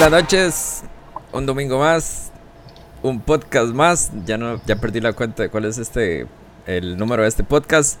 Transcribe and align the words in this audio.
Buenas 0.00 0.22
noches, 0.22 0.84
un 1.32 1.44
domingo 1.44 1.80
más, 1.80 2.30
un 3.02 3.20
podcast 3.20 3.74
más. 3.74 4.12
Ya 4.24 4.38
no, 4.38 4.60
ya 4.64 4.76
perdí 4.76 5.00
la 5.00 5.12
cuenta 5.12 5.42
de 5.42 5.48
cuál 5.48 5.64
es 5.64 5.76
este 5.76 6.28
el 6.66 6.96
número 6.96 7.24
de 7.24 7.28
este 7.28 7.42
podcast. 7.42 7.98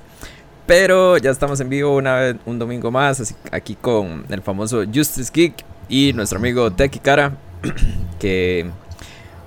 Pero 0.64 1.16
ya 1.16 1.32
estamos 1.32 1.58
en 1.58 1.68
vivo 1.68 1.96
una 1.96 2.14
vez, 2.14 2.36
un 2.46 2.60
domingo 2.60 2.92
más, 2.92 3.34
aquí 3.50 3.74
con 3.74 4.24
el 4.28 4.42
famoso 4.42 4.84
Justice 4.84 5.32
Geek 5.34 5.64
y 5.88 6.12
nuestro 6.12 6.38
amigo 6.38 6.70
Teki 6.72 7.00
Cara, 7.00 7.36
que 8.20 8.70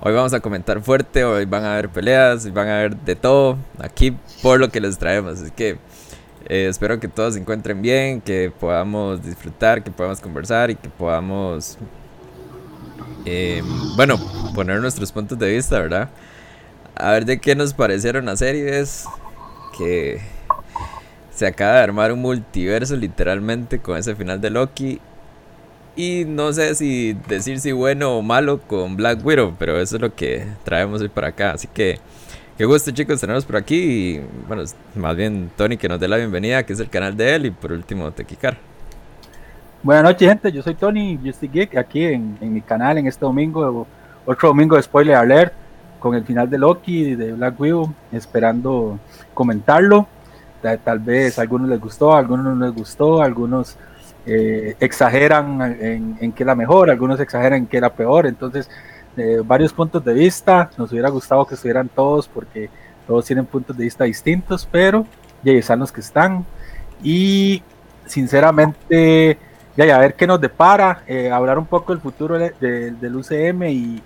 hoy 0.02 0.12
vamos 0.12 0.34
a 0.34 0.40
comentar 0.40 0.82
fuerte, 0.82 1.24
hoy 1.24 1.46
van 1.46 1.64
a 1.64 1.72
haber 1.72 1.88
peleas, 1.88 2.52
van 2.52 2.68
a 2.68 2.80
haber 2.80 2.96
de 2.98 3.16
todo 3.16 3.56
aquí 3.78 4.14
por 4.42 4.60
lo 4.60 4.68
que 4.68 4.78
les 4.78 4.98
traemos. 4.98 5.40
Así 5.40 5.50
que 5.52 5.78
eh, 6.50 6.66
espero 6.68 7.00
que 7.00 7.08
todos 7.08 7.32
se 7.32 7.40
encuentren 7.40 7.80
bien, 7.80 8.20
que 8.20 8.52
podamos 8.60 9.24
disfrutar, 9.24 9.82
que 9.82 9.90
podamos 9.90 10.20
conversar 10.20 10.70
y 10.70 10.74
que 10.74 10.90
podamos, 10.90 11.78
eh, 13.24 13.62
bueno, 13.96 14.18
poner 14.54 14.80
nuestros 14.80 15.12
puntos 15.12 15.38
de 15.38 15.54
vista, 15.54 15.78
¿verdad? 15.78 16.08
A 16.94 17.12
ver 17.12 17.24
de 17.24 17.40
qué 17.40 17.54
nos 17.54 17.72
parecieron 17.74 18.26
las 18.26 18.40
series, 18.40 19.06
que 19.76 20.20
se 21.34 21.46
acaba 21.46 21.74
de 21.74 21.80
armar 21.80 22.12
un 22.12 22.20
multiverso 22.20 22.96
literalmente 22.96 23.78
con 23.78 23.96
ese 23.96 24.14
final 24.14 24.40
de 24.40 24.50
Loki. 24.50 25.00
Y 25.94 26.24
no 26.26 26.52
sé 26.52 26.74
si 26.74 27.14
decir 27.28 27.60
si 27.60 27.72
bueno 27.72 28.16
o 28.16 28.22
malo 28.22 28.60
con 28.60 28.96
Black 28.96 29.24
Widow, 29.24 29.54
pero 29.58 29.78
eso 29.78 29.96
es 29.96 30.02
lo 30.02 30.14
que 30.14 30.46
traemos 30.64 31.02
hoy 31.02 31.08
para 31.08 31.28
acá. 31.28 31.52
Así 31.52 31.68
que 31.68 31.98
qué 32.56 32.64
gusto 32.64 32.90
chicos 32.92 33.20
tenerlos 33.20 33.44
por 33.44 33.56
aquí. 33.56 33.76
Y 33.76 34.20
bueno, 34.48 34.64
más 34.94 35.16
bien 35.16 35.50
Tony 35.56 35.76
que 35.76 35.88
nos 35.88 36.00
dé 36.00 36.08
la 36.08 36.16
bienvenida, 36.16 36.64
que 36.64 36.72
es 36.72 36.80
el 36.80 36.88
canal 36.88 37.16
de 37.16 37.34
él. 37.34 37.46
Y 37.46 37.50
por 37.50 37.72
último, 37.72 38.10
Tequicar. 38.12 38.71
Buenas 39.84 40.04
noches 40.04 40.28
gente, 40.28 40.52
yo 40.52 40.62
soy 40.62 40.76
Tony 40.76 41.18
Justy 41.24 41.48
Geek 41.48 41.76
aquí 41.76 42.04
en, 42.04 42.38
en, 42.40 42.54
mi 42.54 42.60
canal 42.60 42.98
en 42.98 43.08
este 43.08 43.24
domingo, 43.24 43.84
otro 44.24 44.50
domingo 44.50 44.76
de 44.76 44.82
Spoiler 44.82 45.16
Alert 45.16 45.52
con 45.98 46.14
el 46.14 46.24
final 46.24 46.48
de 46.48 46.56
Loki 46.56 47.16
de 47.16 47.32
Black 47.32 47.58
Widow, 47.58 47.92
esperando 48.12 49.00
comentarlo. 49.34 50.06
Tal 50.60 51.00
vez 51.00 51.36
a 51.36 51.42
algunos 51.42 51.68
les 51.68 51.80
gustó, 51.80 52.12
a 52.12 52.20
algunos 52.20 52.44
no 52.56 52.64
les 52.64 52.72
gustó, 52.72 53.20
algunos 53.20 53.76
eh, 54.24 54.76
exageran 54.78 55.60
en, 55.80 56.16
en, 56.20 56.30
que 56.30 56.44
era 56.44 56.54
mejor, 56.54 56.88
algunos 56.88 57.18
exageran 57.18 57.62
en 57.62 57.66
que 57.66 57.78
era 57.78 57.92
peor, 57.92 58.28
entonces 58.28 58.70
eh, 59.16 59.42
varios 59.44 59.72
puntos 59.72 60.04
de 60.04 60.14
vista, 60.14 60.70
nos 60.78 60.92
hubiera 60.92 61.08
gustado 61.08 61.44
que 61.44 61.56
estuvieran 61.56 61.88
todos 61.88 62.28
porque 62.28 62.70
todos 63.08 63.24
tienen 63.24 63.46
puntos 63.46 63.76
de 63.76 63.82
vista 63.82 64.04
distintos, 64.04 64.68
pero 64.70 65.04
ya 65.42 65.50
están 65.54 65.80
los 65.80 65.90
que 65.90 66.02
están. 66.02 66.46
Y 67.02 67.64
sinceramente 68.06 69.38
ya, 69.76 69.96
a 69.96 69.98
ver 69.98 70.14
qué 70.14 70.26
nos 70.26 70.40
depara, 70.40 71.02
eh, 71.06 71.30
hablar 71.30 71.58
un 71.58 71.66
poco 71.66 71.92
del 71.92 72.02
futuro 72.02 72.38
de, 72.38 72.52
de, 72.60 72.90
del 72.92 73.16
UCM 73.16 73.62
y, 73.64 74.02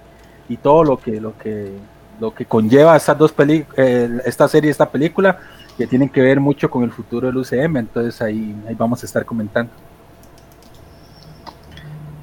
y, 0.49 0.57
todo 0.59 0.85
lo 0.85 0.97
que, 0.99 1.21
lo 1.21 1.37
que, 1.37 1.73
lo 2.21 2.35
que 2.35 2.45
conlleva 2.45 2.97
estas 2.97 3.19
dos 3.19 3.35
eh, 3.39 4.21
esta 4.25 4.49
serie, 4.49 4.71
esta 4.71 4.89
película 4.91 5.39
que 5.77 5.87
tienen 5.87 6.09
que 6.09 6.21
ver 6.21 6.41
mucho 6.41 6.71
con 6.71 6.85
el 6.85 6.93
futuro 6.93 7.27
del 7.27 7.37
UCM, 7.37 7.79
entonces 7.79 8.21
ahí, 8.23 8.55
ahí 8.69 8.75
vamos 8.75 9.03
a 9.03 9.07
estar 9.07 9.25
comentando. 9.25 9.73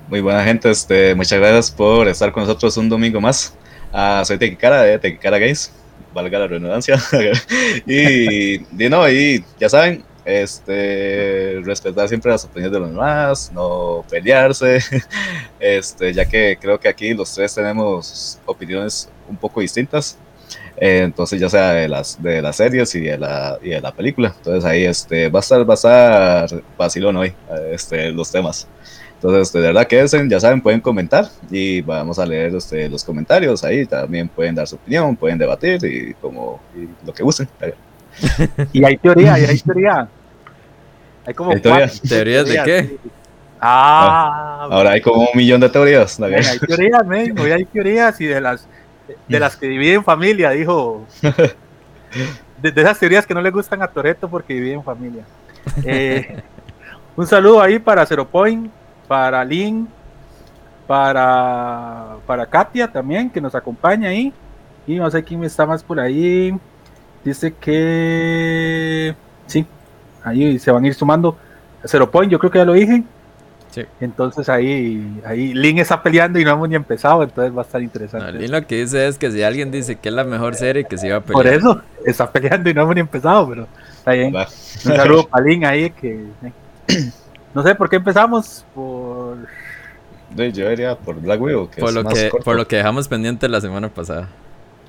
Muy 0.08 0.22
buena 0.22 0.44
gente, 0.44 0.70
este, 0.70 1.14
muchas 1.16 1.40
gracias 1.40 1.72
por 1.72 2.08
estar 2.08 2.32
con 2.32 2.44
nosotros 2.44 2.78
un 2.78 2.90
domingo 2.90 3.20
más. 3.20 3.56
Uh, 3.94 4.26
soy 4.26 4.38
Tequicara 4.38 4.82
de 4.84 5.00
Tequicara 5.00 5.38
Games, 5.38 5.72
valga 6.14 6.40
la 6.40 6.48
redundancia. 6.48 6.98
y, 7.86 8.56
y, 8.56 8.90
no, 8.90 9.10
y 9.10 9.44
ya 9.60 9.70
saben, 9.70 10.04
este, 10.26 11.62
respetar 11.64 12.08
siempre 12.08 12.32
las 12.32 12.46
opiniones 12.46 12.72
de 12.72 12.80
los 12.80 12.90
demás, 12.90 13.52
no 13.54 14.06
pelearse, 14.10 14.80
este, 15.60 16.14
ya 16.14 16.26
que 16.26 16.58
creo 16.60 16.80
que 16.80 16.88
aquí 16.88 17.14
los 17.14 17.34
tres 17.34 17.54
tenemos 17.54 18.40
opiniones 18.46 19.10
un 19.30 19.38
poco 19.38 19.62
distintas. 19.62 20.18
Eh, 20.78 21.02
entonces 21.04 21.40
ya 21.40 21.50
sea 21.50 21.72
de 21.74 21.88
las 21.88 22.22
de 22.22 22.42
las 22.42 22.56
series 22.56 22.94
y 22.96 23.02
de 23.02 23.18
la, 23.18 23.60
y 23.62 23.70
de 23.70 23.82
la 23.82 23.92
película 23.92 24.34
entonces 24.36 24.66
ahí 24.66 24.86
este 24.86 25.30
va 25.30 25.40
a 25.40 25.42
estar 25.42 25.70
va 25.70 25.74
a 25.74 25.76
estar 25.76 26.64
vacilón 26.76 27.16
hoy 27.16 27.34
este 27.72 28.12
los 28.12 28.32
temas 28.32 28.68
entonces 29.16 29.48
este, 29.48 29.60
de 29.60 29.68
verdad 29.68 29.88
que 29.88 30.06
ya 30.28 30.40
saben 30.40 30.62
pueden 30.62 30.82
comentar 30.82 31.30
y 31.52 31.82
vamos 31.82 32.18
a 32.18 32.26
leer 32.26 32.56
este, 32.56 32.90
los 32.90 33.04
comentarios 33.04 33.64
ahí 33.64 33.86
también 33.86 34.28
pueden 34.28 34.56
dar 34.56 34.68
su 34.68 34.76
opinión 34.76 35.16
pueden 35.16 35.38
debatir 35.38 35.80
y 35.86 36.16
como 36.16 36.60
y 36.76 36.90
lo 37.06 37.14
que 37.14 37.22
gusten 37.22 37.48
y 38.74 38.84
hay 38.84 38.98
teoría 38.98 39.40
y 39.40 39.46
hay 39.46 39.60
teoría 39.60 40.08
hay 41.26 41.34
como 41.34 41.52
¿Hay 41.52 41.62
teorías? 41.62 42.02
teorías 42.02 42.48
de 42.48 42.64
qué 42.64 42.98
ah, 43.60 44.68
ahora 44.70 44.92
hay 44.92 45.02
como 45.02 45.22
un 45.22 45.36
millón 45.36 45.62
de 45.62 45.70
teorías 45.70 46.20
hay 46.20 46.60
teorías 46.60 47.06
men, 47.06 47.38
hoy 47.40 47.52
hay 47.52 47.66
teorías 47.66 48.20
y 48.22 48.26
de 48.26 48.42
las 48.42 48.68
de 49.28 49.40
las 49.40 49.56
que 49.56 49.68
dividen 49.68 50.04
familia, 50.04 50.52
dijo. 50.52 51.06
De, 52.62 52.72
de, 52.72 52.82
esas 52.82 53.00
teorías 53.00 53.26
que 53.26 53.34
no 53.34 53.42
le 53.42 53.52
gustan 53.52 53.82
a 53.82 53.88
Toreto 53.88 54.30
porque 54.30 54.54
dividen 54.54 54.84
familia. 54.84 55.26
Eh, 55.84 56.42
un 57.16 57.28
saludo 57.28 57.62
ahí 57.62 57.80
para 57.80 58.06
Zero 58.06 58.28
Point, 58.28 58.72
para 59.08 59.44
Lynn, 59.44 59.88
para, 60.88 62.18
para 62.26 62.46
Katia 62.46 62.88
también, 62.92 63.30
que 63.30 63.42
nos 63.42 63.56
acompaña 63.56 64.10
ahí. 64.10 64.34
Y 64.86 64.96
no 64.96 65.10
sé 65.10 65.24
quién 65.24 65.44
está 65.44 65.66
más 65.66 65.84
por 65.84 66.00
ahí. 66.00 66.54
Dice 67.24 67.54
que 67.54 69.16
sí, 69.48 69.66
ahí 70.24 70.60
se 70.60 70.72
van 70.72 70.84
a 70.84 70.88
ir 70.88 70.94
sumando. 70.94 71.38
Zero 71.86 72.10
Point, 72.10 72.32
yo 72.32 72.40
creo 72.40 72.52
que 72.52 72.60
ya 72.60 72.66
lo 72.66 72.74
dije. 72.74 73.04
Entonces 74.00 74.50
ahí, 74.50 75.20
ahí 75.26 75.54
Link 75.54 75.80
está 75.80 76.04
peleando 76.04 76.40
y 76.40 76.46
no 76.46 76.52
hemos 76.52 76.70
ni 76.70 76.76
empezado, 76.76 77.24
entonces 77.24 77.56
va 77.56 77.64
a 77.64 77.66
estar 77.66 77.82
interesante. 77.82 78.32
No, 78.32 78.40
Link 78.40 78.52
lo 78.52 78.68
que 78.68 78.82
dice 78.82 79.08
es 79.08 79.18
que 79.18 79.32
si 79.32 79.42
alguien 79.42 79.72
dice 79.72 79.96
que 79.96 80.10
es 80.10 80.16
la 80.16 80.24
mejor 80.24 80.54
serie, 80.56 80.84
que 80.84 80.98
se 80.98 81.08
iba 81.08 81.18
a 81.18 81.22
pelear. 81.22 81.34
Por 81.34 81.48
eso, 81.48 81.82
está 82.06 82.32
peleando 82.32 82.70
y 82.70 82.74
no 82.74 82.84
hemos 82.84 82.96
ni 82.96 83.02
empezado, 83.02 83.50
pero 83.50 83.68
está 83.96 84.12
bien. 84.12 84.36
Un 84.36 84.96
saludo 84.96 85.28
para 85.28 85.46
Link 85.46 85.64
ahí 85.64 85.90
que... 85.90 86.26
No 87.54 87.62
sé 87.62 87.76
por 87.76 87.88
qué 87.88 87.98
empezamos, 87.98 88.66
por... 88.74 89.38
Yo 90.36 90.70
diría 90.70 90.96
por 90.98 91.22
Black 91.22 91.40
Widow, 91.40 91.70
que 91.70 91.80
por, 91.80 91.90
es 91.90 91.96
lo 91.96 92.04
más 92.04 92.14
que, 92.16 92.30
corto. 92.30 92.44
por 92.44 92.56
lo 92.56 92.68
que 92.68 92.78
dejamos 92.78 93.08
pendiente 93.08 93.48
la 93.48 93.62
semana 93.62 93.90
pasada. 93.90 94.28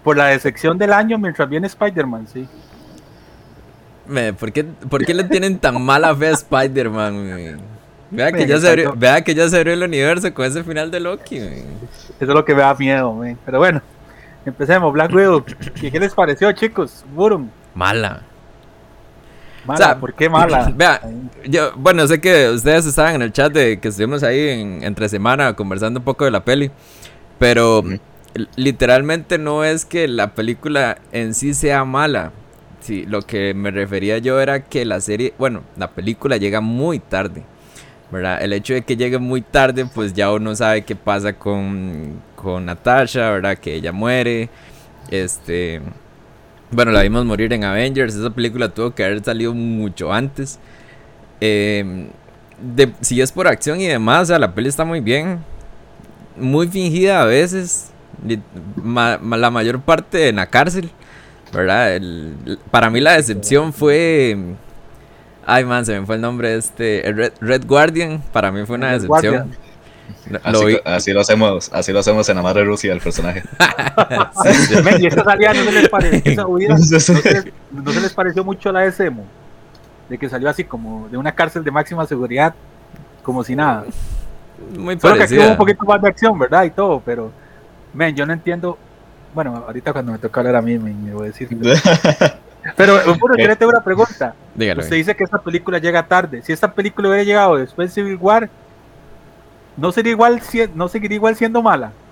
Por 0.05 0.19
la 0.19 0.27
decepción 0.27 0.77
del 0.79 0.93
año 0.93 1.19
mientras 1.19 1.49
viene 1.49 1.67
Spider-Man, 1.67 2.29
sí. 2.33 2.47
Me, 4.07 4.35
¿por, 4.35 4.53
qué, 4.53 4.63
¿Por 4.65 5.05
qué 5.05 5.15
le 5.15 5.25
tienen 5.25 5.59
tan 5.59 5.83
mala 5.83 6.15
fe 6.15 6.29
a 6.29 6.33
Spider-Man? 6.33 7.59
Vea 8.11 8.31
que, 8.31 8.47
ya 8.47 8.61
se 8.61 8.69
abrió, 8.69 8.95
vea 8.95 9.25
que 9.25 9.35
ya 9.35 9.49
se 9.49 9.57
abrió 9.57 9.73
el 9.73 9.83
universo 9.83 10.33
con 10.35 10.45
ese 10.45 10.63
final 10.63 10.91
de 10.91 11.01
Loki. 11.01 11.41
Man. 11.41 11.49
Eso 11.49 12.13
es 12.21 12.29
lo 12.29 12.45
que 12.45 12.55
me 12.55 12.61
da 12.61 12.75
miedo, 12.75 13.13
man. 13.15 13.39
pero 13.45 13.59
bueno, 13.59 13.81
empecemos. 14.45 14.93
Black 14.93 15.13
Widow, 15.13 15.43
¿qué, 15.81 15.91
qué 15.91 15.99
les 15.99 16.15
pareció, 16.15 16.53
chicos? 16.53 17.05
Burum. 17.15 17.49
Mala. 17.75 18.23
Mala, 19.65 19.75
o 19.75 19.77
sea, 19.77 19.99
¿por 19.99 20.13
qué 20.13 20.29
mala? 20.29 20.71
Vea, 20.77 21.01
yo, 21.47 21.73
bueno, 21.77 22.07
sé 22.07 22.21
que 22.21 22.51
ustedes 22.51 22.85
estaban 22.85 23.15
en 23.15 23.23
el 23.23 23.33
chat 23.33 23.51
de 23.51 23.81
que 23.81 23.89
estuvimos 23.89 24.23
ahí 24.23 24.51
en, 24.51 24.85
entre 24.85 25.09
semana 25.09 25.55
conversando 25.55 25.99
un 26.01 26.05
poco 26.05 26.27
de 26.27 26.31
la 26.31 26.45
peli, 26.45 26.71
pero 27.39 27.83
mm. 27.83 27.99
Literalmente 28.57 29.39
no 29.39 29.65
es 29.65 29.85
que 29.85 30.09
la 30.09 30.35
película 30.35 30.99
en 31.13 31.35
sí 31.35 31.55
sea 31.55 31.85
mala. 31.85 32.33
Sí, 32.81 33.07
lo 33.07 33.23
que 33.23 33.55
me 33.55 33.71
refería 33.71 34.19
yo 34.19 34.41
era 34.41 34.65
que 34.65 34.85
la 34.85 35.01
serie, 35.01 35.33
bueno, 35.39 35.63
la 35.77 35.91
película 35.91 36.37
llega 36.37 36.61
muy 36.61 36.99
tarde. 36.99 37.45
¿verdad? 38.11 38.43
El 38.43 38.53
hecho 38.53 38.75
de 38.75 38.83
que 38.83 38.97
llegue 38.97 39.19
muy 39.19 39.43
tarde, 39.43 39.87
pues 39.87 40.13
ya 40.15 40.31
uno 40.31 40.55
sabe 40.55 40.83
qué 40.85 40.95
pasa 40.95 41.33
con, 41.33 42.23
con 42.37 42.67
Natasha, 42.67 43.31
¿verdad? 43.31 43.59
Que 43.59 43.75
ella 43.75 43.93
muere. 43.93 44.49
Este. 45.11 45.81
Bueno, 46.71 46.93
la 46.93 47.03
vimos 47.03 47.25
morir 47.25 47.53
en 47.53 47.65
Avengers. 47.65 48.15
Esa 48.15 48.31
película 48.31 48.69
tuvo 48.69 48.95
que 48.95 49.05
haber 49.05 49.23
salido 49.25 49.53
mucho 49.55 50.13
antes. 50.13 50.59
Eh, 51.41 52.09
de, 52.61 52.93
si 53.01 53.21
es 53.21 53.33
por 53.33 53.49
acción 53.49 53.81
y 53.81 53.87
demás, 53.87 54.23
o 54.23 54.27
sea, 54.27 54.39
la 54.39 54.55
peli 54.55 54.69
está 54.69 54.85
muy 54.85 55.01
bien. 55.01 55.41
Muy 56.37 56.69
fingida 56.69 57.23
a 57.23 57.25
veces. 57.25 57.91
Ma, 58.83 59.19
ma, 59.21 59.37
la 59.37 59.51
mayor 59.51 59.81
parte 59.81 60.29
en 60.29 60.37
la 60.37 60.47
cárcel. 60.47 60.91
¿Verdad? 61.53 61.95
El, 61.95 62.59
para 62.71 62.91
mí 62.91 63.01
la 63.01 63.13
decepción 63.13 63.73
fue 63.73 64.57
Ay, 65.47 65.65
man, 65.65 65.85
se 65.85 65.99
me 65.99 66.07
fue 66.07 66.17
el 66.17 66.21
nombre 66.21 66.51
de 66.51 66.59
este. 66.59 67.03
Red, 67.15 67.33
Red 67.41 67.67
Guardian, 67.67 68.23
para 68.33 68.51
mí 68.51 68.65
fue 68.65 68.77
una 68.77 68.93
Red 68.93 69.03
decepción. 69.03 69.53
Así 70.43 70.73
lo, 70.73 70.81
así, 70.85 71.13
lo 71.13 71.21
hacemos, 71.21 71.71
así 71.73 71.93
lo 71.93 71.99
hacemos 71.99 72.29
en 72.29 72.37
la 72.37 72.43
madre 72.43 72.65
Rusia, 72.65 72.93
el 72.93 73.01
personaje. 73.01 73.43
sí, 74.43 74.55
sí. 74.55 74.75
Y 75.01 75.07
esta 75.07 75.25
salida 75.25 75.53
no 75.53 75.65
se 75.65 75.73
les 75.73 75.89
pareció, 75.89 76.49
no, 76.69 76.79
se, 76.79 77.53
no 77.71 77.93
se 77.93 78.01
les 78.01 78.13
pareció 78.13 78.45
mucho 78.45 78.71
a 78.71 78.73
la 78.73 78.81
de 78.81 78.93
Semo, 78.93 79.25
de 80.09 80.19
que 80.19 80.29
salió 80.29 80.49
así 80.49 80.65
como 80.65 81.09
de 81.09 81.19
una 81.19 81.33
cárcel 81.33 81.63
de 81.63 81.71
máxima 81.71 82.07
seguridad, 82.07 82.55
como 83.23 83.45
si 83.45 83.55
nada. 83.55 83.85
Muy 84.79 84.99
Solo 84.99 85.17
parecida. 85.17 85.17
que 85.17 85.23
aquí 85.25 85.37
hubo 85.37 85.51
un 85.51 85.59
poquito 85.59 85.85
más 85.85 86.01
de 86.01 86.09
acción, 86.09 86.39
¿verdad? 86.39 86.65
Y 86.65 86.71
todo, 86.71 87.03
pero, 87.05 87.31
men, 87.95 88.15
yo 88.15 88.27
no 88.27 88.33
entiendo. 88.33 88.79
Bueno, 89.35 89.65
ahorita 89.67 89.93
cuando 89.93 90.13
me 90.13 90.19
toca 90.19 90.41
hablar 90.41 90.57
a 90.57 90.63
mí, 90.63 90.79
me, 90.79 90.93
me 90.93 91.13
voy 91.13 91.25
a 91.25 91.27
decir. 91.27 91.49
Pero, 92.77 92.95
bueno, 93.19 93.37
yo 93.37 93.47
le 93.47 93.57
tengo 93.57 93.71
una 93.71 93.85
pregunta. 93.85 94.35
Dígalo. 94.55 94.83
Usted 94.83 94.97
dice 94.97 95.15
que 95.15 95.25
esta 95.25 95.39
película 95.39 95.79
llega 95.79 96.07
tarde. 96.07 96.43
Si 96.43 96.53
esta 96.53 96.73
película 96.73 97.09
hubiera 97.09 97.25
llegado 97.25 97.57
después 97.57 97.91
de 97.91 97.95
Civil 97.95 98.19
War, 98.21 98.49
¿no 99.77 99.93
sería 99.93 100.13
igual, 100.13 100.41
no 100.75 100.89
seguiría 100.89 101.17
igual 101.17 101.37
siendo 101.37 101.63
mala? 101.63 101.93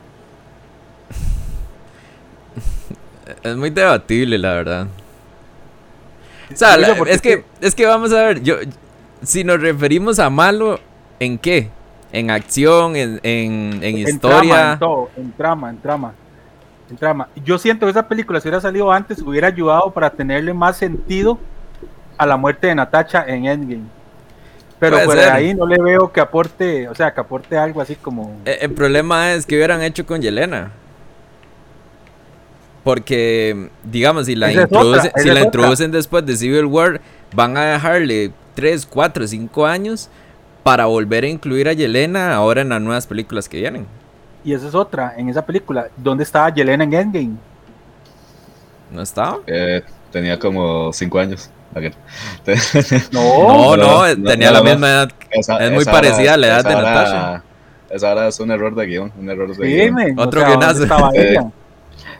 Es 3.42 3.56
muy 3.56 3.70
debatible, 3.70 4.36
la 4.36 4.52
verdad. 4.52 4.86
O 6.52 6.56
sea, 6.56 6.74
es 7.06 7.22
que, 7.22 7.44
es 7.60 7.74
que 7.74 7.86
vamos 7.86 8.12
a 8.12 8.22
ver, 8.22 8.42
yo, 8.42 8.56
si 9.22 9.42
nos 9.42 9.60
referimos 9.60 10.18
a 10.18 10.28
malo, 10.28 10.78
¿en 11.18 11.38
qué? 11.38 11.70
¿En 12.12 12.30
acción? 12.30 12.94
¿En, 12.94 13.18
en, 13.22 13.80
en 13.82 13.98
historia? 13.98 14.74
en, 14.74 14.78
todo, 14.78 15.10
en 15.16 15.32
trama, 15.32 15.70
en 15.70 15.78
trama. 15.78 16.12
En 16.90 16.96
trama. 16.96 17.28
Yo 17.42 17.58
siento 17.58 17.86
que 17.86 17.90
esa 17.90 18.06
película, 18.06 18.38
si 18.38 18.48
hubiera 18.48 18.60
salido 18.60 18.92
antes, 18.92 19.22
hubiera 19.22 19.48
ayudado 19.48 19.90
para 19.90 20.10
tenerle 20.10 20.52
más 20.52 20.76
sentido 20.76 21.38
a 22.18 22.26
la 22.26 22.36
muerte 22.36 22.66
de 22.66 22.74
Natacha 22.74 23.24
en 23.26 23.46
Endgame. 23.46 23.84
Pero 24.78 24.98
por 25.04 25.18
ahí 25.18 25.54
no 25.54 25.66
le 25.66 25.80
veo 25.80 26.12
que 26.12 26.20
aporte, 26.20 26.88
o 26.88 26.94
sea, 26.94 27.14
que 27.14 27.20
aporte 27.20 27.56
algo 27.56 27.80
así 27.80 27.94
como... 27.94 28.36
El, 28.44 28.56
el 28.60 28.72
problema 28.72 29.32
es 29.32 29.46
que 29.46 29.54
hubieran 29.54 29.80
hecho 29.80 30.04
con 30.04 30.20
Yelena. 30.20 30.72
Porque, 32.84 33.70
digamos, 33.84 34.26
si 34.26 34.34
la, 34.34 34.48
si 34.50 35.30
la 35.30 35.40
introducen 35.40 35.92
después 35.92 36.26
de 36.26 36.36
Civil 36.36 36.64
War, 36.64 37.00
van 37.32 37.56
a 37.56 37.74
dejarle 37.74 38.32
3, 38.54 38.86
4, 38.86 39.26
5 39.28 39.66
años 39.66 40.10
para 40.62 40.86
volver 40.86 41.24
a 41.24 41.28
incluir 41.28 41.68
a 41.68 41.72
Yelena 41.72 42.34
ahora 42.34 42.62
en 42.62 42.68
las 42.68 42.80
nuevas 42.80 43.06
películas 43.06 43.48
que 43.48 43.58
vienen. 43.58 43.86
Y 44.44 44.54
esa 44.54 44.68
es 44.68 44.74
otra, 44.74 45.14
en 45.16 45.28
esa 45.28 45.44
película, 45.44 45.88
¿dónde 45.96 46.24
estaba 46.24 46.50
Yelena 46.50 46.84
en 46.84 46.94
Endgame? 46.94 47.36
¿No 48.90 49.02
estaba? 49.02 49.38
Eh, 49.46 49.82
tenía 50.10 50.38
como 50.38 50.92
5 50.92 51.18
años. 51.18 51.50
no, 53.12 53.76
no, 53.76 54.02
tenía 54.24 54.50
la 54.50 54.62
misma 54.62 54.88
edad. 54.88 55.10
es 55.30 55.72
muy 55.72 55.84
parecida 55.86 56.34
a 56.34 56.36
la 56.36 56.46
edad 56.48 56.64
de 56.64 56.74
Natasha. 56.74 57.42
Esa 57.88 58.08
ahora 58.08 58.28
es 58.28 58.40
un 58.40 58.50
error 58.50 58.74
de 58.74 58.86
guion, 58.86 59.12
un 59.18 59.30
error 59.30 59.56
de 59.56 59.66
guion. 59.66 60.18
Otro 60.18 60.44
guionazo. 60.44 60.86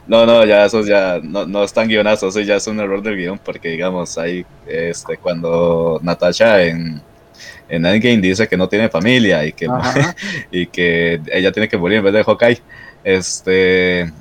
No, 0.05 0.25
no, 0.25 0.43
ya 0.43 0.65
eso 0.65 0.81
ya 0.81 1.19
no, 1.23 1.45
no 1.45 1.63
es 1.63 1.71
tan 1.71 1.87
guionazo, 1.87 2.27
eso 2.27 2.41
ya 2.41 2.57
es 2.57 2.67
un 2.67 2.77
error 2.77 3.01
del 3.01 3.15
guion, 3.15 3.39
porque 3.39 3.69
digamos, 3.69 4.17
ahí, 4.17 4.45
este, 4.67 5.15
cuando 5.17 5.97
Natasha 6.03 6.61
en, 6.61 7.01
en 7.75 7.85
Endgame 7.85 8.17
dice 8.17 8.47
que 8.47 8.55
no 8.55 8.69
tiene 8.69 8.89
familia 8.89 9.45
y 9.45 9.51
que, 9.53 9.67
y 10.51 10.67
que 10.67 11.19
ella 11.31 11.51
tiene 11.51 11.67
que 11.67 11.77
morir 11.77 11.97
en 11.97 12.03
vez 12.03 12.13
de 12.13 12.23
Hawkeye, 12.23 12.61
este, 13.03 14.11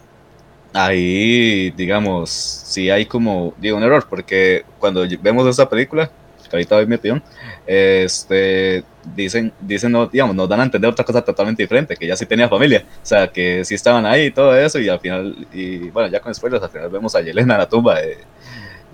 ahí, 0.72 1.70
digamos, 1.72 2.30
sí 2.30 2.90
hay 2.90 3.04
como, 3.04 3.54
digo, 3.58 3.76
un 3.76 3.82
error, 3.82 4.06
porque 4.08 4.64
cuando 4.78 5.06
vemos 5.20 5.46
esa 5.46 5.68
película, 5.68 6.10
que 6.48 6.56
ahorita 6.56 6.76
voy 6.76 6.86
mi 6.86 6.94
opinión, 6.96 7.22
este, 7.66 8.84
dicen, 9.14 9.52
dicen 9.60 9.92
no, 9.92 10.06
digamos, 10.06 10.34
nos 10.34 10.48
dan 10.48 10.60
a 10.60 10.64
entender 10.64 10.90
otra 10.90 11.04
cosa 11.04 11.22
totalmente 11.22 11.62
diferente, 11.62 11.96
que 11.96 12.06
ya 12.06 12.16
sí 12.16 12.24
tenía 12.24 12.48
familia, 12.48 12.84
o 13.02 13.06
sea, 13.06 13.28
que 13.28 13.64
sí 13.64 13.74
estaban 13.74 14.06
ahí 14.06 14.26
y 14.26 14.30
todo 14.30 14.56
eso, 14.56 14.78
y 14.78 14.88
al 14.88 15.00
final, 15.00 15.46
y 15.52 15.90
bueno, 15.90 16.08
ya 16.08 16.20
con 16.20 16.34
spoilers, 16.34 16.62
al 16.62 16.70
final 16.70 16.88
vemos 16.88 17.14
a 17.14 17.20
Yelena 17.20 17.54
en 17.54 17.60
la 17.60 17.68
tumba 17.68 18.00
de, 18.00 18.18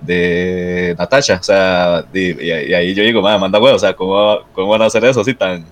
de 0.01 0.95
Natasha, 0.99 1.39
o 1.41 1.43
sea, 1.43 2.05
y, 2.13 2.51
ahí 2.51 2.95
yo 2.95 3.03
digo, 3.03 3.23
madre, 3.23 3.39
manda 3.39 3.61
huevo, 3.61 3.77
o 3.77 3.79
sea, 3.79 3.95
¿cómo, 3.95 4.41
¿cómo, 4.53 4.69
van 4.69 4.83
a 4.83 4.87
hacer 4.87 5.05
eso 5.05 5.21
así 5.21 5.35
tan, 5.35 5.65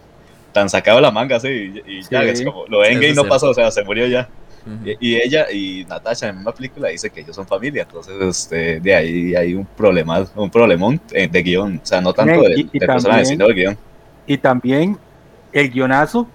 tan 0.52 0.68
sacado 0.68 1.00
la 1.00 1.10
manga 1.10 1.36
así? 1.36 1.82
Y, 1.86 2.02
ya, 2.10 2.22
es 2.24 2.42
como, 2.42 2.64
lo 2.68 2.88
y 2.88 3.14
no 3.14 3.24
pasó, 3.24 3.50
o 3.50 3.54
sea, 3.54 3.70
se 3.70 3.84
murió 3.84 4.06
ya. 4.06 4.28
y, 5.00 5.14
ella 5.16 5.50
y 5.50 5.84
Natasha 5.88 6.28
en 6.28 6.38
una 6.38 6.52
película 6.52 6.88
dice 6.88 7.10
que 7.10 7.20
ellos 7.20 7.36
son 7.36 7.46
familia, 7.46 7.82
entonces 7.82 8.14
este, 8.20 8.80
de 8.80 8.94
ahí 8.94 9.34
hay 9.34 9.54
un 9.54 9.64
problema, 9.64 10.26
un 10.34 10.50
problemón 10.50 11.00
eh, 11.12 11.28
de 11.28 11.42
guion, 11.42 11.80
o 11.82 11.86
sea, 11.86 12.00
no 12.00 12.12
tanto 12.12 12.42
de, 12.42 12.68
de 12.72 12.86
personajes, 12.86 13.28
sino 13.28 13.46
de 13.46 13.54
guion 13.54 13.78
y 14.26 14.36
también 14.36 14.98
el 15.52 15.70
guionazo 15.70 16.26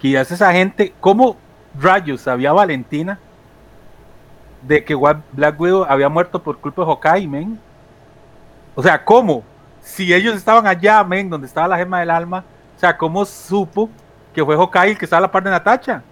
que 0.00 0.18
hace 0.18 0.34
esa 0.34 0.52
gente, 0.52 0.92
¿cómo 1.00 1.36
rayos 1.78 2.22
sabía 2.22 2.52
Valentina 2.52 3.18
de 4.66 4.84
que 4.84 4.94
Black 4.94 5.60
Widow 5.60 5.84
había 5.88 6.08
muerto 6.08 6.42
por 6.42 6.58
culpa 6.58 6.82
de 6.82 6.88
Hawkeye, 6.88 7.28
men? 7.28 7.58
O 8.74 8.82
sea, 8.82 9.02
¿cómo? 9.04 9.44
Si 9.80 10.12
ellos 10.12 10.36
estaban 10.36 10.66
allá, 10.66 11.02
men, 11.04 11.30
donde 11.30 11.46
estaba 11.46 11.68
la 11.68 11.78
gema 11.78 12.00
del 12.00 12.10
alma, 12.10 12.44
o 12.76 12.80
sea, 12.80 12.96
¿cómo 12.96 13.24
supo 13.24 13.88
que 14.34 14.44
fue 14.44 14.56
Hawkeye 14.56 14.90
el 14.90 14.98
que 14.98 15.06
estaba 15.06 15.18
a 15.18 15.22
la 15.22 15.32
par 15.32 15.42
de 15.42 15.50
Natacha? 15.50 16.02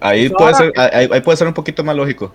Ahí 0.00 0.28
puede, 0.28 0.54
ser, 0.54 0.72
ahí 0.76 1.20
puede 1.20 1.36
ser 1.36 1.48
un 1.48 1.54
poquito 1.54 1.82
más 1.82 1.96
lógico 1.96 2.30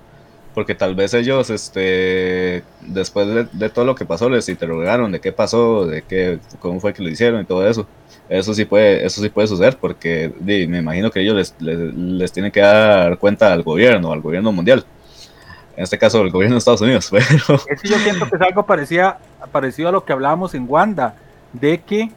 porque 0.53 0.75
tal 0.75 0.95
vez 0.95 1.13
ellos, 1.13 1.49
este, 1.49 2.63
después 2.81 3.49
de, 3.53 3.69
todo 3.69 3.85
lo 3.85 3.95
que 3.95 4.05
pasó, 4.05 4.29
les 4.29 4.49
interrogaron 4.49 5.11
de 5.11 5.21
qué 5.21 5.31
pasó, 5.31 5.85
de 5.85 6.01
qué, 6.01 6.39
cómo 6.59 6.79
fue 6.79 6.93
que 6.93 7.03
lo 7.03 7.09
hicieron 7.09 7.41
y 7.41 7.45
todo 7.45 7.67
eso. 7.67 7.87
Eso 8.29 8.53
sí 8.53 8.63
puede, 8.65 9.05
eso 9.05 9.21
sí 9.21 9.29
puede 9.29 9.47
suceder, 9.47 9.77
porque 9.77 10.31
me 10.39 10.77
imagino 10.77 11.09
que 11.09 11.19
ellos 11.21 11.35
les, 11.35 11.55
les, 11.59 12.31
tienen 12.31 12.51
que 12.51 12.61
dar 12.61 13.17
cuenta 13.17 13.51
al 13.51 13.63
gobierno, 13.63 14.11
al 14.11 14.21
gobierno 14.21 14.51
mundial. 14.51 14.85
En 15.75 15.83
este 15.83 15.97
caso, 15.97 16.21
el 16.21 16.29
gobierno 16.29 16.55
de 16.55 16.59
Estados 16.59 16.81
Unidos. 16.81 17.09
Pero... 17.11 17.59
Es 17.67 17.81
que 17.81 17.89
yo 17.89 17.97
siento 17.97 18.29
que 18.29 18.35
es 18.35 18.41
algo 18.41 18.65
parecía, 18.65 19.17
parecido 19.51 19.89
a 19.89 19.91
lo 19.91 20.05
que 20.05 20.13
hablábamos 20.13 20.53
en 20.53 20.65
Wanda, 20.67 21.15
de 21.53 21.79
que 21.81 22.11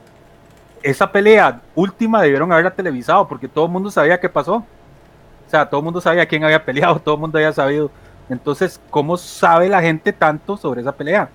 esa 0.82 1.10
pelea 1.10 1.60
última 1.74 2.20
debieron 2.20 2.52
haberla 2.52 2.72
televisado, 2.72 3.26
porque 3.26 3.48
todo 3.48 3.64
el 3.64 3.72
mundo 3.72 3.90
sabía 3.90 4.20
qué 4.20 4.28
pasó. 4.28 4.56
O 4.56 5.50
sea, 5.50 5.68
todo 5.68 5.80
el 5.80 5.84
mundo 5.84 6.00
sabía 6.00 6.26
quién 6.26 6.44
había 6.44 6.62
peleado, 6.64 6.98
todo 6.98 7.14
el 7.14 7.20
mundo 7.22 7.38
había 7.38 7.52
sabido 7.52 7.90
entonces, 8.32 8.80
¿cómo 8.90 9.16
sabe 9.16 9.68
la 9.68 9.82
gente 9.82 10.12
tanto 10.12 10.56
sobre 10.56 10.80
esa 10.80 10.92
pelea? 10.92 11.28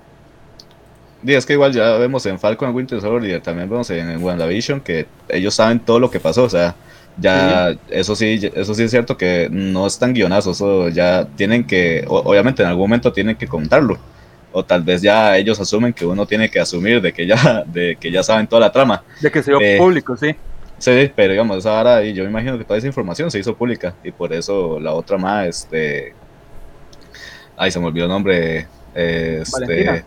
Y 1.24 1.34
es 1.34 1.46
que 1.46 1.54
igual 1.54 1.74
ya 1.74 1.98
vemos 1.98 2.26
en 2.26 2.40
Falcon 2.40 2.74
Winter 2.76 3.02
Soldier, 3.02 3.42
también 3.42 3.70
vemos 3.70 3.90
en 3.90 4.24
WandaVision 4.24 4.82
que 4.82 5.08
ellos 5.30 5.56
saben 5.56 5.80
todo 5.80 6.00
lo 6.00 6.12
que 6.12 6.20
pasó, 6.20 6.44
o 6.44 6.50
sea, 6.50 6.76
ya 7.18 7.76
eso 7.90 8.16
sí, 8.16 8.40
eso 8.54 8.74
sí 8.76 8.84
es 8.84 8.92
cierto 8.92 9.18
que 9.18 9.48
no 9.52 9.88
están 9.88 10.14
guionazos, 10.14 10.62
o 10.62 10.90
ya 10.90 11.28
tienen 11.36 11.66
que, 11.66 12.06
obviamente 12.08 12.62
en 12.62 12.70
algún 12.70 12.84
momento 12.84 13.12
tienen 13.12 13.36
que 13.36 13.48
contarlo, 13.48 13.98
o 14.52 14.64
tal 14.64 14.84
vez 14.84 15.02
ya 15.02 15.38
ellos 15.38 15.60
asumen 15.60 15.94
que 15.94 16.06
uno 16.06 16.26
tiene 16.26 16.50
que 16.50 16.60
asumir 16.60 17.02
de 17.02 17.12
que 17.12 17.26
ya, 17.26 17.64
de 17.68 17.98
que 18.00 18.12
ya 18.12 18.22
saben 18.22 18.48
toda 18.48 18.62
la 18.62 18.72
trama. 18.72 19.04
De 19.20 19.32
que 19.32 19.42
se 19.42 19.52
dio 19.52 19.60
eh, 19.60 19.78
público, 19.80 20.16
sí. 20.16 20.36
Sí, 20.78 21.12
pero 21.16 21.32
digamos, 21.32 21.66
ahora 21.66 22.04
y 22.04 22.14
yo 22.14 22.24
me 22.24 22.30
imagino 22.30 22.56
que 22.58 22.64
toda 22.64 22.78
esa 22.78 22.86
información 22.86 23.32
se 23.32 23.40
hizo 23.40 23.56
pública 23.56 23.96
y 24.04 24.12
por 24.12 24.32
eso 24.32 24.80
la 24.80 24.94
otra 24.94 25.18
más, 25.18 25.48
este, 25.48 26.14
ay, 27.56 27.72
se 27.72 27.80
me 27.80 27.88
olvidó 27.88 28.06
el 28.06 28.12
nombre, 28.12 28.68
este, 28.94 29.44
Valentina, 29.52 30.06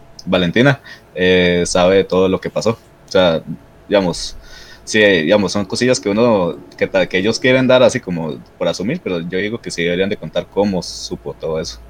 eh, 1.15 1.65
sabe 1.67 2.05
todo 2.05 2.29
lo 2.29 2.41
que 2.41 2.51
pasó. 2.51 2.71
O 2.71 3.13
sea, 3.13 3.43
digamos, 3.89 4.37
sí, 4.85 5.01
digamos, 5.01 5.53
son 5.53 5.65
cosillas 5.65 6.01
que 6.01 6.09
uno, 6.09 6.57
que, 6.77 6.89
que 7.09 7.19
ellos 7.19 7.39
quieren 7.39 7.67
dar 7.67 7.83
así 7.83 8.01
como 8.01 8.39
por 8.59 8.69
asumir, 8.69 9.01
pero 9.03 9.21
yo 9.21 9.39
digo 9.39 9.61
que 9.61 9.71
sí 9.71 9.83
deberían 9.83 10.09
de 10.09 10.17
contar 10.17 10.47
cómo 10.47 10.83
supo 10.83 11.35
todo 11.35 11.61
eso. 11.61 11.81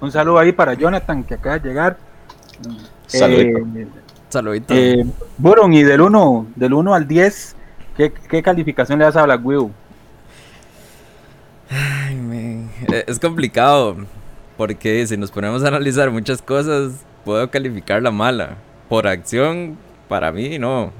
Un 0.00 0.12
saludo 0.12 0.38
ahí 0.38 0.52
para 0.52 0.74
Jonathan, 0.74 1.24
que 1.24 1.34
acaba 1.34 1.58
de 1.58 1.68
llegar. 1.68 1.96
Saludito. 3.06 3.58
Eh, 3.58 3.86
Saludito. 4.28 4.74
Eh, 4.74 5.04
Buron, 5.38 5.72
y 5.72 5.82
del 5.82 6.00
1 6.00 6.46
del 6.54 6.72
1 6.72 6.94
al 6.94 7.08
10, 7.08 7.56
¿qué, 7.96 8.12
¿qué, 8.12 8.42
calificación 8.42 8.98
le 8.98 9.04
das 9.04 9.16
a 9.16 9.24
Black 9.24 9.44
Widow? 9.44 9.70
Ay, 11.70 12.14
man. 12.16 12.70
Es 13.06 13.18
complicado. 13.18 13.96
Porque 14.56 15.06
si 15.06 15.16
nos 15.16 15.30
ponemos 15.30 15.64
a 15.64 15.68
analizar 15.68 16.10
muchas 16.10 16.40
cosas, 16.40 17.04
puedo 17.24 17.50
calificar 17.50 18.02
la 18.02 18.10
mala. 18.10 18.56
Por 18.88 19.06
acción, 19.06 19.76
para 20.08 20.30
mí 20.30 20.58
no. 20.58 20.92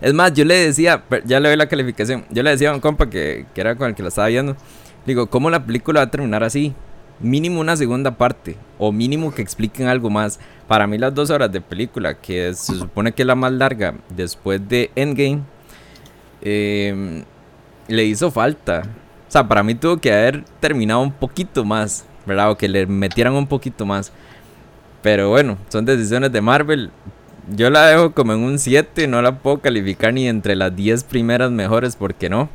Es 0.00 0.14
más, 0.14 0.32
yo 0.32 0.44
le 0.44 0.54
decía, 0.54 1.04
ya 1.24 1.40
le 1.40 1.48
doy 1.48 1.56
la 1.56 1.68
calificación. 1.68 2.24
Yo 2.30 2.42
le 2.42 2.50
decía 2.50 2.70
a 2.70 2.74
un 2.74 2.80
compa 2.80 3.08
que, 3.08 3.46
que 3.54 3.60
era 3.60 3.76
con 3.76 3.88
el 3.88 3.94
que 3.94 4.02
la 4.02 4.08
estaba 4.08 4.28
viendo. 4.28 4.56
Digo, 5.06 5.28
¿cómo 5.28 5.50
la 5.50 5.64
película 5.64 6.00
va 6.00 6.06
a 6.06 6.10
terminar 6.10 6.42
así? 6.42 6.74
Mínimo 7.20 7.60
una 7.60 7.76
segunda 7.76 8.16
parte. 8.16 8.56
O 8.78 8.92
mínimo 8.92 9.32
que 9.32 9.42
expliquen 9.42 9.88
algo 9.88 10.10
más. 10.10 10.40
Para 10.66 10.86
mí 10.86 10.98
las 10.98 11.14
dos 11.14 11.30
horas 11.30 11.50
de 11.52 11.60
película, 11.60 12.14
que 12.14 12.54
se 12.54 12.74
supone 12.76 13.12
que 13.12 13.22
es 13.22 13.26
la 13.26 13.34
más 13.34 13.52
larga 13.52 13.94
después 14.08 14.66
de 14.68 14.90
Endgame, 14.94 15.42
eh, 16.42 17.24
le 17.88 18.04
hizo 18.04 18.30
falta. 18.30 18.82
O 19.28 19.32
sea, 19.32 19.46
para 19.46 19.62
mí 19.62 19.74
tuvo 19.74 19.98
que 19.98 20.12
haber 20.12 20.44
terminado 20.60 21.00
un 21.00 21.12
poquito 21.12 21.64
más. 21.64 22.04
¿Verdad? 22.30 22.50
O 22.50 22.56
que 22.56 22.68
le 22.68 22.86
metieran 22.86 23.34
un 23.34 23.46
poquito 23.46 23.84
más. 23.84 24.12
Pero 25.02 25.30
bueno, 25.30 25.58
son 25.68 25.84
decisiones 25.84 26.32
de 26.32 26.40
Marvel. 26.40 26.90
Yo 27.54 27.70
la 27.70 27.86
dejo 27.86 28.12
como 28.12 28.32
en 28.32 28.40
un 28.40 28.58
7, 28.58 29.08
no 29.08 29.20
la 29.20 29.38
puedo 29.38 29.58
calificar 29.58 30.14
ni 30.14 30.28
entre 30.28 30.54
las 30.54 30.74
10 30.74 31.04
primeras 31.04 31.50
mejores, 31.50 31.96
porque 31.96 32.30
no. 32.30 32.48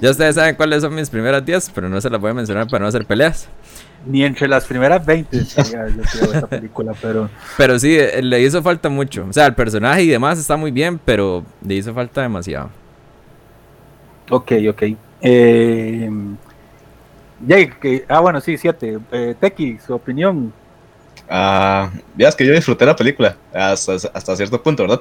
Ya 0.00 0.10
ustedes 0.10 0.34
saben 0.34 0.56
cuáles 0.56 0.82
son 0.82 0.94
mis 0.94 1.10
primeras 1.10 1.44
10, 1.44 1.70
pero 1.74 1.88
no 1.88 2.00
se 2.00 2.10
las 2.10 2.20
voy 2.20 2.30
a 2.30 2.34
mencionar 2.34 2.66
para 2.68 2.82
no 2.82 2.88
hacer 2.88 3.06
peleas. 3.06 3.48
Ni 4.06 4.24
entre 4.24 4.48
las 4.48 4.64
primeras 4.64 5.04
20 5.04 5.36
esta 5.36 6.46
película, 6.48 6.94
pero... 7.00 7.28
Pero 7.58 7.78
sí, 7.78 7.96
eh, 7.96 8.22
le 8.22 8.40
hizo 8.42 8.62
falta 8.62 8.88
mucho. 8.88 9.26
O 9.28 9.32
sea, 9.32 9.46
el 9.46 9.54
personaje 9.54 10.02
y 10.02 10.08
demás 10.08 10.38
está 10.38 10.56
muy 10.56 10.70
bien, 10.70 10.98
pero 11.04 11.44
le 11.64 11.74
hizo 11.74 11.92
falta 11.92 12.22
demasiado. 12.22 12.70
Ok, 14.30 14.52
ok. 14.70 14.82
Eh, 15.20 16.10
que, 17.80 18.04
ah, 18.08 18.20
bueno, 18.20 18.40
sí, 18.40 18.56
siete. 18.56 18.98
Eh, 19.12 19.34
Teki, 19.38 19.78
su 19.78 19.94
opinión. 19.94 20.52
Ah, 21.28 21.90
ya 22.16 22.28
es 22.28 22.34
que 22.34 22.44
yo 22.44 22.52
disfruté 22.52 22.84
la 22.84 22.96
película 22.96 23.36
hasta, 23.54 23.94
hasta 23.94 24.36
cierto 24.36 24.60
punto, 24.60 24.82
¿verdad? 24.82 25.00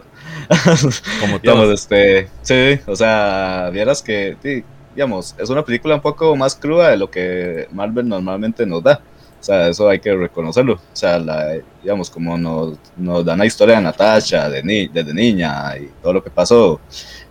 Como 1.19 1.39
digamos, 1.39 1.69
este, 1.69 2.29
sí, 2.43 2.79
o 2.85 2.95
sea, 2.95 3.69
vieras 3.73 4.03
que, 4.03 4.63
digamos, 4.93 5.35
es 5.39 5.49
una 5.49 5.65
película 5.65 5.95
un 5.95 6.01
poco 6.01 6.35
más 6.35 6.55
cruda 6.55 6.89
de 6.89 6.97
lo 6.97 7.09
que 7.09 7.67
Marvel 7.71 8.07
normalmente 8.07 8.65
nos 8.65 8.83
da. 8.83 9.01
O 9.39 9.43
sea, 9.43 9.69
eso 9.69 9.87
hay 9.87 9.99
que 9.99 10.13
reconocerlo. 10.13 10.73
O 10.73 10.95
sea, 10.95 11.17
la, 11.17 11.55
digamos, 11.81 12.09
como 12.09 12.37
nos, 12.37 12.77
nos 12.97 13.23
dan 13.23 13.39
la 13.39 13.45
historia 13.45 13.77
de 13.77 13.81
Natasha 13.81 14.49
de 14.49 14.61
ni, 14.61 14.87
desde 14.87 15.13
niña 15.13 15.77
y 15.77 15.89
todo 16.01 16.13
lo 16.13 16.23
que 16.23 16.29
pasó. 16.29 16.79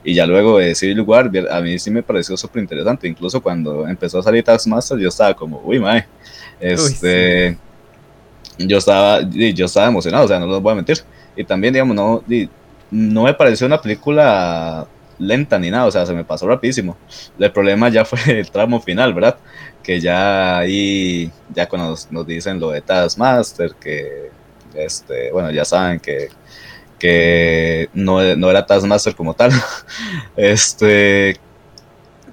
Y 0.08 0.14
ya 0.14 0.24
luego 0.24 0.58
de 0.58 0.74
Civil 0.74 1.02
War, 1.02 1.30
a 1.50 1.60
mí 1.60 1.78
sí 1.78 1.90
me 1.90 2.02
pareció 2.02 2.34
súper 2.34 2.62
interesante. 2.62 3.06
Incluso 3.06 3.42
cuando 3.42 3.86
empezó 3.86 4.20
a 4.20 4.22
salir 4.22 4.42
Taskmaster, 4.42 4.98
yo 4.98 5.10
estaba 5.10 5.34
como, 5.34 5.60
uy, 5.62 5.78
mae. 5.78 6.06
Este, 6.58 7.58
yo, 8.56 8.78
estaba, 8.78 9.20
yo 9.20 9.66
estaba 9.66 9.88
emocionado, 9.88 10.24
o 10.24 10.28
sea, 10.28 10.38
no 10.40 10.46
los 10.46 10.62
voy 10.62 10.72
a 10.72 10.76
mentir. 10.76 10.96
Y 11.36 11.44
también, 11.44 11.74
digamos, 11.74 11.94
no, 11.94 12.24
no 12.90 13.24
me 13.24 13.34
pareció 13.34 13.66
una 13.66 13.82
película 13.82 14.86
lenta 15.18 15.58
ni 15.58 15.70
nada, 15.70 15.84
o 15.84 15.90
sea, 15.90 16.06
se 16.06 16.14
me 16.14 16.24
pasó 16.24 16.48
rapidísimo. 16.48 16.96
El 17.38 17.52
problema 17.52 17.90
ya 17.90 18.06
fue 18.06 18.18
el 18.40 18.50
tramo 18.50 18.80
final, 18.80 19.12
¿verdad? 19.12 19.36
Que 19.82 20.00
ya 20.00 20.56
ahí, 20.56 21.30
ya 21.54 21.68
cuando 21.68 21.98
nos, 22.10 22.26
dicen 22.26 22.58
lo 22.58 22.70
de 22.70 22.80
Taskmaster, 22.80 23.74
que, 23.74 24.30
este, 24.72 25.30
bueno, 25.32 25.50
ya 25.50 25.66
saben 25.66 26.00
que, 26.00 26.28
que 26.98 27.88
no, 27.94 28.36
no 28.36 28.50
era 28.50 28.66
Taskmaster 28.66 29.14
como 29.14 29.34
tal, 29.34 29.50
este, 30.36 31.36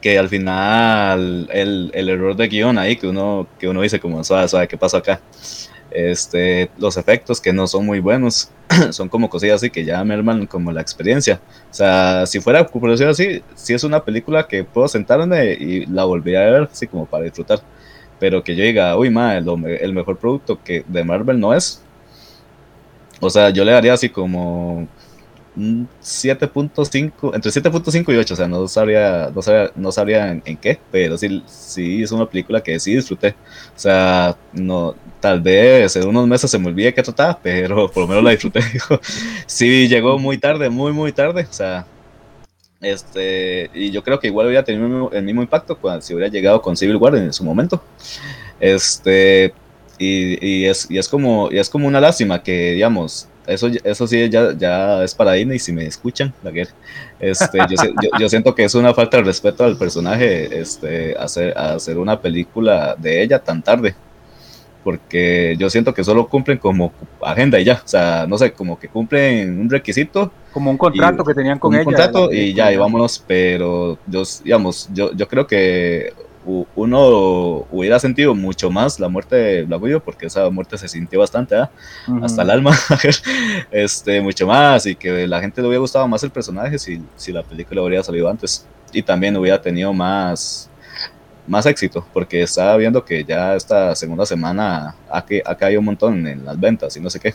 que 0.02 0.18
al 0.18 0.30
final 0.30 1.50
el, 1.52 1.92
el, 1.94 2.10
error 2.10 2.36
de 2.36 2.48
guion 2.48 2.78
ahí, 2.78 2.96
que 2.96 3.08
uno, 3.08 3.48
que 3.60 3.68
uno 3.68 3.82
dice 3.82 4.00
como, 4.00 4.24
¿sabe, 4.24 4.48
sabe 4.48 4.68
qué 4.68 4.78
pasó 4.78 4.98
acá? 4.98 5.22
Este, 5.92 6.70
los 6.78 6.98
efectos 6.98 7.40
que 7.40 7.54
no 7.54 7.68
son 7.68 7.86
muy 7.86 8.02
buenos, 8.02 8.52
son 8.92 9.08
como 9.08 9.30
cosillas 9.30 9.56
así 9.56 9.70
que 9.70 9.86
ya 9.86 10.04
merman 10.04 10.46
como 10.46 10.72
la 10.74 10.82
experiencia. 10.82 11.40
O 11.72 11.74
sea, 11.74 12.26
si 12.26 12.42
fuera 12.42 12.68
por 12.68 12.90
decirlo 12.92 13.12
así, 13.12 13.42
si 13.56 13.74
es 13.74 13.84
una 13.86 14.04
película 14.04 14.48
que 14.48 14.66
puedo 14.66 14.90
sentarme 14.90 15.54
y 15.54 15.86
la 15.86 16.04
volvería 16.04 16.42
a 16.42 16.52
ver 16.52 16.70
así 16.72 16.86
como 16.86 17.06
para 17.06 17.24
disfrutar. 17.24 17.62
Pero 18.20 18.44
que 18.44 18.56
yo 18.58 18.64
diga, 18.64 18.98
uy, 18.98 19.10
ma, 19.10 19.38
el, 19.38 19.48
el 19.80 19.94
mejor 19.94 20.18
producto 20.18 20.62
que 20.62 20.84
de 20.88 21.04
Marvel 21.06 21.40
no 21.40 21.54
es. 21.54 21.82
O 23.26 23.30
sea, 23.30 23.50
yo 23.50 23.64
le 23.66 23.72
daría 23.72 23.94
así 23.94 24.10
como 24.10 24.88
7.5, 25.58 27.34
entre 27.34 27.52
7.5 27.52 28.14
y 28.14 28.18
8, 28.18 28.34
o 28.34 28.38
sea, 28.38 28.48
no 28.48 28.68
sabría, 28.68 29.32
no 29.34 29.42
sabría, 29.42 29.72
no 29.76 29.92
sabría 29.92 30.32
en, 30.32 30.58
qué, 30.58 30.80
pero 30.92 31.18
sí, 31.18 31.44
sí 31.46 32.04
es 32.04 32.12
una 32.12 32.26
película 32.26 32.62
que 32.62 32.80
sí 32.80 32.96
disfruté. 32.96 33.36
O 33.76 33.80
sea, 33.80 34.38
no, 34.54 34.96
tal 35.20 35.42
vez 35.42 35.96
en 35.96 36.08
unos 36.08 36.28
meses 36.28 36.52
se 36.52 36.60
me 36.60 36.68
olvide 36.68 36.94
qué 36.94 37.04
trataba, 37.04 37.40
pero 37.42 37.90
por 37.92 38.04
lo 38.04 38.08
menos 38.08 38.24
la 38.24 38.32
disfruté. 38.32 38.62
sí 39.48 39.88
llegó 39.88 40.20
muy 40.20 40.38
tarde, 40.38 40.70
muy, 40.70 40.92
muy 40.92 41.12
tarde, 41.12 41.48
o 41.50 41.54
sea, 41.54 41.86
este, 42.82 43.70
y 43.74 43.92
yo 43.92 44.04
creo 44.04 44.20
que 44.20 44.28
igual 44.28 44.48
hubiera 44.48 44.64
tenido 44.64 45.12
el 45.12 45.24
mismo, 45.24 45.42
impacto 45.42 45.78
cuando, 45.78 46.02
si 46.02 46.14
hubiera 46.14 46.32
llegado 46.32 46.62
con 46.62 46.76
Civil 46.76 46.98
War 46.98 47.16
en 47.16 47.34
su 47.34 47.44
momento. 47.44 47.82
Este, 48.60 49.54
y, 49.98 50.46
y, 50.46 50.66
es, 50.66 50.90
y, 50.90 50.98
es 50.98 51.08
como, 51.08 51.50
y 51.52 51.58
es 51.58 51.70
como 51.70 51.88
una 51.88 52.02
lástima 52.02 52.42
que, 52.42 52.72
digamos, 52.72 53.28
eso, 53.48 53.70
eso 53.84 54.08
sí 54.08 54.30
ya, 54.30 54.54
ya 54.58 55.04
es 55.04 55.14
para 55.14 55.34
Disney, 55.34 55.60
si 55.60 55.72
me 55.72 55.86
escuchan, 55.86 56.34
este, 57.20 57.60
yo, 57.70 58.10
yo, 58.20 58.30
siento 58.30 58.56
que 58.56 58.64
es 58.64 58.76
una 58.76 58.94
falta 58.94 59.18
de 59.18 59.24
respeto 59.24 59.64
al 59.64 59.78
personaje 59.78 60.60
este, 60.60 61.16
hacer, 61.18 61.58
hacer 61.58 61.98
una 61.98 62.20
película 62.20 62.96
de 62.98 63.22
ella 63.22 63.40
tan 63.40 63.62
tarde. 63.62 63.96
Porque 64.84 65.56
yo 65.58 65.68
siento 65.72 65.96
que 65.96 66.04
solo 66.04 66.28
cumplen 66.28 66.60
como 66.60 66.94
agenda 67.20 67.60
y 67.60 67.64
ya. 67.64 67.82
O 67.84 67.88
sea, 67.88 68.28
no 68.28 68.38
sé, 68.38 68.54
como 68.54 68.78
que 68.78 68.88
cumplen 68.88 69.60
un 69.60 69.68
requisito. 69.68 70.32
Como 70.54 70.70
un 70.70 70.78
contrato 70.78 71.24
que 71.24 71.34
tenían 71.34 71.58
con 71.58 71.74
ella. 71.74 71.80
Un 71.80 71.86
contrato 71.86 72.32
y 72.32 72.54
ya, 72.54 72.72
y 72.72 72.78
vámonos. 72.78 73.24
Pero 73.26 73.98
yo, 74.06 74.22
digamos, 74.44 74.88
yo, 74.94 75.12
yo 75.14 75.28
creo 75.28 75.48
que 75.48 76.14
uno 76.46 77.66
hubiera 77.72 78.00
sentido 78.00 78.36
mucho 78.36 78.70
más 78.70 79.00
la 79.00 79.10
muerte 79.10 79.36
de 79.36 79.64
Black 79.64 79.82
Widow, 79.82 80.02
porque 80.02 80.28
esa 80.28 80.50
muerte 80.50 80.78
se 80.78 80.88
sintió 80.88 81.20
bastante, 81.20 81.56
¿eh? 81.56 81.68
hasta 82.22 82.44
el 82.44 82.50
alma, 82.52 82.78
este, 83.72 84.22
mucho 84.22 84.46
más, 84.48 84.86
y 84.86 84.96
que 84.96 85.28
la 85.28 85.42
gente 85.42 85.62
le 85.62 85.68
hubiera 85.68 85.82
gustado 85.82 86.08
más 86.08 86.24
el 86.24 86.32
personaje 86.32 86.78
si, 86.78 87.02
si 87.16 87.32
la 87.32 87.44
película 87.44 87.82
hubiera 87.82 88.04
salido 88.04 88.30
antes, 88.30 88.66
y 88.92 89.02
también 89.02 89.36
hubiera 89.38 89.62
tenido 89.62 89.92
más, 89.94 90.70
más 91.48 91.66
éxito, 91.66 92.06
porque 92.14 92.44
estaba 92.44 92.78
viendo 92.78 93.04
que 93.04 93.24
ya 93.24 93.56
esta 93.56 93.96
segunda 93.96 94.26
semana 94.26 94.96
ha, 95.10 95.26
ha 95.46 95.56
caído 95.56 95.80
un 95.80 95.86
montón 95.86 96.28
en 96.28 96.46
las 96.46 96.60
ventas 96.60 96.96
y 96.96 97.02
no 97.02 97.10
sé 97.10 97.20
qué. 97.20 97.34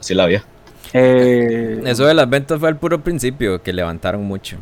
así 0.00 0.14
la 0.14 0.24
había. 0.24 0.44
Eh, 0.92 1.82
Eso 1.84 2.06
de 2.06 2.14
las 2.14 2.28
ventas 2.28 2.58
fue 2.58 2.68
al 2.68 2.76
puro 2.76 3.02
principio, 3.02 3.62
que 3.62 3.72
levantaron 3.72 4.24
mucho. 4.24 4.56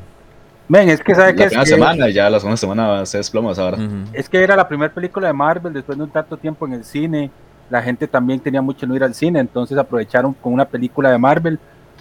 Ven, 0.69 0.89
es 0.89 1.03
que 1.03 1.15
sabe 1.15 1.35
que 1.35 1.43
la 1.43 1.49
primera 1.49 1.67
semana, 1.67 2.09
ya 2.09 2.31
la 2.31 2.39
segunda 2.39 2.57
semana 2.57 3.07
se 3.07 3.19
desploma 3.19 3.53
ahora. 3.57 3.79
Es 4.13 4.29
que 4.29 4.43
era 4.43 4.57
la 4.57 4.67
primera 4.67 4.93
película 4.93 5.27
de 5.27 5.33
Marvel 5.33 5.73
después 5.73 5.99
de 5.99 6.05
un 6.05 6.11
tanto 6.11 6.37
tiempo 6.37 6.67
en 6.67 6.73
el 6.75 6.85
cine. 6.85 7.31
La 7.69 7.83
gente 7.83 8.07
también 8.07 8.41
tenía 8.41 8.63
mucho 8.63 8.87
no 8.87 8.97
ir 8.97 9.05
al 9.05 9.15
cine, 9.15 9.41
entonces 9.41 9.77
aprovecharon 9.77 10.33
con 10.35 10.53
una 10.53 10.65
película 10.65 11.11
de 11.11 11.19
Marvel, 11.19 11.59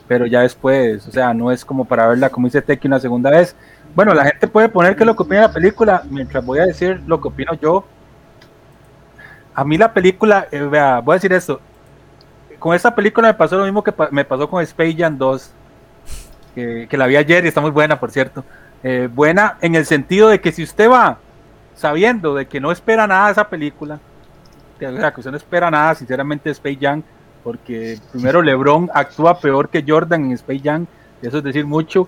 pero 0.08 0.26
ya 0.26 0.42
después, 0.42 1.08
o 1.08 1.12
sea, 1.12 1.34
no 1.34 1.52
es 1.52 1.64
como 1.64 1.86
para 1.86 2.08
verla, 2.08 2.30
como 2.30 2.48
dice 2.48 2.62
Teki, 2.62 2.88
una 2.88 3.00
segunda 3.00 3.30
vez. 3.30 3.56
Bueno, 3.96 4.14
la 4.14 4.26
gente 4.26 4.48
puede 4.48 4.70
poner 4.70 4.96
que 4.96 5.06
lo 5.06 5.16
que 5.16 5.24
opina 5.24 5.42
la 5.42 5.54
película, 5.54 6.04
mientras 6.10 6.46
voy 6.46 6.60
a 6.60 6.66
decir 6.66 7.02
lo 7.06 7.20
que 7.22 7.28
opino 7.28 7.54
yo. 7.56 7.86
A 9.54 9.64
mí 9.64 9.78
la 9.78 9.94
película, 9.94 10.48
eh, 10.52 10.60
vea, 10.60 11.00
voy 11.00 11.14
a 11.14 11.16
decir 11.16 11.34
esto. 11.34 11.60
Con 12.60 12.74
esta 12.74 12.96
película 12.96 13.28
me 13.28 13.34
pasó 13.34 13.58
lo 13.58 13.66
mismo 13.66 13.84
que 13.84 13.94
me 14.12 14.24
pasó 14.24 14.50
con 14.50 14.64
Space 14.64 14.96
Jam 14.98 15.18
2 15.18 15.54
que, 16.54 16.88
la 16.92 17.08
vi 17.08 17.16
ayer 17.16 17.46
y 17.46 17.48
está 17.48 17.62
muy 17.62 17.72
buena, 17.72 18.00
por 18.00 18.12
cierto. 18.12 18.44
Eh, 18.84 19.10
buena 19.12 19.58
en 19.62 19.76
el 19.76 19.86
sentido 19.86 20.30
de 20.30 20.42
que 20.42 20.52
si 20.52 20.64
usted 20.64 20.90
va 20.90 21.18
sabiendo 21.76 22.36
de 22.36 22.48
que 22.48 22.60
no 22.60 22.72
espera 22.72 23.08
nada 23.08 23.28
de 23.28 23.32
esa 23.32 23.50
película, 23.50 24.00
que, 24.80 24.86
que 24.88 25.20
usted 25.20 25.32
no 25.32 25.38
espera 25.38 25.72
nada, 25.72 25.96
sinceramente, 25.96 26.50
Space 26.52 26.78
Jam, 26.80 27.04
porque 27.44 27.98
primero 28.12 28.42
LeBron 28.42 28.90
actúa 28.94 29.40
peor 29.40 29.70
que 29.70 29.84
Jordan 29.88 30.26
en 30.26 30.32
Space 30.34 30.62
Jam, 30.64 30.86
eso 31.22 31.38
es 31.38 31.44
decir 31.44 31.66
mucho, 31.66 32.08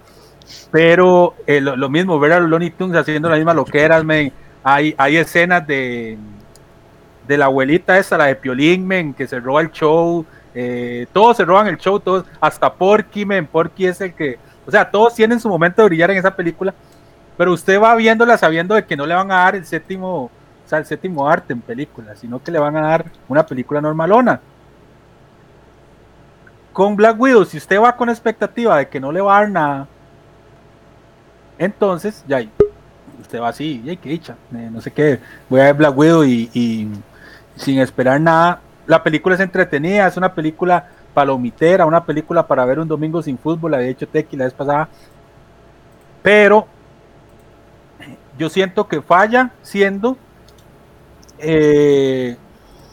pero 0.72 1.36
eh, 1.48 1.62
lo, 1.62 1.90
mismo, 1.90 2.20
ver 2.20 2.34
a 2.34 2.40
los 2.40 2.50
Looney 2.50 2.72
Tunes 2.72 2.98
haciendo 2.98 3.30
la 3.30 3.38
misma 3.38 3.54
loquera, 3.54 4.02
me, 4.04 4.32
hay, 4.64 4.94
hay 4.98 5.18
escenas 5.18 5.66
de, 5.66 6.18
de 7.28 7.38
la 7.38 7.46
abuelita 7.46 7.98
esa, 7.98 8.18
la 8.18 8.26
de 8.26 8.36
Piolín, 8.36 8.86
men, 8.86 9.14
que 9.14 9.28
se 9.28 9.40
roba 9.40 9.62
el 9.62 9.72
show, 9.72 10.26
eh, 10.58 11.06
todos 11.12 11.36
se 11.36 11.44
roban 11.44 11.68
el 11.68 11.76
show, 11.76 12.00
todos, 12.00 12.24
hasta 12.40 12.74
Porky, 12.74 13.26
men, 13.26 13.46
Porky 13.46 13.88
es 13.88 14.00
el 14.00 14.14
que, 14.14 14.40
o 14.66 14.72
sea, 14.72 14.90
todos 14.90 15.14
tienen 15.14 15.38
su 15.38 15.50
momento 15.50 15.82
de 15.82 15.90
brillar 15.90 16.12
en 16.12 16.18
esa 16.18 16.34
película, 16.34 16.74
pero 17.36 17.52
usted 17.52 17.80
va 17.80 17.94
viéndola 17.96 18.38
sabiendo 18.38 18.74
de 18.74 18.86
que 18.86 18.96
no 18.96 19.06
le 19.06 19.14
van 19.14 19.30
a 19.34 19.44
dar 19.44 19.56
el 19.58 19.66
séptimo, 19.66 20.24
o 20.24 20.32
sea, 20.66 20.80
el 20.80 20.86
séptimo 20.86 21.28
arte 21.28 21.52
en 21.52 21.60
película, 21.60 22.16
sino 22.16 22.42
que 22.42 22.52
le 22.52 22.60
van 22.60 22.78
a 22.78 22.88
dar 22.88 23.06
una 23.28 23.46
película 23.46 23.82
normalona. 23.82 24.40
Con 26.72 26.96
Black 26.96 27.20
Widow, 27.20 27.44
si 27.44 27.58
usted 27.58 27.82
va 27.82 27.98
con 27.98 28.10
expectativa 28.10 28.78
de 28.78 28.88
que 28.88 29.00
no 29.02 29.12
le 29.12 29.20
va 29.20 29.38
a 29.38 29.42
dar 29.42 29.50
nada, 29.50 29.88
entonces, 31.58 32.24
ya, 32.30 32.42
usted 33.20 33.42
va 33.42 33.50
así, 33.50 33.82
y 33.84 33.98
qué 33.98 34.10
dicha, 34.10 34.38
eh, 34.54 34.70
no 34.72 34.80
sé 34.80 34.92
qué, 34.92 35.20
voy 35.50 35.60
a 35.60 35.66
ver 35.66 35.74
Black 35.74 35.98
Widow 35.98 36.24
y 36.24 36.90
sin 37.58 37.80
esperar 37.80 38.22
nada, 38.22 38.62
la 38.88 39.04
película 39.04 39.36
es 39.36 39.42
entretenida, 39.42 40.08
es 40.08 40.18
una 40.18 40.34
película 40.34 40.90
palomitera, 41.14 41.86
una 41.86 42.04
película 42.04 42.46
para 42.46 42.66
ver 42.66 42.80
un 42.80 42.88
domingo 42.88 43.22
sin 43.22 43.38
fútbol, 43.38 43.72
la 43.72 43.78
había 43.78 43.90
hecho 43.90 44.08
Tequi 44.08 44.36
la 44.36 44.46
vez 44.46 44.54
pasada. 44.54 44.90
Pero 46.22 46.68
yo 48.38 48.50
siento 48.50 48.88
que 48.88 49.02
falla 49.02 49.52
siendo, 49.62 50.18
eh, 51.40 52.36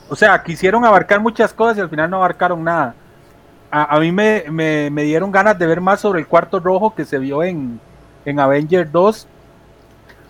o 0.08 0.16
sea, 0.16 0.42
quisieron 0.42 0.84
abarcar 0.84 1.20
muchas 1.20 1.52
cosas 1.52 1.78
y 1.78 1.80
al 1.80 1.90
final 1.90 2.11
no 2.11 2.16
abarcaron 2.18 2.62
nada. 2.62 2.94
A, 3.75 3.99
mí 4.00 4.12
me, 4.12 4.90
dieron 5.02 5.32
ganas 5.32 5.58
de 5.58 5.66
ver 5.66 5.80
más 5.80 6.00
sobre 6.00 6.20
el 6.20 6.26
cuarto 6.26 6.61
rojo 6.61 6.94
que 6.94 7.06
se 7.06 7.18
vio 7.18 7.42
en, 7.42 7.80
en 8.26 8.38
Avenger 8.38 8.90
2, 8.90 9.26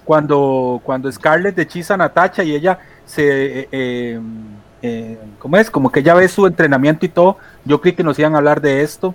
cuando, 0.04 0.80
cuando 0.84 1.10
Scarlett 1.10 1.58
hechiza 1.58 1.94
a 1.94 1.96
Natacha 1.96 2.44
y 2.44 2.54
ella 2.54 2.78
se... 3.04 3.60
Eh, 3.62 3.68
eh, 3.72 4.20
eh, 4.82 5.18
¿cómo 5.38 5.56
es? 5.56 5.70
Como 5.70 5.90
que 5.90 6.02
ya 6.02 6.14
ve 6.14 6.28
su 6.28 6.46
entrenamiento 6.46 7.06
y 7.06 7.08
todo. 7.08 7.38
Yo 7.64 7.80
creí 7.80 7.94
que 7.94 8.02
nos 8.02 8.18
iban 8.18 8.34
a 8.34 8.38
hablar 8.38 8.60
de 8.60 8.82
esto. 8.82 9.14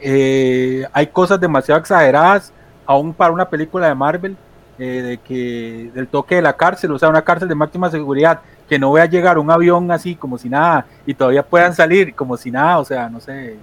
Eh, 0.00 0.86
hay 0.92 1.08
cosas 1.08 1.40
demasiado 1.40 1.80
exageradas, 1.80 2.52
aún 2.86 3.12
para 3.12 3.32
una 3.32 3.48
película 3.48 3.88
de 3.88 3.94
Marvel, 3.94 4.36
eh, 4.78 5.02
de 5.02 5.18
que 5.18 5.90
del 5.94 6.08
toque 6.08 6.36
de 6.36 6.42
la 6.42 6.54
cárcel, 6.54 6.90
o 6.92 6.98
sea, 6.98 7.08
una 7.08 7.22
cárcel 7.22 7.48
de 7.48 7.54
máxima 7.54 7.90
seguridad, 7.90 8.40
que 8.68 8.78
no 8.78 8.92
vea 8.92 9.06
llegar 9.06 9.38
un 9.38 9.50
avión 9.50 9.90
así 9.90 10.16
como 10.16 10.38
si 10.38 10.48
nada 10.48 10.86
y 11.06 11.14
todavía 11.14 11.42
puedan 11.42 11.74
salir 11.74 12.14
como 12.14 12.36
si 12.36 12.50
nada, 12.50 12.78
o 12.78 12.84
sea, 12.84 13.08
no 13.08 13.20
sé, 13.20 13.56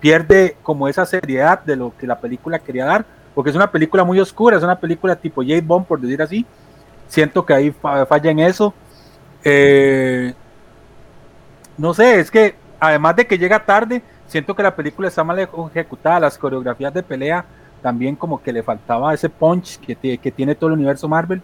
pierde 0.00 0.56
como 0.62 0.88
esa 0.88 1.06
seriedad 1.06 1.62
de 1.62 1.76
lo 1.76 1.96
que 1.96 2.06
la 2.06 2.18
película 2.18 2.58
quería 2.58 2.84
dar, 2.84 3.06
porque 3.34 3.50
es 3.50 3.56
una 3.56 3.70
película 3.70 4.04
muy 4.04 4.18
oscura, 4.20 4.56
es 4.56 4.62
una 4.62 4.78
película 4.78 5.16
tipo 5.16 5.42
Jade 5.42 5.60
Bond, 5.60 5.86
por 5.86 6.00
decir 6.00 6.20
así. 6.20 6.44
Siento 7.08 7.44
que 7.46 7.54
ahí 7.54 7.70
falla 7.70 8.30
en 8.30 8.40
eso. 8.40 8.74
Eh, 9.44 10.34
no 11.78 11.94
sé, 11.94 12.20
es 12.20 12.30
que 12.30 12.54
además 12.80 13.16
de 13.16 13.26
que 13.26 13.38
llega 13.38 13.64
tarde, 13.64 14.02
siento 14.26 14.54
que 14.54 14.62
la 14.62 14.74
película 14.74 15.08
está 15.08 15.24
mal 15.24 15.38
ejecutada, 15.38 16.20
las 16.20 16.38
coreografías 16.38 16.92
de 16.92 17.02
pelea 17.02 17.44
también 17.82 18.16
como 18.16 18.42
que 18.42 18.52
le 18.52 18.62
faltaba 18.62 19.14
ese 19.14 19.28
punch 19.28 19.78
que, 19.78 20.18
que 20.18 20.32
tiene 20.32 20.54
todo 20.54 20.68
el 20.68 20.74
universo 20.74 21.08
Marvel. 21.08 21.40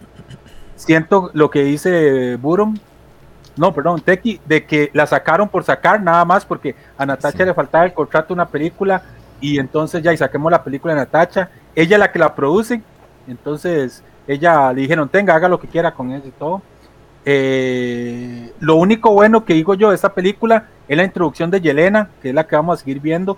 Siento 0.75 1.29
lo 1.33 1.49
que 1.49 1.63
dice 1.63 2.35
Burum, 2.35 2.75
no, 3.55 3.73
perdón, 3.73 4.01
Teki, 4.01 4.41
de 4.45 4.65
que 4.65 4.89
la 4.93 5.05
sacaron 5.05 5.47
por 5.47 5.63
sacar 5.63 6.01
nada 6.01 6.25
más 6.25 6.45
porque 6.45 6.75
a 6.97 7.05
Natacha 7.05 7.45
le 7.45 7.53
faltaba 7.53 7.85
el 7.85 7.93
contrato 7.93 8.29
de 8.29 8.33
una 8.33 8.47
película 8.47 9.03
y 9.39 9.59
entonces 9.59 10.01
ya 10.01 10.11
y 10.11 10.17
saquemos 10.17 10.51
la 10.51 10.63
película 10.63 10.93
de 10.93 11.01
Natacha, 11.01 11.49
ella 11.75 11.95
es 11.95 11.99
la 11.99 12.11
que 12.11 12.19
la 12.19 12.33
produce, 12.33 12.81
entonces 13.27 14.03
ella 14.27 14.73
le 14.73 14.81
dijeron, 14.81 15.07
tenga, 15.09 15.35
haga 15.35 15.47
lo 15.47 15.59
que 15.59 15.67
quiera 15.67 15.91
con 15.91 16.11
eso 16.11 16.27
y 16.27 16.31
todo. 16.31 16.61
Eh, 17.25 18.51
lo 18.59 18.75
único 18.75 19.11
bueno 19.11 19.45
que 19.45 19.53
digo 19.53 19.75
yo 19.75 19.89
de 19.89 19.95
esta 19.95 20.13
película 20.13 20.67
es 20.87 20.97
la 20.97 21.03
introducción 21.03 21.49
de 21.51 21.61
Yelena, 21.61 22.09
que 22.21 22.29
es 22.29 22.35
la 22.35 22.45
que 22.45 22.55
vamos 22.55 22.79
a 22.79 22.83
seguir 22.83 22.99
viendo, 22.99 23.37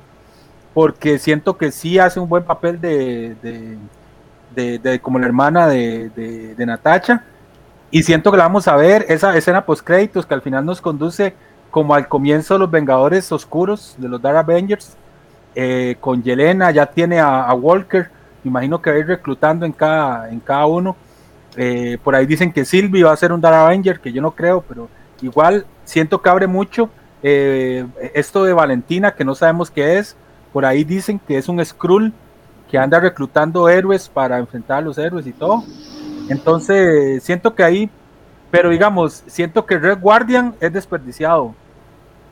porque 0.74 1.20
siento 1.20 1.58
que 1.58 1.72
sí 1.72 2.00
hace 2.00 2.20
un 2.20 2.28
buen 2.28 2.44
papel 2.44 2.82
de, 2.82 3.78
como 5.02 5.20
la 5.20 5.26
hermana 5.26 5.68
de, 5.68 6.56
Natacha, 6.58 7.24
y 7.92 8.04
siento 8.04 8.32
que 8.32 8.38
la 8.38 8.44
vamos 8.44 8.68
a 8.68 8.76
ver, 8.76 9.06
esa 9.08 9.38
escena 9.38 9.66
post 9.66 9.86
créditos 9.86 10.26
que 10.26 10.34
al 10.34 10.42
final 10.42 10.66
nos 10.66 10.82
conduce 10.82 11.36
como 11.70 11.94
al 11.94 12.08
comienzo 12.08 12.56
de 12.56 12.62
los 12.62 12.72
Vengadores 12.72 13.32
Oscuros, 13.32 13.96
de 13.98 14.10
los 14.10 14.22
Dark 14.22 14.38
Avengers, 14.38 14.98
eh, 15.54 15.96
con 16.02 16.24
Yelena, 16.24 16.72
ya 16.72 16.86
tiene 16.86 17.20
a, 17.20 17.54
Walker, 17.54 18.10
imagino 18.44 18.82
que 18.82 18.90
va 18.90 18.96
a 18.98 19.00
ir 19.00 19.08
reclutando 19.08 19.66
en 19.66 19.72
cada, 19.72 20.30
en 20.30 20.40
cada 20.40 20.66
uno. 20.66 20.96
Eh, 21.58 21.98
por 22.04 22.16
ahí 22.16 22.26
dicen 22.26 22.52
que 22.52 22.66
Sylvie 22.66 23.04
va 23.04 23.14
a 23.14 23.18
ser 23.18 23.32
un 23.32 23.42
Dark 23.42 23.56
Avenger, 23.56 24.00
que 24.00 24.12
yo 24.12 24.22
no 24.22 24.32
creo, 24.32 24.62
pero 24.62 24.90
igual 25.22 25.66
siento 25.84 26.22
que 26.22 26.30
abre 26.30 26.48
mucho. 26.48 26.90
Eh, 27.24 27.86
esto 28.14 28.44
de 28.44 28.54
Valentina, 28.54 29.16
que 29.16 29.26
no 29.26 29.34
sabemos 29.36 29.72
qué 29.72 29.98
es, 29.98 30.16
por 30.54 30.66
ahí 30.66 30.84
dicen 30.84 31.20
que 31.20 31.38
es 31.38 31.50
un 31.50 31.64
Skrull 31.64 32.14
que 32.70 32.78
anda 32.78 33.00
reclutando 33.00 33.70
héroes 33.70 34.10
para 34.10 34.38
enfrentar 34.38 34.80
a 34.80 34.82
los 34.82 34.98
héroes 34.98 35.26
y 35.28 35.34
todo. 35.34 35.64
Entonces, 36.30 37.24
siento 37.24 37.54
que 37.54 37.64
ahí, 37.64 37.90
pero 38.52 38.70
digamos, 38.70 39.24
siento 39.28 39.66
que 39.66 39.78
Red 39.78 40.00
Guardian 40.00 40.56
es 40.60 40.74
desperdiciado. 40.74 41.54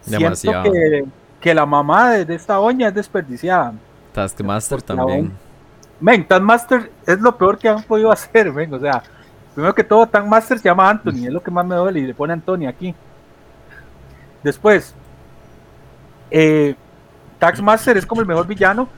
Siento 0.01 0.63
que, 0.63 1.05
que, 1.39 1.53
la 1.53 1.65
mamá 1.65 2.11
de, 2.11 2.35
esta 2.35 2.59
oña 2.59 2.89
es 2.89 2.93
desperdiciada. 2.93 3.73
Taskmaster 4.13 4.81
también. 4.81 5.31
Men, 6.03 6.27
Taskmaster 6.27 6.91
es 7.07 7.21
lo 7.21 7.37
peor 7.37 7.57
que 7.57 7.69
han 7.69 7.81
podido 7.81 8.11
hacer, 8.11 8.51
men. 8.51 8.73
O 8.73 8.79
sea, 8.79 9.01
primero 9.53 9.73
que 9.73 9.85
todo, 9.85 10.05
Taskmaster 10.05 10.59
se 10.59 10.65
llama 10.65 10.89
Anthony, 10.89 11.27
es 11.27 11.31
lo 11.31 11.41
que 11.41 11.49
más 11.49 11.65
me 11.65 11.75
duele 11.75 12.01
y 12.01 12.07
le 12.07 12.13
pone 12.13 12.33
Anthony 12.33 12.67
aquí. 12.67 12.93
Después, 14.43 14.93
eh, 16.29 16.75
Taskmaster 17.39 17.95
es 17.95 18.05
como 18.05 18.19
el 18.19 18.27
mejor 18.27 18.45
villano. 18.45 18.89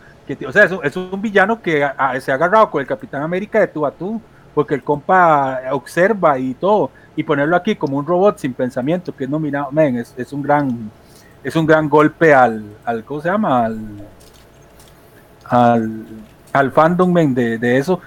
O 0.48 0.52
sea, 0.52 0.64
es 0.64 0.98
un, 0.98 1.22
villano 1.22 1.62
que 1.62 1.88
se 2.20 2.32
ha 2.32 2.36
agarrado 2.36 2.72
con 2.72 2.82
el 2.82 2.88
Capitán 2.88 3.22
América 3.22 3.60
de 3.60 3.68
tú 3.68 3.86
a 3.86 3.92
tú, 3.92 4.20
porque 4.56 4.74
el 4.74 4.84
compa 4.84 5.62
observa 5.74 6.40
y 6.40 6.56
todo. 6.56 6.90
Y 7.16 7.22
ponerlo 7.22 7.56
aquí 7.56 7.76
como 7.76 8.00
un 8.00 8.08
robot 8.08 8.40
sin 8.40 8.56
pensamiento, 8.56 9.16
que 9.16 9.26
es 9.26 9.30
nominado, 9.30 9.72
men, 9.72 9.98
es, 9.98 10.34
un 10.34 10.42
gran 10.42 10.90
es 11.44 11.56
un 11.56 11.68
gran 11.68 11.88
golpe 11.88 12.34
al, 12.34 12.66
al 12.84 13.04
¿cómo 13.04 13.22
se 13.22 13.30
llama? 13.30 13.66
Al, 13.66 13.80
al, 15.46 16.06
al 16.56 16.72
fandom 16.72 17.14
de, 17.34 17.58
de, 17.58 17.78
eso. 17.78 18.00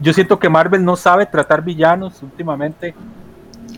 Yo 0.00 0.12
siento 0.14 0.38
que 0.38 0.48
Marvel 0.48 0.82
no 0.82 0.96
sabe 0.96 1.26
tratar 1.26 1.62
villanos 1.62 2.22
últimamente. 2.22 2.94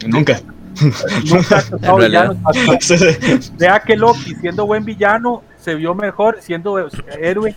Nunca. 0.07 0.41
Nunca 1.29 1.59
ha 1.59 1.63
tratado 1.63 1.97
villanos. 1.97 2.37
vea 3.59 3.81
que 3.81 3.97
Loki, 3.97 4.37
siendo 4.37 4.65
buen 4.65 4.85
villano, 4.85 5.43
se 5.59 5.75
vio 5.75 5.95
mejor 5.95 6.39
siendo 6.41 6.89
héroe. 7.21 7.55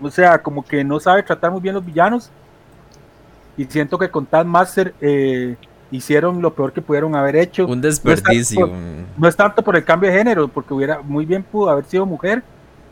O 0.00 0.10
sea, 0.10 0.42
como 0.42 0.64
que 0.64 0.82
no 0.82 0.98
sabe 0.98 1.22
tratar 1.22 1.52
muy 1.52 1.60
bien 1.60 1.76
los 1.76 1.86
villanos. 1.86 2.30
Y 3.56 3.64
siento 3.64 3.96
que 3.98 4.10
con 4.10 4.26
Taskmaster 4.26 4.92
eh, 5.00 5.56
hicieron 5.92 6.42
lo 6.42 6.52
peor 6.52 6.72
que 6.72 6.82
pudieron 6.82 7.14
haber 7.14 7.36
hecho. 7.36 7.66
Un 7.66 7.80
desperdicio. 7.80 8.70
No 9.16 9.28
es, 9.28 9.36
tanto 9.36 9.62
por, 9.62 9.76
el 9.76 9.84
cambio 9.84 10.10
de 10.10 10.18
género, 10.18 10.48
porque 10.48 10.74
hubiera 10.74 11.00
muy 11.00 11.24
bien 11.24 11.44
pudo 11.44 11.70
haber 11.70 11.84
sido 11.84 12.04
mujer 12.04 12.42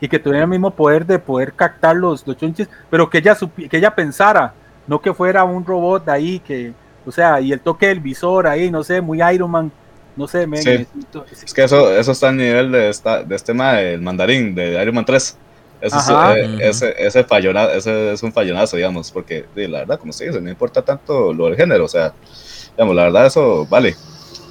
y 0.00 0.08
que 0.08 0.18
tuviera 0.18 0.44
el 0.44 0.50
mismo 0.50 0.70
poder 0.70 1.06
de 1.06 1.18
poder 1.18 1.52
captar 1.52 1.96
los, 1.96 2.26
los 2.26 2.36
chunches, 2.36 2.68
pero 2.90 3.08
que 3.08 3.18
ella, 3.18 3.36
que 3.70 3.76
ella 3.76 3.94
pensara, 3.94 4.54
no 4.86 5.00
que 5.00 5.14
fuera 5.14 5.44
un 5.44 5.64
robot 5.64 6.08
ahí 6.08 6.40
que, 6.40 6.72
o 7.06 7.12
sea, 7.12 7.40
y 7.40 7.52
el 7.52 7.60
toque 7.60 7.88
del 7.88 8.00
visor 8.00 8.46
ahí, 8.46 8.70
no 8.70 8.82
sé, 8.82 9.00
muy 9.00 9.22
Iron 9.22 9.50
Man, 9.50 9.72
no 10.16 10.28
sé, 10.28 10.46
es 11.42 11.54
que 11.54 11.64
eso, 11.64 11.90
eso 11.92 12.12
está 12.12 12.28
a 12.28 12.32
nivel 12.32 12.70
de, 12.70 12.88
esta, 12.88 13.24
de 13.24 13.34
este 13.34 13.52
tema 13.52 13.74
del 13.74 14.00
mandarín, 14.00 14.54
de 14.54 14.80
Iron 14.80 14.94
Man 14.94 15.04
3. 15.04 15.38
Eso 15.80 16.34
eh, 16.34 16.58
ese, 16.60 16.94
ese, 16.96 17.26
ese 17.76 18.12
es 18.12 18.22
un 18.22 18.32
fallonazo, 18.32 18.76
digamos, 18.76 19.10
porque 19.10 19.44
la 19.54 19.80
verdad, 19.80 19.98
como 19.98 20.12
se 20.12 20.26
dice, 20.26 20.40
no 20.40 20.48
importa 20.48 20.80
tanto 20.80 21.32
lo 21.34 21.46
del 21.46 21.56
género, 21.56 21.84
o 21.84 21.88
sea, 21.88 22.14
digamos, 22.72 22.96
la 22.96 23.04
verdad 23.04 23.26
eso 23.26 23.66
vale. 23.66 23.94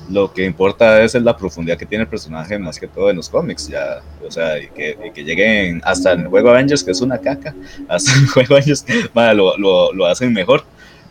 Lo 0.10 0.34
que 0.34 0.44
importa 0.44 1.02
es 1.02 1.14
la 1.16 1.36
profundidad 1.36 1.78
que 1.78 1.86
tiene 1.86 2.04
el 2.04 2.10
personaje 2.10 2.60
más 2.60 2.80
que 2.80 2.88
todo 2.88 3.10
en 3.10 3.16
los 3.16 3.30
cómics, 3.30 3.70
ya, 3.70 4.02
o 4.26 4.30
sea, 4.30 4.60
y 4.60 4.68
que, 4.68 5.12
que 5.14 5.24
lleguen 5.24 5.82
hasta 5.84 6.12
el 6.12 6.28
juego 6.28 6.50
Avengers, 6.50 6.84
que 6.84 6.92
es 6.92 7.02
una 7.02 7.18
caca, 7.18 7.56
hasta 7.88 8.12
el 8.14 8.28
juego 8.28 8.56
Avengers, 8.56 8.86
lo, 9.14 9.58
lo, 9.58 9.94
lo 9.94 10.06
hacen 10.06 10.34
mejor. 10.34 10.64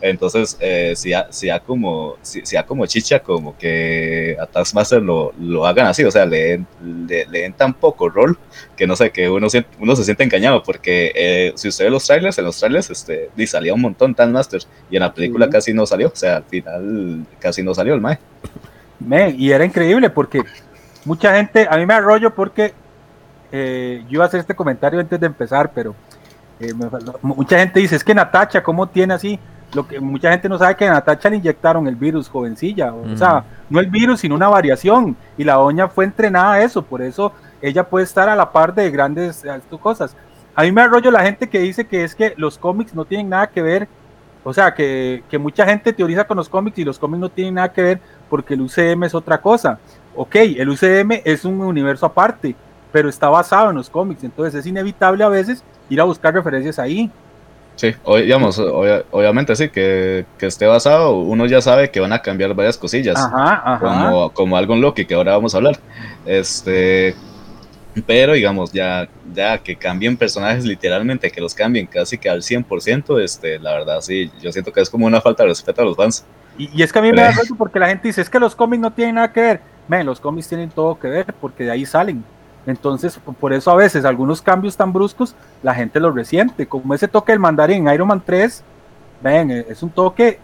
Entonces, 0.05 0.57
eh, 0.59 0.95
si, 0.97 1.13
ha, 1.13 1.27
si, 1.31 1.47
como, 1.65 2.17
si, 2.21 2.41
como 2.67 2.85
chicha, 2.87 3.19
como 3.19 3.57
que 3.57 4.35
a 4.37 4.45
Taskmaster 4.45 5.01
lo, 5.01 5.31
lo 5.39 5.65
hagan 5.65 5.87
así, 5.87 6.03
o 6.03 6.11
sea, 6.11 6.25
le, 6.25 6.61
le, 7.07 7.25
den 7.25 7.53
tan 7.53 7.73
poco 7.73 8.09
rol 8.09 8.37
que 8.75 8.85
no 8.85 8.97
sé, 8.97 9.11
que 9.11 9.29
uno, 9.29 9.47
uno 9.79 9.95
se 9.95 10.03
siente 10.03 10.25
engañado, 10.25 10.61
porque 10.61 11.13
eh, 11.15 11.53
si 11.55 11.69
usted 11.69 11.85
ve 11.85 11.91
los 11.91 12.05
trailers, 12.05 12.37
en 12.37 12.43
los 12.43 12.59
trailers 12.59 12.89
este, 12.89 13.29
salía 13.47 13.73
un 13.73 13.79
montón 13.79 14.13
Taskmaster 14.13 14.63
y 14.91 14.97
en 14.97 15.03
la 15.03 15.13
película 15.13 15.49
casi 15.49 15.73
no 15.73 15.85
salió, 15.85 16.09
o 16.09 16.15
sea, 16.15 16.35
al 16.35 16.43
final 16.43 17.25
casi 17.39 17.63
no 17.63 17.73
salió 17.73 17.93
el 17.93 18.01
Mae. 18.01 18.19
Y 19.35 19.51
era 19.51 19.65
increíble 19.65 20.09
porque 20.09 20.43
mucha 21.05 21.35
gente, 21.35 21.67
a 21.69 21.77
mí 21.77 21.85
me 21.85 21.93
arroyo 21.93 22.33
porque 22.33 22.73
eh, 23.51 24.03
yo 24.05 24.15
iba 24.15 24.23
a 24.23 24.27
hacer 24.27 24.39
este 24.39 24.55
comentario 24.55 24.99
antes 24.99 25.19
de 25.19 25.27
empezar, 25.27 25.71
pero 25.73 25.95
mucha 27.21 27.59
gente 27.59 27.79
dice, 27.79 27.95
es 27.95 28.03
que 28.03 28.15
Natacha, 28.15 28.63
¿cómo 28.63 28.87
tiene 28.87 29.13
así? 29.13 29.39
lo 29.75 29.87
que 29.87 29.99
mucha 29.99 30.31
gente 30.31 30.49
no 30.49 30.57
sabe 30.57 30.75
que 30.75 30.87
a 30.87 30.91
Natacha 30.91 31.29
le 31.29 31.37
inyectaron 31.37 31.87
el 31.87 31.95
virus 31.95 32.29
jovencilla, 32.29 32.93
o, 32.93 33.17
sea, 33.17 33.43
no 33.69 33.79
el 33.79 33.87
virus, 33.87 34.21
sino 34.21 34.35
una 34.35 34.47
variación, 34.47 35.15
y 35.37 35.43
la 35.43 35.55
doña 35.55 35.87
fue 35.87 36.05
entrenada 36.05 36.53
a 36.53 36.63
eso, 36.63 36.81
por 36.83 37.01
eso 37.01 37.33
ella 37.61 37.83
puede 37.83 38.05
estar 38.05 38.29
a 38.29 38.35
la 38.35 38.51
par 38.51 38.73
de 38.73 38.89
grandes 38.91 39.43
cosas. 39.79 40.15
A 40.55 40.63
mí 40.63 40.71
me 40.71 40.81
arroyo 40.81 41.09
la 41.09 41.23
gente 41.23 41.49
que 41.49 41.59
dice 41.59 41.85
que 41.85 42.03
es 42.03 42.13
que 42.13 42.33
los 42.37 42.57
cómics 42.57 42.93
no 42.93 43.05
tienen 43.05 43.29
nada 43.29 43.47
que 43.47 43.61
ver, 43.61 43.87
o 44.43 44.53
sea, 44.53 44.73
que, 44.73 45.23
que 45.29 45.37
mucha 45.37 45.65
gente 45.65 45.93
teoriza 45.93 46.25
con 46.25 46.37
los 46.37 46.49
cómics 46.49 46.77
y 46.77 46.83
los 46.83 46.99
cómics 46.99 47.19
no 47.19 47.29
tienen 47.29 47.55
nada 47.55 47.71
que 47.71 47.81
ver 47.81 48.01
porque 48.33 48.55
el 48.55 48.61
UCM 48.61 49.03
es 49.03 49.13
otra 49.13 49.39
cosa. 49.39 49.77
Ok, 50.15 50.37
el 50.37 50.67
UCM 50.67 51.21
es 51.23 51.45
un 51.45 51.61
universo 51.61 52.07
aparte, 52.07 52.55
pero 52.91 53.07
está 53.07 53.29
basado 53.29 53.69
en 53.69 53.75
los 53.75 53.91
cómics, 53.91 54.23
entonces 54.23 54.55
es 54.55 54.65
inevitable 54.65 55.23
a 55.23 55.29
veces 55.29 55.63
ir 55.87 56.01
a 56.01 56.03
buscar 56.03 56.33
referencias 56.33 56.79
ahí. 56.79 57.11
Sí, 57.75 57.93
digamos, 58.07 58.57
obviamente 58.57 59.55
sí, 59.55 59.69
que, 59.69 60.25
esté 60.39 60.65
basado, 60.65 61.19
uno 61.19 61.45
ya 61.45 61.61
sabe 61.61 61.91
que 61.91 61.99
van 61.99 62.11
a 62.11 62.23
cambiar 62.23 62.55
varias 62.55 62.75
cosillas, 62.75 63.23
Como, 63.79 64.31
como 64.31 64.57
algo 64.57 64.73
en 64.73 64.81
Loki, 64.81 65.05
que 65.05 65.13
ahora 65.13 65.33
vamos 65.33 65.53
a 65.53 65.57
hablar. 65.57 65.77
Este, 66.25 67.13
pero 68.07 68.33
digamos, 68.33 68.71
ya, 68.71 69.07
ya 69.31 69.59
que 69.59 69.75
cambien 69.75 70.17
personajes 70.17 70.65
literalmente, 70.65 71.29
que 71.29 71.39
los 71.39 71.53
cambien 71.53 71.85
casi 71.85 72.17
que 72.17 72.31
al 72.31 72.41
100%, 72.41 73.21
este, 73.21 73.59
la 73.59 73.73
verdad 73.73 74.01
sí, 74.01 74.31
yo 74.41 74.51
siento 74.51 74.73
que 74.73 74.81
es 74.81 74.89
como 74.89 75.05
una 75.05 75.21
falta 75.21 75.43
de 75.43 75.49
respeto 75.49 75.83
a 75.83 75.85
los 75.85 75.95
fans. 75.95 76.25
Y, 76.57 76.81
es 76.81 76.93
que 76.93 76.99
a 76.99 77.01
mí 77.01 77.11
me 77.11 77.21
da 77.21 77.31
razón 77.31 77.57
porque 77.57 77.79
la 77.79 77.87
gente 77.87 78.07
dice, 78.07 78.21
es 78.21 78.29
que 78.29 78.39
los 78.39 78.55
cómics 78.55 78.81
no 78.81 78.91
tienen 78.91 79.15
nada 79.15 79.31
que 79.31 79.41
ver. 79.41 79.61
Men, 79.87 80.05
los 80.05 80.19
cómics 80.19 80.47
tienen 80.47 80.69
todo 80.69 80.97
que 80.99 81.07
ver 81.07 81.33
porque 81.39 81.63
de 81.63 81.71
ahí 81.71 81.85
salen. 81.85 82.23
Entonces, 82.65 83.19
por 83.39 83.53
eso 83.53 83.71
a 83.71 83.75
veces 83.75 84.05
algunos 84.05 84.41
cambios 84.41 84.77
tan 84.77 84.93
bruscos 84.93 85.35
la 85.61 85.75
gente 85.75 85.99
los 85.99 86.15
resiente, 86.15 86.65
como 86.65 86.93
ese 86.93 87.07
toque 87.07 87.33
del 87.33 87.39
mandarín 87.39 87.87
en 87.87 87.93
Iron 87.93 88.07
Man 88.07 88.21
3, 88.25 88.63
ven, 89.21 89.51
eh, 89.51 89.65
es 89.69 89.83
un 89.83 89.89
toque 89.89 90.39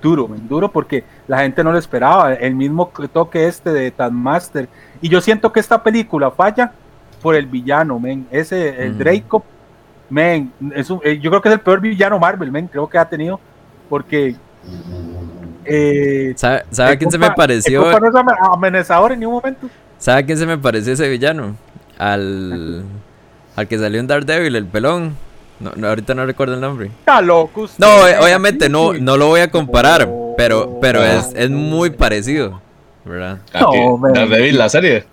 duro, 0.00 0.28
duro 0.48 0.70
porque 0.70 1.04
la 1.26 1.38
gente 1.38 1.62
no 1.62 1.72
lo 1.72 1.78
esperaba, 1.78 2.32
el 2.34 2.54
mismo 2.54 2.90
toque 3.12 3.46
este 3.46 3.70
de 3.70 3.90
Taskmaster. 3.90 4.68
Y 5.00 5.08
yo 5.08 5.20
siento 5.20 5.52
que 5.52 5.60
esta 5.60 5.82
película 5.82 6.30
falla 6.30 6.72
por 7.22 7.34
el 7.34 7.46
villano, 7.46 8.00
men, 8.00 8.26
ese, 8.30 8.82
el 8.82 8.98
Draco, 8.98 9.44
men, 10.08 10.52
es 10.74 10.90
un, 10.90 11.00
eh, 11.04 11.18
yo 11.20 11.30
creo 11.30 11.42
que 11.42 11.48
es 11.50 11.54
el 11.54 11.60
peor 11.60 11.80
villano 11.80 12.18
Marvel, 12.18 12.50
men, 12.50 12.66
creo 12.66 12.88
que 12.88 12.98
ha 12.98 13.08
tenido, 13.08 13.38
porque... 13.88 14.34
Eh, 15.64 16.32
¿Sabe, 16.36 16.64
a 16.78 16.96
quién 16.96 17.10
se 17.10 17.18
me 17.18 17.30
pareció? 17.32 17.84
amenazador 18.52 19.12
en 19.12 19.20
ningún 19.20 19.36
momento. 19.36 19.68
¿Sabe 19.98 20.22
a 20.22 20.26
quién 20.26 20.38
se 20.38 20.46
me 20.46 20.58
pareció 20.58 20.92
ese 20.92 21.08
villano? 21.08 21.56
Al. 21.98 22.84
Al 23.56 23.68
que 23.68 23.78
salió 23.78 24.00
en 24.00 24.06
Daredevil, 24.06 24.56
el 24.56 24.66
pelón. 24.66 25.16
No, 25.58 25.88
ahorita 25.88 26.14
no 26.14 26.24
recuerdo 26.24 26.54
el 26.54 26.60
nombre. 26.60 26.86
Está 26.86 27.20
loco. 27.20 27.68
No, 27.76 28.08
eh, 28.08 28.16
obviamente 28.18 28.70
no, 28.70 28.94
no 28.94 29.18
lo 29.18 29.26
voy 29.26 29.40
a 29.40 29.50
comparar, 29.50 30.08
pero, 30.36 30.78
pero 30.80 31.04
es, 31.04 31.32
es 31.34 31.50
muy 31.50 31.90
parecido, 31.90 32.62
¿verdad? 33.04 33.40
No, 33.52 34.00
Daredevil, 34.14 34.56
la 34.56 34.70
serie. 34.70 35.04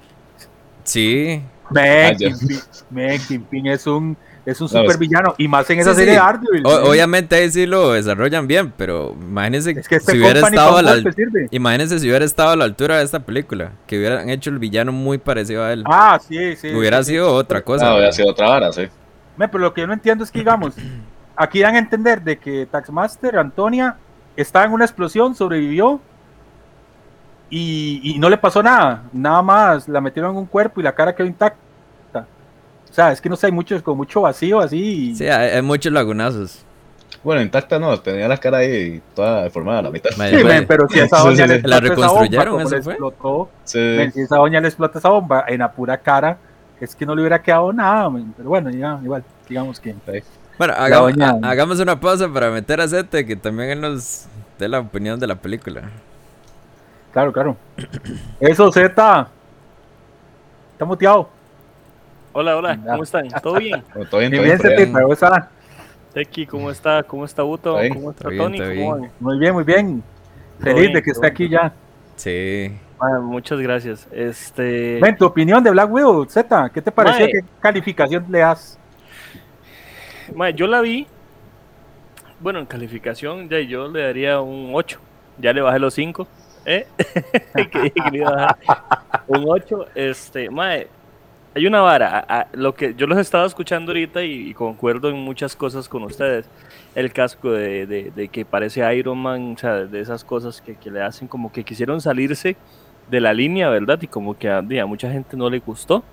Sí. 0.85 1.41
Men, 1.69 2.15
Ah, 2.95 3.17
Kingpin 3.27 3.67
es 3.67 3.85
un, 3.87 4.15
es 4.47 4.61
un 4.61 4.69
super 4.69 4.97
villano. 4.97 5.35
Y 5.37 5.47
más 5.47 5.69
en 5.69 5.79
esa 5.79 5.91
Sí, 5.93 5.99
serie 5.99 6.13
sí. 6.13 6.19
de 6.19 6.25
Daredevil. 6.25 6.65
O- 6.65 6.89
obviamente 6.89 7.35
ahí 7.35 7.51
sí 7.51 7.65
lo 7.65 7.91
desarrollan 7.91 8.47
bien, 8.47 8.73
pero 8.77 9.13
imagínense 9.19 9.71
es 9.71 9.87
que 9.87 9.95
este 9.97 10.13
si 10.13 10.17
hubiera 10.19 10.39
estado 10.39 10.77
a 10.77 10.81
la 10.81 11.03
imagínense 11.51 11.99
si 11.99 12.07
hubiera 12.07 12.23
estado 12.25 12.51
a 12.51 12.55
la 12.55 12.63
altura 12.63 12.97
de 12.97 13.03
esta 13.03 13.19
película, 13.19 13.73
que 13.85 13.97
hubieran 13.97 14.29
hecho 14.29 14.49
el 14.49 14.57
villano 14.59 14.91
muy 14.93 15.17
parecido 15.17 15.63
a 15.63 15.73
él. 15.73 15.83
Ah, 15.85 16.19
sí, 16.25 16.55
sí. 16.55 16.73
hubiera 16.73 17.03
sí, 17.03 17.11
sido 17.11 17.33
otra 17.33 17.61
cosa. 17.61 17.89
Ah, 17.91 17.95
hubiera 17.95 18.11
sido 18.13 18.29
otra 18.29 18.47
vara, 18.49 18.71
sí. 18.71 18.87
Men, 19.35 19.49
pero 19.51 19.63
lo 19.65 19.73
que 19.73 19.81
yo 19.81 19.87
no 19.87 19.93
entiendo 19.93 20.23
es 20.23 20.31
que, 20.31 20.39
digamos, 20.39 20.75
aquí 21.35 21.59
dan 21.59 21.75
a 21.75 21.79
entender 21.79 22.21
de 22.21 22.37
que 22.39 22.65
Taxmaster, 22.65 23.37
Antonia, 23.37 23.97
estaba 24.37 24.65
en 24.65 24.71
una 24.71 24.85
explosión, 24.85 25.35
sobrevivió 25.35 25.99
y, 27.49 28.01
y 28.15 28.19
no 28.19 28.29
le 28.29 28.37
pasó 28.37 28.61
nada. 28.63 29.03
Nada 29.13 29.41
más 29.41 29.87
la 29.87 30.01
metieron 30.01 30.31
en 30.31 30.37
un 30.37 30.45
cuerpo 30.45 30.79
y 30.79 30.83
la 30.83 30.93
cara 30.95 31.13
quedó 31.15 31.27
intacta. 31.27 31.59
O 32.97 32.99
sea, 32.99 33.11
es 33.11 33.21
que 33.21 33.29
no 33.29 33.35
sé, 33.35 33.45
hay 33.45 33.51
mucho, 33.51 33.83
con 33.83 33.95
mucho 33.95 34.21
vacío 34.21 34.59
así. 34.59 35.11
y- 35.11 35.15
Sí, 35.15 35.27
hay, 35.27 35.51
hay 35.51 35.61
muchos 35.61 35.93
lagunazos. 35.93 36.63
Bueno, 37.23 37.43
intacta 37.43 37.77
no, 37.77 37.99
tenía 37.99 38.27
la 38.27 38.37
cara 38.37 38.57
ahí 38.57 39.03
toda 39.13 39.43
deformada 39.43 39.79
a 39.79 39.81
la 39.83 39.91
mitad. 39.91 40.09
Sí, 40.09 40.65
pero 40.67 40.87
si 40.89 40.99
esa 41.01 41.17
doña 41.23 41.43
sí, 41.45 41.53
le 41.53 41.61
sí. 41.61 41.67
¿La 41.67 41.77
explota 41.77 42.01
esa 42.01 42.07
bomba, 42.07 42.21
reconstruyeron, 42.43 42.61
eso 42.61 42.75
explotó, 42.89 43.49
Sí. 43.65 43.77
men, 43.77 44.11
si 44.13 44.21
esa 44.21 44.37
doña 44.37 44.59
le 44.61 44.67
explota 44.69 44.97
esa 44.97 45.09
bomba 45.09 45.45
en 45.47 45.59
la 45.59 45.71
pura 45.71 45.95
cara, 45.99 46.39
es 46.81 46.95
que 46.95 47.05
no 47.05 47.13
le 47.13 47.21
hubiera 47.21 47.39
quedado 47.39 47.71
nada, 47.71 48.09
pero 48.35 48.49
bueno, 48.49 48.71
ya, 48.71 48.99
igual, 49.03 49.23
digamos 49.47 49.79
que... 49.79 49.93
Bueno, 50.57 50.73
hagamos, 50.75 51.13
doña- 51.13 51.37
ha- 51.43 51.49
hagamos 51.51 51.79
una 51.79 51.99
pausa 51.99 52.27
para 52.33 52.49
meter 52.49 52.81
a 52.81 52.87
Zete, 52.87 53.27
que 53.27 53.35
también 53.35 53.69
él 53.69 53.81
nos 53.81 54.25
dé 54.57 54.67
la 54.67 54.79
opinión 54.79 55.19
de 55.19 55.27
la 55.27 55.35
película. 55.35 55.83
Claro, 57.13 57.31
claro. 57.31 57.55
Eso, 58.39 58.71
Z. 58.71 59.27
Está 60.73 60.85
muteado. 60.85 61.29
Hola, 62.39 62.55
hola. 62.55 62.77
¿cómo 62.85 63.01
están? 63.01 63.27
¿Todo 63.41 63.55
bien? 63.55 63.81
Todo 64.11 64.19
bien, 64.19 64.31
todo 64.31 64.43
bien, 64.43 64.93
pero 64.93 65.11
esa- 65.11 65.49
Teki, 66.13 66.45
¿cómo 66.45 66.69
está? 66.69 67.01
¿Cómo 67.01 67.25
está 67.25 67.43
Uto? 67.43 67.71
Está 67.71 67.81
bien. 67.81 67.93
¿Cómo 67.95 68.11
está 68.11 68.19
Está 68.19 68.29
bien, 68.29 68.43
Tony? 68.43 68.57
está 68.57 68.67
¿Cómo 68.67 68.75
bien. 68.75 69.01
van? 69.01 69.11
Muy 69.19 69.39
bien, 69.39 69.53
muy 69.55 69.63
bien. 69.63 70.03
Feliz 70.59 70.81
bien, 70.81 70.93
de 70.93 71.01
que 71.01 71.09
esté 71.09 71.25
aquí 71.25 71.49
ya. 71.49 71.73
Sí. 72.15 72.77
Ah, 72.99 73.17
muchas 73.19 73.59
gracias. 73.59 74.07
Este, 74.11 74.99
Ven, 75.01 75.17
tu 75.17 75.25
opinión 75.25 75.63
de 75.63 75.71
Black 75.71 75.91
Widow, 75.91 76.25
Z. 76.29 76.69
¿Qué 76.69 76.79
te 76.79 76.91
pareció? 76.91 77.25
Mae. 77.25 77.31
¿Qué 77.31 77.39
calificación 77.59 78.23
le 78.29 78.37
das? 78.37 78.77
mae, 80.35 80.53
yo 80.53 80.67
la 80.67 80.81
vi. 80.81 81.07
Bueno, 82.39 82.59
en 82.59 82.67
calificación, 82.67 83.49
ya 83.49 83.59
yo 83.61 83.87
le 83.87 84.03
daría 84.03 84.41
un 84.41 84.69
8. 84.75 84.99
Ya 85.39 85.53
le 85.53 85.61
bajé 85.61 85.79
los 85.79 85.95
5. 85.95 86.27
¿Eh? 86.65 86.85
Que 87.71 87.81
dije 87.81 87.93
que 87.93 88.11
le 88.11 88.17
iba 88.19 88.29
a 88.29 88.35
bajar 88.35 88.57
un 89.25 89.43
8. 89.47 89.85
Este, 89.95 90.51
mae, 90.51 90.87
hay 91.57 91.67
una 91.67 91.81
vara. 91.81 92.19
a- 92.27 92.39
a- 92.41 92.47
lo 92.53 92.73
que 92.73 92.93
yo 92.95 93.07
los 93.07 93.17
estaba 93.17 93.45
escuchando 93.45 93.91
ahorita 93.91 94.23
y, 94.23 94.49
y 94.49 94.53
concuerdo 94.53 95.09
en 95.09 95.17
muchas 95.17 95.55
cosas 95.55 95.89
con 95.89 96.03
ustedes. 96.03 96.45
El 96.95 97.11
casco 97.11 97.51
de, 97.51 97.85
de- 97.85 98.11
de 98.15 98.27
que 98.29 98.45
parece 98.45 98.81
Iron 98.95 99.17
Man, 99.17 99.53
o 99.55 99.57
sea, 99.59 99.73
de 99.85 99.99
esas 99.99 100.23
cosas 100.23 100.61
que, 100.61 100.75
que 100.75 100.89
le 100.89 101.01
hacen 101.01 101.27
como 101.27 101.51
que 101.51 101.63
quisieron 101.63 101.99
salirse 102.01 102.55
de 103.09 103.19
la 103.21 103.33
línea, 103.33 103.69
¿verdad? 103.69 103.99
Y 104.01 104.07
como 104.07 104.37
que 104.37 104.49
a, 104.49 104.59
a 104.59 104.85
mucha 104.85 105.11
gente 105.11 105.35
no 105.37 105.49
le 105.49 105.59
gustó. 105.59 106.03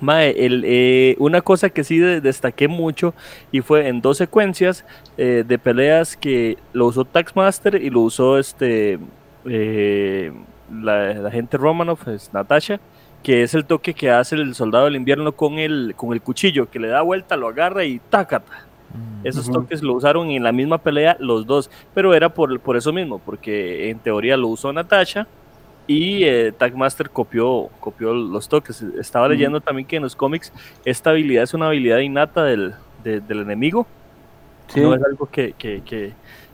Mae, 0.00 0.30
el, 0.46 0.64
eh, 0.66 1.14
una 1.20 1.40
cosa 1.42 1.70
que 1.70 1.84
sí 1.84 1.98
de- 1.98 2.20
destaqué 2.20 2.66
mucho 2.66 3.14
y 3.52 3.60
fue 3.60 3.86
en 3.88 4.00
dos 4.00 4.18
secuencias 4.18 4.84
eh, 5.16 5.44
de 5.46 5.58
peleas 5.58 6.16
que 6.16 6.58
lo 6.72 6.86
usó 6.86 7.04
Taxmaster 7.04 7.76
y 7.80 7.88
lo 7.90 8.00
usó 8.00 8.36
este 8.38 8.98
eh, 9.44 10.32
la, 10.72 11.14
la 11.14 11.30
gente 11.30 11.56
Romanoff, 11.56 12.08
es 12.08 12.32
Natasha, 12.32 12.80
que 13.22 13.42
es 13.42 13.54
el 13.54 13.64
toque 13.64 13.94
que 13.94 14.10
hace 14.10 14.34
el 14.34 14.54
soldado 14.54 14.86
del 14.86 14.96
invierno 14.96 15.32
con 15.32 15.58
el, 15.58 15.94
con 15.96 16.12
el 16.12 16.20
cuchillo, 16.22 16.68
que 16.70 16.78
le 16.80 16.88
da 16.88 17.02
vuelta, 17.02 17.36
lo 17.36 17.48
agarra 17.48 17.84
y 17.84 17.98
tácata. 18.10 18.66
Esos 19.24 19.44
Ujú. 19.48 19.60
toques 19.62 19.82
lo 19.82 19.94
usaron 19.94 20.30
en 20.30 20.42
la 20.42 20.52
misma 20.52 20.78
pelea 20.78 21.16
los 21.20 21.46
dos, 21.46 21.70
pero 21.94 22.12
era 22.14 22.28
por, 22.34 22.58
por 22.60 22.76
eso 22.76 22.92
mismo, 22.92 23.18
porque 23.20 23.88
en 23.90 23.98
teoría 24.00 24.36
lo 24.36 24.48
usó 24.48 24.72
Natasha 24.72 25.26
y 25.86 26.24
eh, 26.24 26.52
Tagmaster 26.56 27.08
copió, 27.10 27.68
copió 27.80 28.12
los 28.12 28.48
toques. 28.48 28.82
Estaba 28.98 29.28
leyendo 29.28 29.60
también 29.60 29.86
que 29.86 29.96
en 29.96 30.02
los 30.02 30.14
cómics 30.16 30.52
esta 30.84 31.10
habilidad 31.10 31.44
es 31.44 31.54
una 31.54 31.68
habilidad 31.68 31.98
innata 31.98 32.44
del, 32.44 32.74
de- 33.04 33.20
del 33.20 33.40
enemigo, 33.40 33.86
Sí. 34.68 34.80
no 34.80 34.94
es 34.94 35.02
algo 35.04 35.26
que, 35.26 35.52
que- 35.58 35.82
que- 35.84 36.12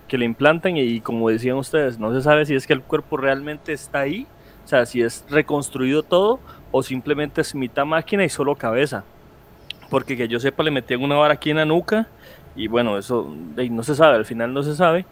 que 0.08 0.18
le 0.18 0.24
implantan 0.24 0.76
y, 0.76 1.00
como 1.00 1.28
decían 1.28 1.56
ustedes, 1.56 1.98
no 1.98 2.12
se 2.14 2.22
sabe 2.22 2.46
si 2.46 2.54
es 2.54 2.66
que 2.66 2.72
el 2.72 2.80
cuerpo 2.82 3.16
realmente 3.18 3.72
está 3.72 4.00
ahí, 4.00 4.26
o 4.64 4.68
sea, 4.68 4.86
si 4.86 5.02
es 5.02 5.24
reconstruido 5.28 6.02
todo 6.02 6.40
o 6.70 6.82
simplemente 6.82 7.40
es 7.42 7.54
mitad 7.54 7.86
máquina 7.86 8.24
y 8.24 8.28
solo 8.28 8.56
cabeza. 8.56 9.04
Porque 9.90 10.16
que 10.16 10.28
yo 10.28 10.40
sepa, 10.40 10.62
le 10.64 10.70
metían 10.70 11.02
una 11.02 11.16
vara 11.16 11.34
aquí 11.34 11.50
en 11.50 11.56
la 11.58 11.64
nuca 11.66 12.08
y 12.54 12.68
bueno, 12.68 12.98
eso 12.98 13.34
no 13.70 13.82
se 13.82 13.94
sabe, 13.94 14.16
al 14.16 14.26
final 14.26 14.52
no 14.54 14.62
se 14.62 14.74
sabe. 14.76 15.06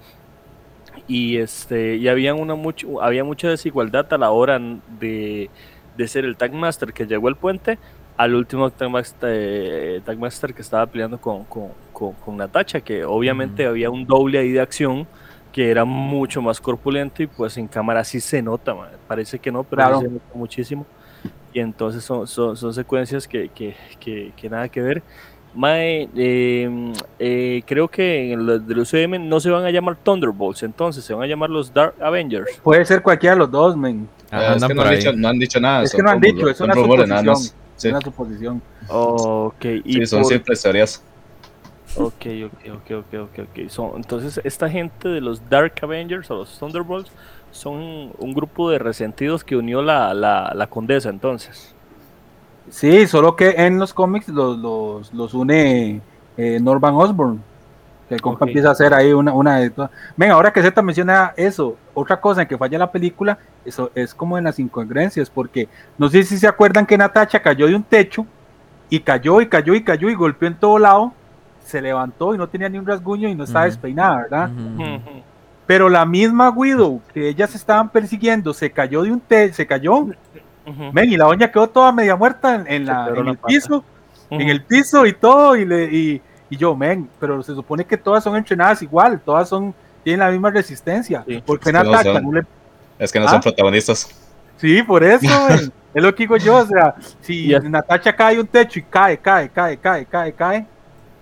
Y 1.06 1.36
este 1.38 1.96
y 1.96 2.08
había 2.08 2.34
una 2.34 2.54
mucho 2.54 3.02
había 3.02 3.24
mucha 3.24 3.48
desigualdad 3.48 4.12
a 4.12 4.18
la 4.18 4.30
hora 4.30 4.58
de, 4.86 5.50
de 5.96 6.08
ser 6.08 6.24
el 6.24 6.36
Tagmaster 6.36 6.92
que 6.92 7.06
llegó 7.06 7.28
al 7.28 7.36
puente 7.36 7.78
al 8.16 8.34
último 8.34 8.70
Tagmaster, 8.70 9.30
eh, 9.30 10.00
Tagmaster 10.04 10.54
que 10.54 10.62
estaba 10.62 10.86
peleando 10.86 11.20
con, 11.20 11.44
con, 11.44 11.74
con, 11.92 12.14
con 12.14 12.36
Natacha, 12.38 12.80
que 12.80 13.04
obviamente 13.04 13.66
había 13.66 13.90
un 13.90 14.06
doble 14.06 14.38
ahí 14.38 14.52
de 14.52 14.60
acción 14.60 15.06
que 15.52 15.70
era 15.70 15.84
mucho 15.84 16.40
más 16.42 16.60
corpulento 16.60 17.22
y 17.22 17.26
pues 17.26 17.56
en 17.58 17.68
cámara 17.68 18.04
sí 18.04 18.20
se 18.20 18.40
nota, 18.42 18.74
ma, 18.74 18.90
parece 19.06 19.38
que 19.38 19.52
no, 19.52 19.64
pero 19.64 19.84
sí 19.84 19.94
Claro. 19.94 20.00
se 20.00 20.08
nota 20.08 20.24
muchísimo. 20.34 20.86
Y 21.56 21.60
entonces 21.60 22.04
son, 22.04 22.26
son, 22.26 22.54
son 22.54 22.74
secuencias 22.74 23.26
que, 23.26 23.48
que, 23.48 23.74
que, 23.98 24.30
que 24.36 24.50
nada 24.50 24.68
que 24.68 24.82
ver. 24.82 25.02
Mae, 25.54 26.06
eh, 26.14 26.92
eh, 27.18 27.62
creo 27.64 27.88
que 27.88 28.32
en 28.34 28.44
los 28.44 28.66
del 28.68 28.80
UCM 28.80 29.26
no 29.26 29.40
se 29.40 29.48
van 29.48 29.64
a 29.64 29.70
llamar 29.70 29.96
Thunderbolts, 29.96 30.64
entonces 30.64 31.02
se 31.02 31.14
van 31.14 31.22
a 31.22 31.26
llamar 31.26 31.48
los 31.48 31.72
Dark 31.72 31.94
Avengers. 32.02 32.60
Puede 32.62 32.84
ser 32.84 33.00
cualquiera 33.00 33.36
de 33.36 33.38
los 33.38 33.50
dos, 33.50 33.74
men. 33.74 34.06
Ah, 34.30 34.50
Ah, 34.50 34.54
es 34.56 34.64
que 34.66 34.74
no 34.74 34.82
han, 34.82 34.94
dicho, 34.96 35.12
no 35.14 35.28
han 35.28 35.38
dicho 35.38 35.58
nada. 35.58 35.82
Es 35.82 35.94
que 35.94 36.02
no 36.02 36.10
han 36.10 36.20
dicho, 36.20 36.46
es 36.46 36.60
una 36.60 36.74
suposición. 36.74 37.36
Sí, 37.38 37.52
Es 37.78 37.84
una 37.86 38.00
suposición. 38.02 38.62
Ok, 38.88 39.64
y 39.82 39.92
sí, 39.94 40.06
son 40.06 40.20
por- 40.24 40.32
simples 40.32 40.60
teorías. 40.62 41.02
Ok, 41.96 42.26
ok, 42.44 42.74
ok, 42.74 42.90
ok, 42.90 43.14
ok, 43.14 43.38
ok. 43.48 43.70
Son, 43.70 43.92
entonces, 43.96 44.38
esta 44.44 44.68
gente 44.68 45.08
de 45.08 45.22
los 45.22 45.40
Dark 45.48 45.72
Avengers 45.80 46.30
o 46.30 46.34
los 46.36 46.58
Thunderbolts 46.58 47.10
son 47.56 48.12
un 48.18 48.34
grupo 48.34 48.70
de 48.70 48.78
resentidos 48.78 49.42
que 49.42 49.56
unió 49.56 49.82
la, 49.82 50.14
la, 50.14 50.52
la 50.54 50.66
condesa, 50.66 51.08
entonces. 51.08 51.74
Sí, 52.70 53.06
solo 53.06 53.36
que 53.36 53.50
en 53.50 53.78
los 53.78 53.94
cómics 53.94 54.28
los, 54.28 54.58
los, 54.58 55.14
los 55.14 55.34
une 55.34 56.00
eh, 56.36 56.58
Norman 56.60 56.94
Osborn. 56.94 57.42
Que 58.08 58.14
el 58.14 58.22
compa 58.22 58.46
empieza 58.46 58.68
a 58.68 58.72
hacer 58.72 58.94
ahí 58.94 59.12
una, 59.12 59.32
una 59.32 59.58
de 59.58 59.70
todas. 59.70 59.90
Ven, 60.16 60.30
ahora 60.30 60.52
que 60.52 60.62
Z 60.62 60.80
menciona 60.80 61.34
eso, 61.36 61.76
otra 61.92 62.20
cosa 62.20 62.42
en 62.42 62.48
que 62.48 62.56
falla 62.56 62.78
la 62.78 62.92
película, 62.92 63.36
eso 63.64 63.90
es 63.96 64.14
como 64.14 64.38
en 64.38 64.44
las 64.44 64.60
incongruencias, 64.60 65.28
porque 65.28 65.68
no 65.98 66.08
sé 66.08 66.22
si 66.22 66.38
se 66.38 66.46
acuerdan 66.46 66.86
que 66.86 66.96
Natacha 66.96 67.42
cayó 67.42 67.66
de 67.66 67.74
un 67.74 67.82
techo 67.82 68.24
y 68.88 69.00
cayó 69.00 69.40
y 69.40 69.48
cayó 69.48 69.74
y 69.74 69.82
cayó 69.82 70.08
y 70.08 70.14
golpeó 70.14 70.46
en 70.46 70.54
todo 70.54 70.78
lado, 70.78 71.12
se 71.64 71.82
levantó 71.82 72.32
y 72.32 72.38
no 72.38 72.48
tenía 72.48 72.68
ni 72.68 72.78
un 72.78 72.86
rasguño 72.86 73.28
y 73.28 73.34
no 73.34 73.42
estaba 73.42 73.64
despeinada, 73.64 74.22
¿verdad? 74.22 74.50
Pero 75.66 75.88
la 75.88 76.04
misma 76.06 76.50
Widow 76.50 77.00
que 77.12 77.28
ellas 77.28 77.54
estaban 77.54 77.88
persiguiendo 77.90 78.54
se 78.54 78.70
cayó 78.70 79.02
de 79.02 79.10
un 79.12 79.20
techo, 79.20 79.54
se 79.54 79.66
cayó, 79.66 80.06
ven, 80.92 81.10
y 81.12 81.16
la 81.16 81.24
doña 81.26 81.50
quedó 81.50 81.68
toda 81.68 81.90
media 81.92 82.14
muerta 82.16 82.54
en, 82.54 82.66
en 82.68 82.86
la, 82.86 83.08
en 83.08 83.28
el 83.28 83.36
pata. 83.36 83.46
piso 83.48 83.84
en 84.30 84.48
el 84.48 84.62
piso 84.64 85.06
y 85.06 85.12
todo, 85.12 85.54
y, 85.54 85.64
le, 85.64 85.84
y, 85.84 86.20
y 86.50 86.56
yo, 86.56 86.74
men, 86.74 87.08
pero 87.20 87.42
se 87.44 87.54
supone 87.54 87.84
que 87.84 87.96
todas 87.96 88.24
son 88.24 88.34
entrenadas 88.36 88.82
igual, 88.82 89.20
todas 89.20 89.48
son, 89.48 89.72
tienen 90.02 90.18
la 90.20 90.30
misma 90.32 90.50
resistencia. 90.50 91.22
Sí. 91.28 91.40
Porque 91.46 91.70
Es 91.70 91.76
que 91.76 92.20
no 92.20 92.32
le- 92.32 92.44
Es 92.98 93.12
que 93.12 93.20
no 93.20 93.26
¿Ah? 93.26 93.30
son 93.30 93.40
protagonistas. 93.40 94.08
Sí, 94.56 94.82
por 94.82 95.04
eso, 95.04 95.20
men, 95.48 95.72
es 95.94 96.02
lo 96.02 96.12
que 96.12 96.24
digo 96.24 96.36
yo, 96.38 96.56
o 96.56 96.66
sea, 96.66 96.96
si 97.20 97.46
Y 97.46 97.54
es- 97.54 97.62
Natacha 97.62 98.16
cae 98.16 98.34
de 98.34 98.40
un 98.40 98.46
techo 98.48 98.80
y 98.80 98.82
cae, 98.82 99.16
cae, 99.18 99.48
cae, 99.48 99.76
cae, 99.78 100.04
cae, 100.04 100.32
cae, 100.32 100.66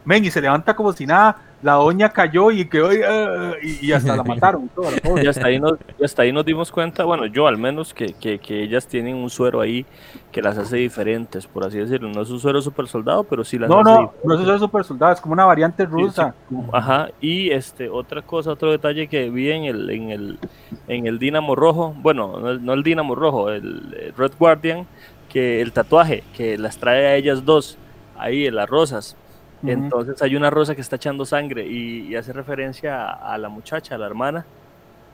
men, 0.02 0.24
y 0.24 0.30
se 0.30 0.40
levanta 0.40 0.74
como 0.74 0.90
si 0.94 1.04
nada, 1.04 1.37
la 1.64 1.72
doña 1.74 2.11
cayó 2.11 2.50
y 2.50 2.66
quedó, 2.68 2.92
y, 2.92 3.00
ah, 3.03 3.55
y, 3.62 3.87
y 3.87 3.92
hasta 3.92 4.14
la 4.14 4.22
mataron. 4.24 4.70
la 4.77 5.00
pobre. 5.00 5.24
Y 5.24 5.27
hasta 5.27 5.46
ahí, 5.46 5.59
nos, 5.59 5.72
y 5.98 6.05
hasta 6.05 6.22
ahí 6.22 6.31
nos 6.33 6.44
dimos 6.44 6.70
cuenta, 6.70 7.05
bueno, 7.05 7.24
yo 7.27 7.46
al 7.46 7.57
menos, 7.57 7.94
que, 7.94 8.12
que, 8.12 8.38
que 8.38 8.62
ellas 8.62 8.87
tienen 8.87 9.16
un 9.16 9.31
suero 9.31 9.62
ahí 9.62 9.87
que 10.31 10.42
las 10.42 10.59
hace 10.59 10.77
diferentes, 10.77 11.46
por 11.46 11.64
así 11.64 11.79
decirlo. 11.79 12.11
No 12.11 12.20
es 12.20 12.29
un 12.31 12.38
suero 12.38 12.61
super 12.61 12.87
soldado, 12.87 13.24
pero 13.24 13.44
sí 13.44 13.59
las 13.59 13.70
No, 13.70 13.81
hace 13.81 13.85
no, 13.90 13.90
diferentes. 13.92 14.24
no 14.24 14.35
es 14.35 14.40
eso 14.42 14.59
super 14.59 14.85
soldado, 14.85 15.12
es 15.14 15.20
como 15.22 15.33
una 15.33 15.46
variante 15.46 15.87
rusa. 15.87 16.35
sí. 16.50 16.57
Ajá, 16.72 17.09
y 17.20 17.50
este 17.50 17.88
otra 17.88 18.20
cosa, 18.22 18.50
otro 18.53 18.70
detalle 18.70 19.09
que 19.09 19.31
vi 19.31 19.50
en 19.50 19.64
el 19.64 19.88
en 19.90 20.11
el 20.11 20.38
en 20.87 21.07
el 21.07 21.18
Dínamo 21.18 21.55
Rojo, 21.57 21.94
bueno, 22.03 22.38
no 22.40 22.50
el, 22.50 22.64
no 22.64 22.74
el 22.74 22.83
Dínamo 22.83 23.14
Rojo, 23.14 23.50
el, 23.50 24.12
Red 24.18 24.33
Guardian, 24.38 24.87
que 25.31 25.62
el 25.62 25.72
tatuaje 25.72 26.24
que 26.37 26.59
las 26.59 26.77
trae 26.79 27.07
a 27.07 27.16
ellas 27.16 27.44
dos 27.44 27.79
ahí 28.16 28.46
en 28.46 28.55
las 28.57 28.68
rosas. 28.68 29.16
Entonces 29.64 30.20
hay 30.22 30.37
una 30.37 30.50
rosa 30.50 30.74
que 30.74 30.81
está 30.83 30.96
echando 30.96 31.24
sangre 31.27 31.66
y, 31.66 32.09
y 32.09 32.16
hace 32.16 32.33
referencia 32.33 33.05
a, 33.07 33.35
a 33.35 33.38
la 33.38 33.48
muchacha, 33.48 33.94
a 33.94 33.98
la 33.98 34.07
hermana 34.07 34.48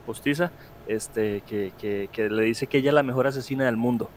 postiza, 0.05 0.53
este, 0.85 1.43
que, 1.43 1.73
que, 1.77 2.09
que 2.11 2.29
le 2.29 2.43
dice 2.43 2.67
que 2.67 2.79
ella 2.79 2.89
es 2.91 2.95
la 2.95 3.03
mejor 3.03 3.27
asesina 3.27 3.65
del 3.65 3.77
mundo. 3.77 4.13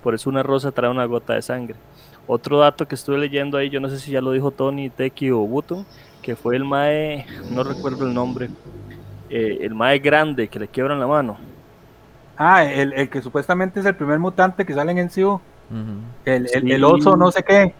por 0.00 0.14
eso 0.14 0.30
una 0.30 0.42
rosa 0.42 0.72
trae 0.72 0.90
una 0.90 1.04
gota 1.06 1.34
de 1.34 1.42
sangre. 1.42 1.80
Otro 2.26 2.58
dato 2.60 2.86
que 2.88 2.94
estuve 2.96 3.18
leyendo 3.18 3.58
ahí, 3.58 3.70
yo 3.70 3.80
no 3.80 3.88
sé 3.90 3.98
si 4.00 4.12
ya 4.12 4.20
lo 4.22 4.32
dijo 4.32 4.52
Tony, 4.52 4.90
Teki 4.90 5.30
o 5.32 5.40
Button, 5.40 5.86
que 6.22 6.36
fue 6.36 6.56
el 6.56 6.64
Mae, 6.64 7.26
no 7.42 7.64
recuerdo 7.64 8.04
el 8.06 8.14
nombre, 8.14 8.54
eh, 9.28 9.58
el 9.62 9.74
Mae 9.74 9.98
grande 10.00 10.50
que 10.50 10.58
le 10.60 10.70
quiebran 10.70 11.00
la 11.00 11.06
mano. 11.08 11.44
Ah, 12.36 12.64
el, 12.64 12.92
el 12.94 13.10
que 13.10 13.22
supuestamente 13.22 13.80
es 13.80 13.86
el 13.86 13.96
primer 13.96 14.18
mutante 14.18 14.64
que 14.66 14.74
sale 14.74 14.92
en 14.92 14.98
el 14.98 15.10
CIO. 15.10 15.49
El, 16.24 16.48
el, 16.52 16.62
Sí. 16.62 16.72
el 16.72 16.84
oso 16.84 17.16
no 17.16 17.30
sé 17.30 17.42
qué. 17.44 17.74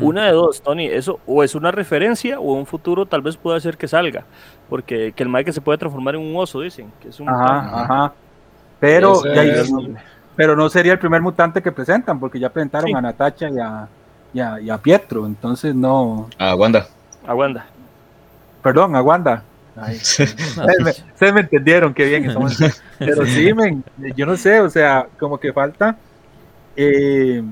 Una 0.00 0.26
de 0.26 0.32
dos, 0.32 0.60
Tony, 0.62 0.86
eso 0.86 1.20
o 1.26 1.42
es 1.42 1.54
una 1.54 1.70
referencia 1.70 2.38
o 2.38 2.52
en 2.54 2.60
un 2.60 2.66
futuro 2.66 3.06
tal 3.06 3.22
vez 3.22 3.36
pueda 3.36 3.58
ser 3.60 3.76
que 3.78 3.88
salga, 3.88 4.24
porque 4.68 5.12
que 5.16 5.22
el 5.22 5.44
que 5.44 5.52
se 5.52 5.60
puede 5.60 5.78
transformar 5.78 6.14
en 6.16 6.20
un 6.22 6.36
oso, 6.36 6.60
dicen, 6.60 6.92
que 7.00 7.08
es 7.08 7.18
un. 7.20 7.28
Ajá, 7.28 7.82
ajá. 7.82 8.12
Pero, 8.78 9.24
Ese 9.24 9.34
ya- 9.34 9.42
es- 9.44 9.72
pero 10.36 10.54
no 10.56 10.68
sería 10.70 10.92
el 10.92 10.98
primer 10.98 11.20
mutante 11.22 11.62
que 11.62 11.72
presentan, 11.72 12.18
porque 12.20 12.38
ya 12.38 12.48
presentaron 12.50 12.88
Sí. 12.88 12.94
a 12.94 13.00
Natacha 13.00 13.48
y 13.48 13.58
a, 13.58 13.88
y, 14.32 14.40
a, 14.40 14.60
y 14.60 14.70
a 14.70 14.78
Pietro. 14.78 15.26
Entonces 15.26 15.74
no. 15.74 16.28
Ah, 16.38 16.54
Wanda. 16.54 16.86
Aguanta. 17.26 17.66
Perdón, 18.62 18.94
a 18.96 19.02
Wanda. 19.02 19.42
Ay, 19.76 19.96
ustedes, 19.96 21.32
me, 21.34 21.40
entendieron, 21.40 21.94
qué 21.94 22.04
bien. 22.04 22.24
estamos- 22.26 22.58
Pero 22.98 23.24
sí, 23.26 23.52
men, 23.54 23.82
yo 24.16 24.26
no 24.26 24.36
sé, 24.36 24.60
o 24.60 24.68
sea, 24.70 25.06
como 25.18 25.38
que 25.38 25.52
falta. 25.52 25.96
Eh, 26.76 27.42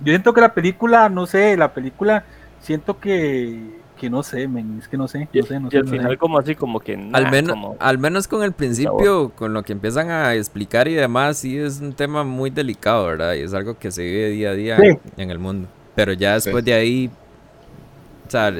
yo 0.00 0.06
siento 0.12 0.32
que 0.34 0.40
la 0.40 0.52
película, 0.54 1.08
no 1.08 1.26
sé, 1.26 1.56
la 1.56 1.72
película, 1.72 2.24
siento 2.60 2.98
que, 2.98 3.80
que 3.98 4.10
no 4.10 4.22
sé, 4.24 4.48
men, 4.48 4.78
es 4.80 4.88
que 4.88 4.96
no 4.96 5.06
sé, 5.06 5.28
no 5.32 5.42
sé, 5.46 5.60
no 5.60 5.68
y 5.68 5.70
sé. 5.70 5.76
al 5.78 5.84
no 5.84 5.90
sé. 5.90 5.96
final 5.96 6.18
como 6.18 6.38
así, 6.38 6.54
como 6.56 6.80
que... 6.80 6.94
Al 7.12 7.30
menos, 7.30 7.52
como- 7.52 7.76
al 7.78 7.98
menos 7.98 8.26
con 8.26 8.42
el 8.42 8.52
principio, 8.52 9.30
con 9.36 9.52
lo 9.52 9.62
que 9.62 9.72
empiezan 9.72 10.10
a 10.10 10.34
explicar 10.34 10.88
y 10.88 10.94
demás, 10.94 11.38
sí 11.38 11.56
es 11.56 11.80
un 11.80 11.92
tema 11.92 12.24
muy 12.24 12.50
delicado, 12.50 13.06
¿verdad? 13.06 13.34
Y 13.34 13.40
es 13.42 13.54
algo 13.54 13.78
que 13.78 13.90
se 13.92 14.02
vive 14.02 14.30
día 14.30 14.50
a 14.50 14.54
día 14.54 14.76
Sí. 14.78 14.98
en 15.16 15.30
el 15.30 15.38
mundo. 15.38 15.68
Pero 15.94 16.12
ya 16.14 16.34
después 16.34 16.64
Sí. 16.64 16.70
de 16.70 16.74
ahí, 16.74 17.10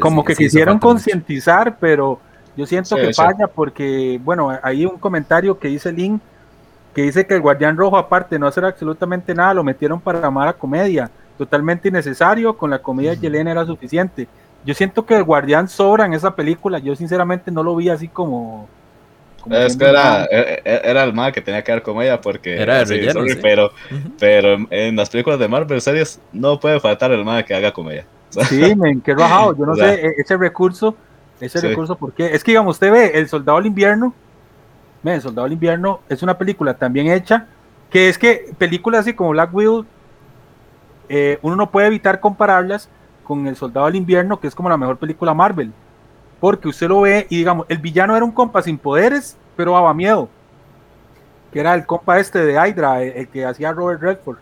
como 0.00 0.22
sí- 0.22 0.26
que 0.28 0.34
quisieron 0.36 0.78
concientizar, 0.78 1.78
pero 1.80 2.20
yo 2.56 2.66
siento 2.66 2.94
Sí, 2.96 3.00
que 3.00 3.06
sí. 3.08 3.14
falla 3.14 3.46
porque, 3.46 4.20
bueno, 4.22 4.56
hay 4.62 4.84
un 4.84 4.98
comentario 4.98 5.58
que 5.58 5.68
dice 5.68 5.90
Link 5.92 6.20
que 6.92 7.02
dice 7.02 7.26
que 7.26 7.34
el 7.34 7.40
Guardián 7.40 7.76
Rojo, 7.76 7.96
aparte 7.98 8.34
de 8.34 8.38
no 8.38 8.46
hacer 8.46 8.64
absolutamente 8.64 9.34
nada, 9.34 9.54
lo 9.54 9.64
metieron 9.64 10.02
para 10.02 10.26
amar 10.26 10.48
a 10.48 10.58
comedia, 10.58 11.12
totalmente 11.36 11.88
innecesario, 11.88 12.56
con 12.56 12.70
la 12.70 12.82
comedia 12.82 13.12
de 13.12 13.18
Yelena 13.18 13.52
era 13.52 13.64
suficiente. 13.66 14.30
Yo 14.62 14.74
siento 14.74 15.06
que 15.06 15.16
el 15.16 15.24
Guardián 15.24 15.68
sobra 15.68 16.06
en 16.06 16.14
esa 16.14 16.34
película, 16.36 16.78
yo 16.78 16.94
sinceramente 16.96 17.50
no 17.50 17.62
lo 17.62 17.76
vi 17.76 17.88
así 17.88 18.10
como... 18.10 18.72
como 19.40 19.60
Es 19.60 19.76
que 19.76 19.84
era, 19.84 20.24
e- 20.30 20.62
e- 20.64 20.80
era 20.84 21.04
el 21.04 21.12
mal 21.12 21.32
que 21.32 21.42
tenía 21.42 21.62
que 21.62 21.72
ver 21.72 21.82
con 21.82 22.00
ella 22.00 22.20
porque 22.20 22.62
Era 22.62 22.78
de 22.78 22.84
sí, 22.84 22.86
relleno, 22.86 23.10
sorry, 23.10 23.28
sí. 23.28 23.40
pero, 23.40 23.72
Ujú. 23.90 24.18
pero 24.18 24.56
en 24.70 24.96
las 24.96 25.10
películas 25.10 25.38
de 25.38 25.48
Marvel 25.48 25.80
series 25.80 26.22
no 26.32 26.58
puede 26.60 26.80
faltar 26.80 27.12
el 27.12 27.24
mal 27.24 27.44
que 27.44 27.54
haga 27.54 27.72
comedia. 27.72 28.08
Sí, 28.48 28.74
men, 28.76 29.02
qué 29.02 29.14
rajado. 29.14 29.56
Yo 29.56 29.66
no 29.66 29.74
O 29.74 29.76
sea, 29.76 29.94
sé, 29.94 30.06
e- 30.06 30.14
ese 30.18 30.36
recurso, 30.36 31.02
ese 31.38 31.60
sí. 31.60 31.60
recurso, 31.60 31.96
¿por 31.98 32.14
qué? 32.14 32.34
Es 32.34 32.42
que, 32.44 32.52
digamos, 32.52 32.76
usted 32.76 32.90
ve 32.92 33.12
El 33.18 33.28
Soldado 33.28 33.58
del 33.58 33.66
Invierno, 33.66 34.18
El 35.04 35.20
Soldado 35.20 35.44
del 35.44 35.54
Invierno 35.54 36.00
es 36.08 36.22
una 36.22 36.38
película 36.38 36.74
también 36.74 37.08
hecha, 37.08 37.46
que 37.90 38.08
es 38.08 38.18
que 38.18 38.54
películas 38.56 39.00
así 39.00 39.14
como 39.14 39.30
Black 39.30 39.52
Widow, 39.52 39.84
eh, 41.08 41.38
uno 41.42 41.56
no 41.56 41.70
puede 41.70 41.88
evitar 41.88 42.20
compararlas 42.20 42.88
con 43.24 43.46
El 43.46 43.56
Soldado 43.56 43.86
del 43.86 43.96
Invierno, 43.96 44.38
que 44.40 44.46
es 44.46 44.54
como 44.54 44.68
la 44.68 44.76
mejor 44.76 44.96
película 44.98 45.34
Marvel. 45.34 45.72
Porque 46.40 46.68
usted 46.68 46.88
lo 46.88 47.02
ve 47.02 47.26
y, 47.30 47.38
digamos, 47.38 47.66
el 47.68 47.78
villano 47.78 48.16
era 48.16 48.24
un 48.24 48.32
compa 48.32 48.62
sin 48.62 48.78
poderes, 48.78 49.36
pero 49.56 49.72
daba 49.72 49.92
miedo. 49.94 50.28
Que 51.52 51.60
era 51.60 51.74
el 51.74 51.84
compa 51.86 52.18
este 52.18 52.44
de 52.44 52.54
Hydra, 52.54 53.02
el, 53.02 53.12
el 53.12 53.28
que 53.28 53.44
hacía 53.44 53.72
Robert 53.72 54.00
Redford. 54.00 54.38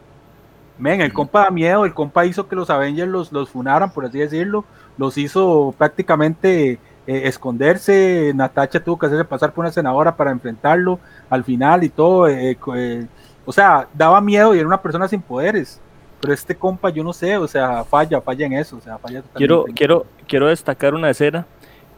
Men, 0.79 1.01
el 1.03 1.09
Ujú. 1.09 1.17
compa 1.17 1.45
da 1.45 1.51
miedo, 1.51 1.85
el 1.85 1.93
compa 1.93 2.25
hizo 2.25 2.49
que 2.49 2.57
los 2.57 2.71
Avengers 2.71 3.11
los, 3.11 3.33
los 3.33 3.51
funaran, 3.51 3.93
por 3.93 4.07
así 4.07 4.19
decirlo, 4.19 4.65
los 4.97 5.19
hizo 5.19 5.75
prácticamente 5.77 6.79
eh, 7.13 7.23
esconderse, 7.29 8.33
Natacha 8.35 8.79
tuvo 8.83 8.99
que 8.99 9.07
hacerse 9.07 9.25
pasar 9.25 9.53
por 9.53 9.63
una 9.65 9.73
senadora 9.73 10.15
para 10.17 10.31
enfrentarlo 10.31 10.99
al 11.29 11.43
final 11.45 11.83
y 11.85 11.89
todo, 11.89 12.29
eh, 12.29 12.57
co- 12.59 12.77
eh, 12.77 13.07
o 13.45 13.53
sea, 13.53 13.89
daba 13.95 14.21
miedo 14.21 14.55
y 14.55 14.59
era 14.59 14.67
una 14.67 14.81
persona 14.81 15.09
sin 15.09 15.21
poderes, 15.23 15.81
pero 16.21 16.33
este 16.33 16.55
compa 16.55 16.91
yo 16.91 17.03
no 17.03 17.13
sé, 17.13 17.37
o 17.37 17.49
sea, 17.49 17.85
falla, 17.85 18.21
falla 18.21 18.47
en 18.47 18.53
eso, 18.53 18.77
o 18.77 18.81
sea, 18.81 18.99
falla 18.99 19.23
Quiero, 19.35 19.57
totalmente. 19.57 19.79
quiero, 19.79 20.07
quiero 20.29 20.47
destacar 20.49 20.95
una 20.95 21.11
escena. 21.11 21.47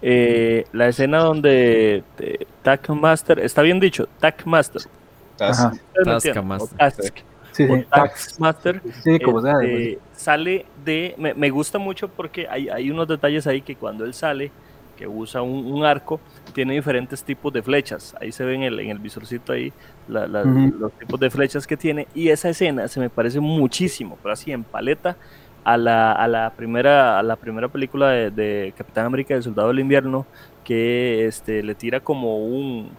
eh, 0.05 0.65
la 0.73 0.89
escena 0.89 1.19
donde 1.19 2.03
eh, 2.19 2.47
Taskmaster, 2.63 3.39
está 3.41 3.63
bien 3.63 3.79
dicho. 3.81 4.09
Taskmaster. 4.19 4.83
O 4.83 6.67
Task, 6.79 7.19
Sí, 7.53 7.67
tax, 7.91 8.29
Taskmaster, 8.29 8.81
sí, 9.05 9.21
como 9.21 9.43
sea, 9.43 9.53
este, 9.63 9.99
sale 10.17 10.65
de. 10.85 11.15
Me, 11.19 11.35
me 11.35 11.51
gusta 11.51 11.79
mucho 11.79 12.09
porque 12.09 12.49
hay, 12.49 12.69
hay 12.71 12.91
unos 12.91 13.07
detalles 13.07 13.47
ahí 13.47 13.61
que 13.61 13.77
cuando 13.77 14.05
él 14.07 14.15
sale, 14.15 14.51
que 14.97 15.07
usa 15.07 15.43
un, 15.43 15.67
un 15.73 15.85
arco, 15.85 16.21
tiene 16.55 16.75
diferentes 16.75 17.23
tipos 17.25 17.53
de 17.53 17.63
flechas. 17.63 18.15
Ahí 18.21 18.33
se 18.33 18.45
ve 18.45 18.55
en 18.55 18.63
el, 18.63 18.81
en 18.81 18.91
el 18.91 18.99
visorcito 18.99 19.53
ahí 19.53 19.73
la- 20.09 20.27
la- 20.27 20.43
Ujú. 20.43 20.75
los 20.79 20.93
tipos 20.93 21.19
de 21.21 21.31
flechas 21.31 21.67
que 21.67 21.77
tiene. 21.77 22.07
Y 22.15 22.29
esa 22.29 22.49
escena 22.51 22.89
se 22.89 23.01
me 23.01 23.11
parece 23.11 23.41
muchísimo, 23.41 24.19
pero 24.23 24.33
así 24.33 24.53
en 24.53 24.65
paleta. 24.65 25.17
A 25.65 25.77
la, 25.77 26.11
a 26.11 26.27
la 26.27 26.51
primera 26.51 27.21
a 27.21 27.23
la 27.23 27.37
primera 27.37 27.69
película 27.69 28.11
de, 28.11 28.33
de 28.33 28.75
Capitán 28.77 29.07
América 29.07 29.35
del 29.35 29.45
Soldado 29.45 29.69
del 29.69 29.79
Invierno 29.79 30.27
que 30.65 31.25
este 31.27 31.63
le 31.63 31.77
tira 31.77 32.01
como 32.01 32.39
un, 32.39 32.91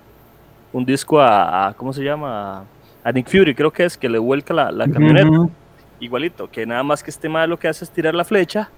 un 0.72 0.86
disco 0.86 1.20
a, 1.20 1.68
a- 1.68 1.74
¿cómo 1.74 1.92
se 1.92 2.02
llama? 2.06 2.64
a 3.04 3.12
Nick 3.12 3.28
Fury 3.30 3.54
creo 3.54 3.70
que 3.74 3.84
es 3.84 3.98
que 3.98 4.08
le 4.08 4.18
vuelca 4.18 4.54
la, 4.54 4.72
la 4.72 4.88
camioneta 4.88 5.28
igualito, 6.00 6.50
que 6.50 6.66
nada 6.66 6.84
más 6.84 7.04
que 7.04 7.12
este 7.12 7.28
mal 7.28 7.50
lo 7.50 7.60
que 7.60 7.68
hace 7.68 7.84
es 7.84 7.92
tirar 7.92 8.16
la 8.16 8.24
flecha, 8.24 8.70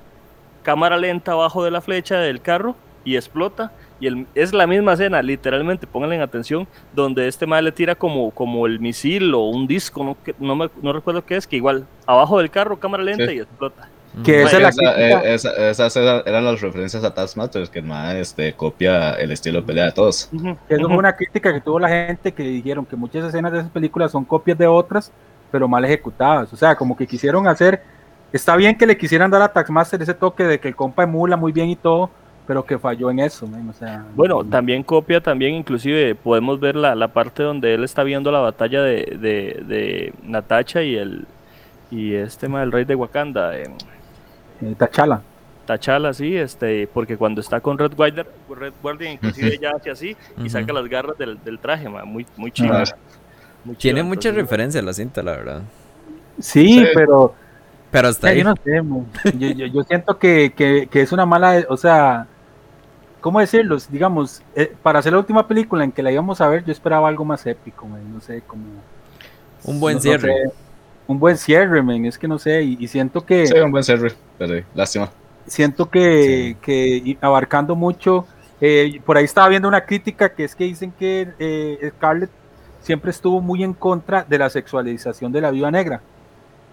cámara 0.63 0.97
lenta 0.97 1.33
abajo 1.33 1.63
de 1.63 1.69
la 1.69 1.79
flecha 1.81 2.17
del 2.17 2.41
carro 2.41 2.75
y 3.05 3.15
explota. 3.15 3.71
Y 4.01 4.07
el, 4.07 4.27
es 4.35 4.53
la 4.53 4.67
misma 4.67 4.93
escena, 4.93 5.21
literalmente, 5.21 5.87
pónganle 5.87 6.17
en 6.17 6.21
atención, 6.21 6.67
donde 6.93 7.29
este 7.29 7.45
mal 7.47 7.63
le 7.63 7.71
tira 7.71 7.95
como, 7.95 8.31
como 8.31 8.65
el 8.65 8.81
misil 8.81 9.33
o 9.33 9.45
un 9.49 9.67
disco, 9.67 10.03
no, 10.03 10.17
que- 10.21 10.35
no, 10.39 10.53
me- 10.57 10.69
no 10.81 10.91
recuerdo 10.91 11.25
qué 11.25 11.37
es, 11.37 11.47
que 11.47 11.55
igual, 11.55 11.85
abajo 12.05 12.39
del 12.39 12.49
carro, 12.49 12.77
cámara 12.77 13.03
lenta 13.03 13.27
Sí. 13.27 13.35
y 13.35 13.39
explota. 13.39 13.87
Que 14.23 14.43
esa 14.43 14.59
la 14.59 14.69
Esa- 14.69 14.97
eh, 14.97 15.33
esa- 15.33 15.69
esas 15.69 15.95
eran 15.97 16.45
las 16.45 16.61
referencias 16.61 17.03
a 17.03 17.13
Taskmaster, 17.13 17.67
que 17.69 17.79
el 17.79 17.85
man 17.85 18.15
este, 18.15 18.53
copia 18.53 19.11
el 19.13 19.31
estilo 19.31 19.59
de 19.59 19.67
pelea 19.67 19.85
de 19.85 19.91
todos. 19.91 20.29
Eso 20.69 20.87
fue 20.87 20.97
una 20.97 21.13
crítica 21.15 21.53
que 21.53 21.59
tuvo 21.61 21.79
la 21.79 21.89
gente 21.89 22.33
que 22.33 22.43
dijeron 22.43 22.85
que 22.85 22.95
muchas 22.95 23.25
escenas 23.25 23.51
de 23.51 23.59
esas 23.59 23.71
películas 23.71 24.11
son 24.11 24.23
copias 24.23 24.57
de 24.57 24.67
otras, 24.67 25.11
pero 25.51 25.67
mal 25.67 25.83
ejecutadas. 25.83 26.51
O 26.53 26.55
sea, 26.55 26.75
como 26.75 26.95
que 26.95 27.05
quisieron 27.05 27.45
hacer. 27.47 27.81
Está 28.31 28.55
bien 28.55 28.77
que 28.77 28.85
le 28.85 28.97
quisieran 28.97 29.29
dar 29.31 29.41
a 29.41 29.49
Taxmaster 29.51 30.01
ese 30.01 30.13
toque 30.13 30.43
de 30.45 30.59
que 30.59 30.67
el 30.69 30.75
compa 30.77 31.03
emula 31.03 31.35
muy 31.37 31.51
bien 31.51 31.69
y 31.69 31.75
todo, 31.75 32.09
pero 32.47 32.63
que 32.65 32.77
falló 32.79 33.09
en 33.11 33.19
eso. 33.19 33.47
men, 33.47 33.67
O 33.69 33.73
sea, 33.73 34.05
Bueno, 34.15 34.43
también 34.43 34.83
copia, 34.83 35.21
también 35.21 35.55
inclusive 35.55 36.15
podemos 36.15 36.59
ver 36.59 36.75
la, 36.75 36.95
la 36.95 37.07
parte 37.09 37.43
donde 37.43 37.73
él 37.73 37.83
está 37.83 38.03
viendo 38.03 38.31
la 38.31 38.39
batalla 38.39 38.81
de, 38.83 39.17
de, 39.19 39.63
de 39.67 40.13
Natacha 40.23 40.81
y 40.83 40.95
el 40.95 41.25
y 41.91 42.13
este 42.15 42.47
ma, 42.47 42.63
el 42.63 42.71
rey 42.71 42.83
de 42.85 42.95
Wakanda, 42.95 43.57
eh, 43.57 43.69
eh, 44.61 44.75
T'Challa. 44.77 45.21
T'Challa, 45.67 46.13
sí, 46.13 46.35
este, 46.35 46.87
porque 46.93 47.15
cuando 47.17 47.41
está 47.41 47.59
con 47.61 47.77
Red 47.77 47.93
Guardian, 47.95 48.27
Red 48.49 48.73
Guardian 48.81 49.13
inclusive 49.13 49.53
ella 49.55 49.71
hace 49.75 49.91
así 49.91 50.17
y 50.43 50.49
saca 50.49 50.73
las 50.73 50.87
garras 50.87 51.17
del, 51.17 51.41
del 51.43 51.59
traje, 51.59 51.87
ma, 51.89 52.03
muy, 52.05 52.25
muy 52.37 52.51
chido. 52.51 52.73
Ah. 52.73 52.83
muy 53.63 53.75
Tiene 53.75 53.99
chido, 54.01 54.05
mucha 54.07 54.29
entonces, 54.29 54.35
referencia 54.35 54.81
la 54.81 54.93
cinta, 54.93 55.23
la 55.23 55.31
verdad. 55.31 55.61
Sí, 56.39 56.79
Sí. 56.79 56.85
pero 56.93 57.33
Pero 57.91 58.09
hasta 58.09 58.27
Ya, 58.27 58.33
ahí. 58.33 58.39
yo 58.39 58.43
no 58.43 58.55
sé, 59.23 59.37
yo, 59.37 59.47
yo- 59.51 59.65
yo 59.67 59.83
siento 59.83 60.17
que, 60.19 60.51
que- 60.53 60.87
que 60.91 61.01
es 61.01 61.11
una 61.13 61.25
mala, 61.25 61.63
o 61.69 61.77
sea, 61.77 62.27
¿cómo 63.25 63.39
decirlo? 63.39 63.75
Digamos, 63.89 64.43
eh, 64.55 64.71
para 64.83 64.99
hacer 64.99 65.11
la 65.11 65.17
última 65.17 65.47
película 65.47 65.83
en 65.83 65.91
que 65.91 66.03
la 66.03 66.11
íbamos 66.11 66.41
a 66.41 66.47
ver, 66.47 66.63
yo 66.63 66.71
esperaba 66.71 67.07
algo 67.07 67.25
más 67.25 67.43
épico, 67.47 67.87
men, 67.87 68.13
no 68.13 68.21
sé, 68.21 68.43
como... 68.45 68.63
Un 69.63 69.79
buen 69.79 69.95
no- 69.95 69.97
no 69.97 70.01
cierre. 70.03 70.31
sé, 70.31 70.51
un 71.07 71.17
buen 71.19 71.35
cierre, 71.35 71.81
men, 71.81 72.05
es 72.05 72.19
que 72.19 72.27
no 72.27 72.37
sé, 72.37 72.61
y, 72.61 72.77
y 72.79 72.87
siento 72.87 73.25
que... 73.25 73.47
Sí, 73.47 73.57
un 73.57 73.71
buen 73.71 73.83
server, 73.83 74.13
pero 74.37 74.63
lástima. 74.75 75.09
siento 75.47 75.89
que, 75.89 76.55
que 76.61 77.01
y- 77.03 77.17
abarcando 77.19 77.75
mucho, 77.75 78.27
eh, 78.61 79.01
por 79.03 79.17
ahí 79.17 79.25
estaba 79.25 79.49
viendo 79.49 79.67
una 79.67 79.85
crítica 79.85 80.29
que 80.33 80.43
es 80.43 80.55
que 80.55 80.65
dicen 80.65 80.91
que 80.91 81.33
eh, 81.39 81.91
Scarlett 81.97 82.29
siempre 82.79 83.09
estuvo 83.09 83.41
muy 83.41 83.63
en 83.63 83.73
contra 83.73 84.23
de 84.23 84.37
la 84.37 84.51
sexualización 84.51 85.31
de 85.31 85.41
la 85.41 85.49
viuda 85.49 85.71
negra. 85.71 86.01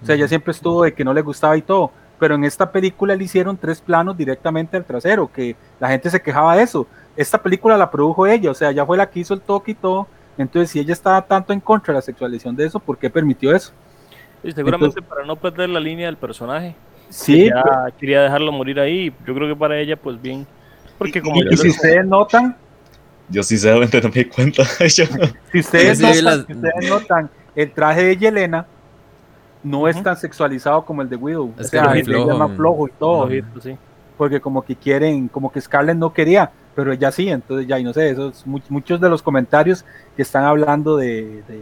O 0.03 0.05
sea, 0.07 0.17
ella 0.17 0.29
siempre 0.29 0.51
estuvo 0.51 0.83
de 0.85 0.93
que 0.93 1.03
no 1.05 1.15
le 1.15 1.23
gustaba 1.23 1.57
y 1.57 1.63
todo. 1.63 1.93
Pero 2.23 2.37
en 2.37 2.45
esta 2.45 2.71
película 2.71 3.17
le 3.17 3.25
hicieron 3.25 3.57
tres 3.57 3.81
planos 3.81 4.17
directamente 4.17 4.77
al 4.77 4.85
trasero, 4.85 5.29
que 5.33 5.57
la 5.81 5.89
gente 5.89 6.09
se 6.09 6.23
quejaba 6.23 6.55
de 6.55 6.63
eso. 6.63 6.87
Esta 7.17 7.43
película 7.43 7.77
la 7.77 7.91
produjo 7.91 8.29
ella, 8.29 8.53
o 8.53 8.55
sea, 8.55 8.71
ella 8.71 8.87
fue 8.87 8.97
la 8.97 9.11
que 9.11 9.19
hizo 9.19 9.35
el 9.35 9.41
toque 9.41 9.73
y 9.73 9.75
todo. 9.75 10.07
Entonces, 10.39 10.71
si 10.71 10.79
ella 10.79 10.93
estaba 10.93 11.21
tanto 11.23 11.53
en 11.53 11.59
contra 11.59 11.93
de 11.93 11.99
la 11.99 12.03
sexualización 12.03 12.55
de 12.55 12.67
eso, 12.67 12.79
¿por 12.79 12.97
qué 12.97 13.11
permitió 13.11 13.53
eso? 13.57 13.73
Y 14.45 14.53
seguramente 14.53 15.03
para 15.03 15.27
no 15.27 15.35
perder 15.35 15.71
la 15.71 15.81
línea 15.81 16.07
del 16.07 16.17
personaje, 16.17 16.77
Sí, 17.11 17.47
ya 17.47 17.65
quería 17.99 18.23
dejarlo 18.23 18.53
morir 18.53 18.79
ahí. 18.79 19.13
Yo 19.27 19.35
creo 19.35 19.49
que 19.49 19.57
para 19.57 19.77
ella, 19.81 19.97
pues 19.97 20.23
bien, 20.23 20.47
porque 20.99 21.21
como 21.21 21.39
y, 21.39 21.41
y 21.41 21.45
lo- 21.45 21.57
si 21.57 21.71
ustedes 21.71 22.07
notan, 22.07 22.57
Yo 23.31 23.43
sinceramente 23.43 24.01
no 24.01 24.11
me 24.11 24.15
di 24.15 24.25
cuenta. 24.27 24.63
Si 24.89 25.59
ustedes, 25.59 25.99
notan, 26.01 26.25
las- 26.25 26.47
si 26.47 26.53
ustedes 26.53 26.89
notan 26.89 27.31
el 27.57 27.73
traje 27.73 28.05
de 28.05 28.17
Yelena, 28.17 28.65
no 29.63 29.87
es 29.89 30.03
tan 30.03 30.17
sexualizado 30.17 30.85
como 30.85 31.03
el 31.03 31.09
de 31.09 31.17
Widow. 31.17 31.53
Es 31.59 31.69
o 31.69 31.71
que 31.71 31.79
sea, 31.79 31.95
es 31.97 32.05
flojo, 32.07 32.37
más 32.37 32.51
mm. 32.51 32.57
flojo 32.57 32.89
y 32.89 32.91
todo. 32.93 33.27
Flojito, 33.27 33.61
sí. 33.61 33.77
porque 34.17 34.41
como 34.41 34.63
que 34.63 34.75
quieren, 34.77 35.29
como 35.29 35.51
que 35.53 35.61
Scarlett 35.61 35.97
no 35.97 36.13
quería, 36.13 36.51
pero 36.75 36.93
ella 36.93 37.11
sí, 37.13 37.29
entonces 37.29 37.67
ya, 37.67 37.79
y 37.79 37.85
no 37.85 37.93
sé, 37.93 38.11
esos, 38.11 38.47
mu- 38.47 38.61
muchos 38.69 39.01
de 39.01 39.09
los 39.09 39.23
comentarios 39.23 39.85
que 40.17 40.23
están 40.23 40.45
hablando 40.45 40.97
de, 40.97 41.43
de, 41.49 41.61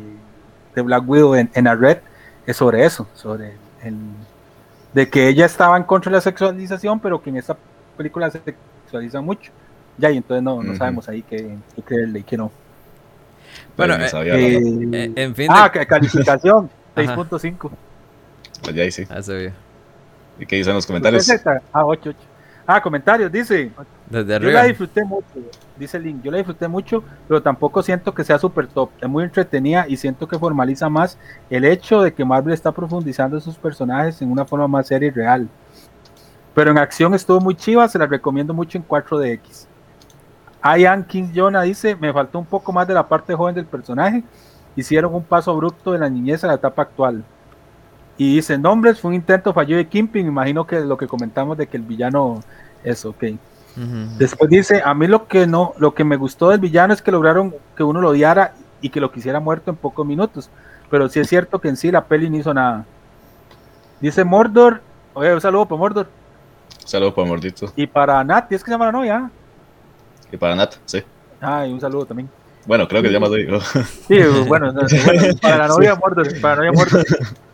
de 0.74 0.82
Black 0.82 1.08
Widow 1.08 1.34
en, 1.34 1.50
en 1.54 1.64
la 1.64 1.74
red 1.74 1.98
es 2.46 2.56
sobre 2.56 2.84
eso, 2.84 3.06
sobre 3.14 3.54
el, 3.82 3.94
de 4.92 5.08
que 5.08 5.28
ella 5.28 5.46
estaba 5.46 5.76
en 5.76 5.84
contra 5.84 6.10
de 6.10 6.16
la 6.16 6.20
sexualización, 6.20 7.00
pero 7.00 7.20
que 7.22 7.30
en 7.30 7.36
esta 7.36 7.56
película 7.96 8.30
se 8.30 8.40
sexualiza 8.40 9.20
mucho. 9.20 9.52
Ya, 9.98 10.10
y 10.10 10.16
entonces 10.16 10.42
no, 10.42 10.62
sabemos 10.76 11.08
ahí 11.08 11.22
qué, 11.22 11.56
qué 11.76 11.82
creerle 11.82 12.20
y 12.20 12.22
qué 12.22 12.36
no. 12.36 12.50
Bueno, 13.76 13.96
Pues, 13.98 14.14
eh, 14.14 14.18
Eh, 14.58 14.88
Eh, 14.92 15.12
en 15.16 15.34
fin, 15.34 15.48
ah, 15.50 15.64
de... 15.64 15.70
ca- 15.80 15.86
calificación, 15.86 16.70
Ajá. 16.96 17.16
6.5. 17.16 17.70
pues 18.62 18.74
ya 18.74 18.82
ahí 18.82 18.90
sí. 18.90 19.04
Ah, 19.08 19.22
se 19.22 19.36
vio. 19.36 19.52
¿Y 20.38 20.46
qué 20.46 20.56
dicen 20.56 20.74
los 20.74 20.86
comentarios? 20.86 21.28
Ah, 21.72 21.84
8, 21.84 22.10
8. 22.10 22.18
Ah, 22.66 22.80
comentarios, 22.80 23.32
dice. 23.32 23.70
Desde 24.08 24.28
Yo 24.28 24.36
arriba. 24.36 24.52
la 24.52 24.64
disfruté 24.64 25.04
mucho, 25.04 25.26
dice 25.76 25.98
Link, 25.98 26.22
yo 26.22 26.30
la 26.30 26.38
disfruté 26.38 26.66
mucho, 26.66 27.02
pero 27.28 27.42
tampoco 27.42 27.82
siento 27.82 28.12
que 28.12 28.24
sea 28.24 28.38
super 28.38 28.66
top, 28.66 28.90
es 29.00 29.08
muy 29.08 29.22
entretenida 29.22 29.86
y 29.88 29.96
siento 29.96 30.26
que 30.26 30.38
formaliza 30.38 30.88
más 30.88 31.16
el 31.48 31.64
hecho 31.64 32.02
de 32.02 32.12
que 32.12 32.24
Marvel 32.24 32.52
está 32.52 32.72
profundizando 32.72 33.36
en 33.36 33.42
sus 33.42 33.56
personajes 33.56 34.20
en 34.20 34.30
una 34.30 34.44
forma 34.44 34.66
más 34.66 34.88
seria 34.88 35.08
y 35.08 35.10
real. 35.10 35.48
Pero 36.54 36.72
en 36.72 36.78
acción 36.78 37.14
estuvo 37.14 37.40
muy 37.40 37.54
chiva, 37.54 37.88
se 37.88 37.98
la 37.98 38.06
recomiendo 38.06 38.52
mucho 38.52 38.78
en 38.78 38.86
4DX. 38.86 39.66
Ian 40.76 41.04
King 41.04 41.32
Jonah 41.34 41.62
dice, 41.62 41.96
me 41.96 42.12
faltó 42.12 42.38
un 42.38 42.46
poco 42.46 42.72
más 42.72 42.86
de 42.86 42.94
la 42.94 43.06
parte 43.08 43.34
joven 43.34 43.54
del 43.54 43.66
personaje, 43.66 44.22
hicieron 44.76 45.14
un 45.14 45.22
paso 45.22 45.50
abrupto 45.50 45.92
de 45.92 45.98
la 45.98 46.10
niñez 46.10 46.44
a 46.44 46.48
la 46.48 46.54
etapa 46.54 46.82
actual. 46.82 47.24
Y 48.20 48.34
dice, 48.34 48.58
nombres, 48.58 49.00
fue 49.00 49.08
un 49.08 49.14
intento 49.14 49.54
fallido 49.54 49.78
de 49.78 49.88
Kimping, 49.88 50.26
imagino 50.26 50.66
que 50.66 50.80
lo 50.80 50.98
que 50.98 51.06
comentamos 51.06 51.56
de 51.56 51.66
que 51.66 51.78
el 51.78 51.84
villano 51.84 52.44
es 52.84 53.06
ok. 53.06 53.24
Después 54.18 54.50
dice, 54.50 54.82
a 54.84 54.92
mí 54.92 55.06
lo 55.06 55.26
que 55.26 55.46
no, 55.46 55.72
lo 55.78 55.94
que 55.94 56.04
me 56.04 56.16
gustó 56.16 56.50
del 56.50 56.60
villano 56.60 56.92
es 56.92 57.00
que 57.00 57.10
lograron 57.10 57.54
que 57.74 57.82
uno 57.82 58.02
lo 58.02 58.10
odiara 58.10 58.52
y 58.82 58.90
que 58.90 59.00
lo 59.00 59.10
quisiera 59.10 59.40
muerto 59.40 59.70
en 59.70 59.78
pocos 59.78 60.06
minutos. 60.06 60.50
Pero 60.90 61.08
sí 61.08 61.18
es 61.18 61.30
cierto 61.30 61.62
que 61.62 61.68
en 61.68 61.78
sí 61.78 61.90
la 61.90 62.04
peli 62.04 62.28
no 62.28 62.36
hizo 62.36 62.52
nada. 62.52 62.84
Dice 64.02 64.22
Mordor, 64.22 64.82
oye, 65.14 65.32
un 65.32 65.40
saludo 65.40 65.64
para 65.64 65.78
Mordor. 65.78 66.08
Saludo 66.84 67.14
para 67.14 67.26
Mordito. 67.26 67.72
Y 67.74 67.86
para 67.86 68.22
Nat, 68.22 68.52
¿es 68.52 68.62
que 68.62 68.66
se 68.66 68.72
llama 68.72 68.84
la 68.84 68.92
novia? 68.92 69.30
Y 70.30 70.36
para 70.36 70.54
Nat, 70.54 70.74
sí. 70.84 71.02
Ah, 71.40 71.66
y 71.66 71.72
un 71.72 71.80
saludo 71.80 72.04
también. 72.04 72.28
Bueno, 72.66 72.86
creo 72.86 73.02
que 73.02 73.08
se 73.08 73.14
llama. 73.14 73.28
¿no? 73.28 73.60
Sí, 74.08 74.20
bueno, 74.46 74.72
no, 74.72 74.82
bueno, 75.04 75.36
para 75.40 75.58
la 75.58 75.68
novia 75.68 75.94
Mordor, 75.94 76.40
para 76.40 76.56
la 76.56 76.56
novia 76.56 76.72
Mordor. 76.72 77.06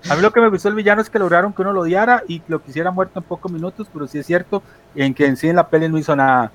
A 0.09 0.15
mí 0.15 0.23
lo 0.23 0.33
que 0.33 0.41
me 0.41 0.49
gustó 0.49 0.69
del 0.69 0.77
villano 0.77 1.01
es 1.01 1.11
que 1.11 1.19
lograron 1.19 1.53
que 1.53 1.63
uno 1.63 1.73
lo 1.73 1.81
odiara 1.83 2.23
y 2.29 2.43
lo 2.49 2.63
quisiera 2.63 2.91
muerto 2.91 3.19
en 3.19 3.25
pocos 3.25 3.51
minutos, 3.51 3.89
pero 3.93 4.07
sí 4.07 4.19
es 4.19 4.27
cierto 4.27 4.63
en 4.95 5.15
que 5.15 5.27
en 5.27 5.37
sí 5.37 5.49
en 5.49 5.57
la 5.57 5.69
peli 5.69 5.89
no 5.89 5.99
hizo 5.99 6.15
nada. 6.15 6.53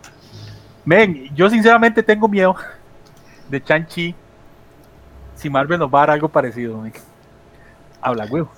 Men, 0.86 1.30
yo 1.36 1.50
sinceramente 1.50 2.02
tengo 2.04 2.28
miedo 2.28 2.56
de 3.50 3.62
Chan-Chi 3.62 4.16
si 5.36 5.50
Marvel 5.50 5.80
nos 5.80 5.94
va 5.94 6.00
a 6.00 6.02
dar 6.02 6.12
algo 6.12 6.30
parecido, 6.30 6.78
men. 6.78 6.94
Habla, 8.02 8.26
huevo. 8.26 8.52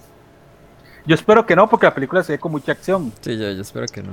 Yo 1.05 1.15
espero 1.15 1.45
que 1.45 1.55
no, 1.55 1.69
porque 1.69 1.85
la 1.85 1.93
película 1.93 2.23
se 2.23 2.33
ve 2.33 2.39
con 2.39 2.51
mucha 2.51 2.71
acción. 2.71 3.11
Sí, 3.21 3.37
yo, 3.37 3.51
yo 3.51 3.61
espero 3.61 3.85
que 3.87 4.03
no. 4.03 4.11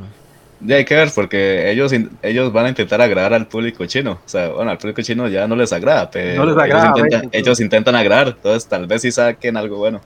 Ya 0.63 0.77
hay 0.77 0.85
que 0.85 0.95
ver, 0.95 1.11
porque 1.15 1.71
ellos, 1.71 1.93
ellos 2.23 2.53
van 2.53 2.67
a 2.67 2.69
intentar 2.69 3.01
agradar 3.01 3.33
al 3.33 3.47
público 3.47 3.87
chino. 3.87 4.13
O 4.13 4.29
sea, 4.29 4.49
bueno, 4.49 4.71
al 4.71 4.79
público 4.79 5.01
chino 5.01 5.27
ya 5.29 5.49
no 5.49 5.57
les 5.57 5.73
agrada, 5.73 6.11
pero 6.11 6.45
No 6.45 6.51
les 6.51 6.57
agrada, 6.57 6.85
ellos, 6.85 6.99
intentan, 6.99 7.31
¿ves? 7.31 7.41
ellos 7.41 7.61
intentan 7.61 7.97
agradar. 7.97 8.29
Entonces, 8.29 8.69
tal 8.69 8.87
vez 8.87 9.03
sí 9.03 9.11
saquen 9.11 9.57
algo 9.57 9.79
bueno. 9.79 10.01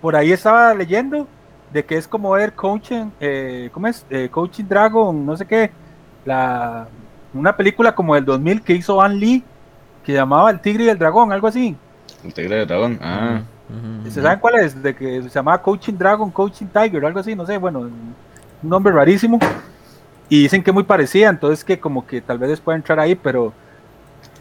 Por 0.00 0.14
ahí 0.14 0.32
estaba 0.32 0.74
leyendo 0.74 1.26
de 1.72 1.84
que 1.84 1.96
es 1.96 2.06
como 2.06 2.30
ver 2.30 2.52
Coaching, 2.52 3.10
eh, 3.18 3.68
¿cómo 3.72 3.88
es? 3.88 4.06
Eh, 4.10 4.28
Coaching 4.30 4.64
Dragon, 4.68 5.26
no 5.26 5.36
sé 5.36 5.44
qué. 5.44 5.70
La, 6.24 6.86
una 7.32 7.56
película 7.56 7.94
como 7.94 8.14
del 8.14 8.24
2000 8.24 8.62
que 8.62 8.74
hizo 8.74 8.96
Van 8.96 9.18
Lee, 9.18 9.42
que 10.04 10.12
llamaba 10.12 10.50
El 10.50 10.60
Tigre 10.60 10.84
y 10.84 10.88
el 10.88 10.98
Dragón, 10.98 11.32
algo 11.32 11.48
así. 11.48 11.76
El 12.24 12.32
tigre 12.32 12.56
de 12.56 12.66
dragón. 12.66 12.98
Ah, 13.02 13.42
¿Se 14.08 14.22
saben 14.22 14.38
cuál 14.38 14.56
es? 14.56 14.82
De 14.82 14.94
que 14.94 15.22
se 15.22 15.28
llamaba 15.28 15.60
Coaching 15.60 15.94
Dragon, 15.94 16.30
Coaching 16.30 16.66
Tiger, 16.66 17.04
algo 17.04 17.20
así, 17.20 17.34
no 17.34 17.44
sé, 17.44 17.58
bueno, 17.58 17.90
un 18.64 18.70
nombre 18.70 18.92
rarísimo. 18.92 19.38
Y 20.28 20.42
dicen 20.42 20.62
que 20.62 20.72
muy 20.72 20.82
parecida, 20.82 21.28
entonces 21.28 21.62
que 21.64 21.78
como 21.78 22.06
que 22.06 22.20
tal 22.20 22.38
vez 22.38 22.58
pueda 22.60 22.76
entrar 22.76 22.98
ahí, 22.98 23.14
pero 23.14 23.52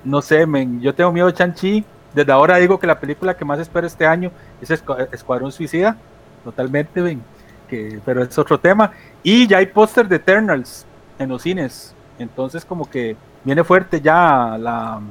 no 0.03 0.21
sé, 0.21 0.45
men, 0.47 0.79
yo 0.81 0.95
tengo 0.95 1.11
miedo 1.11 1.27
de 1.27 1.33
Chanchi. 1.33 1.83
Desde 2.13 2.31
ahora 2.31 2.57
digo 2.57 2.79
que 2.79 2.87
la 2.87 2.99
película 2.99 3.35
que 3.35 3.43
más 3.43 3.59
espero 3.59 3.85
este 3.85 4.05
año 4.05 4.31
es 4.61 4.69
Escu- 4.71 5.07
Escuadrón 5.11 5.51
Suicida, 5.51 5.97
totalmente, 6.43 7.01
ven, 7.01 7.21
que, 7.67 7.99
pero 8.05 8.23
es 8.23 8.37
otro 8.37 8.59
tema. 8.59 8.91
Y 9.23 9.45
ya 9.47 9.57
hay 9.57 9.65
póster 9.65 10.07
de 10.07 10.15
Eternals 10.15 10.85
en 11.19 11.29
los 11.29 11.41
cines, 11.41 11.93
entonces 12.17 12.63
como 12.63 12.89
que 12.89 13.15
viene 13.43 13.63
fuerte 13.63 13.99
ya 13.99 14.57
la, 14.59 15.01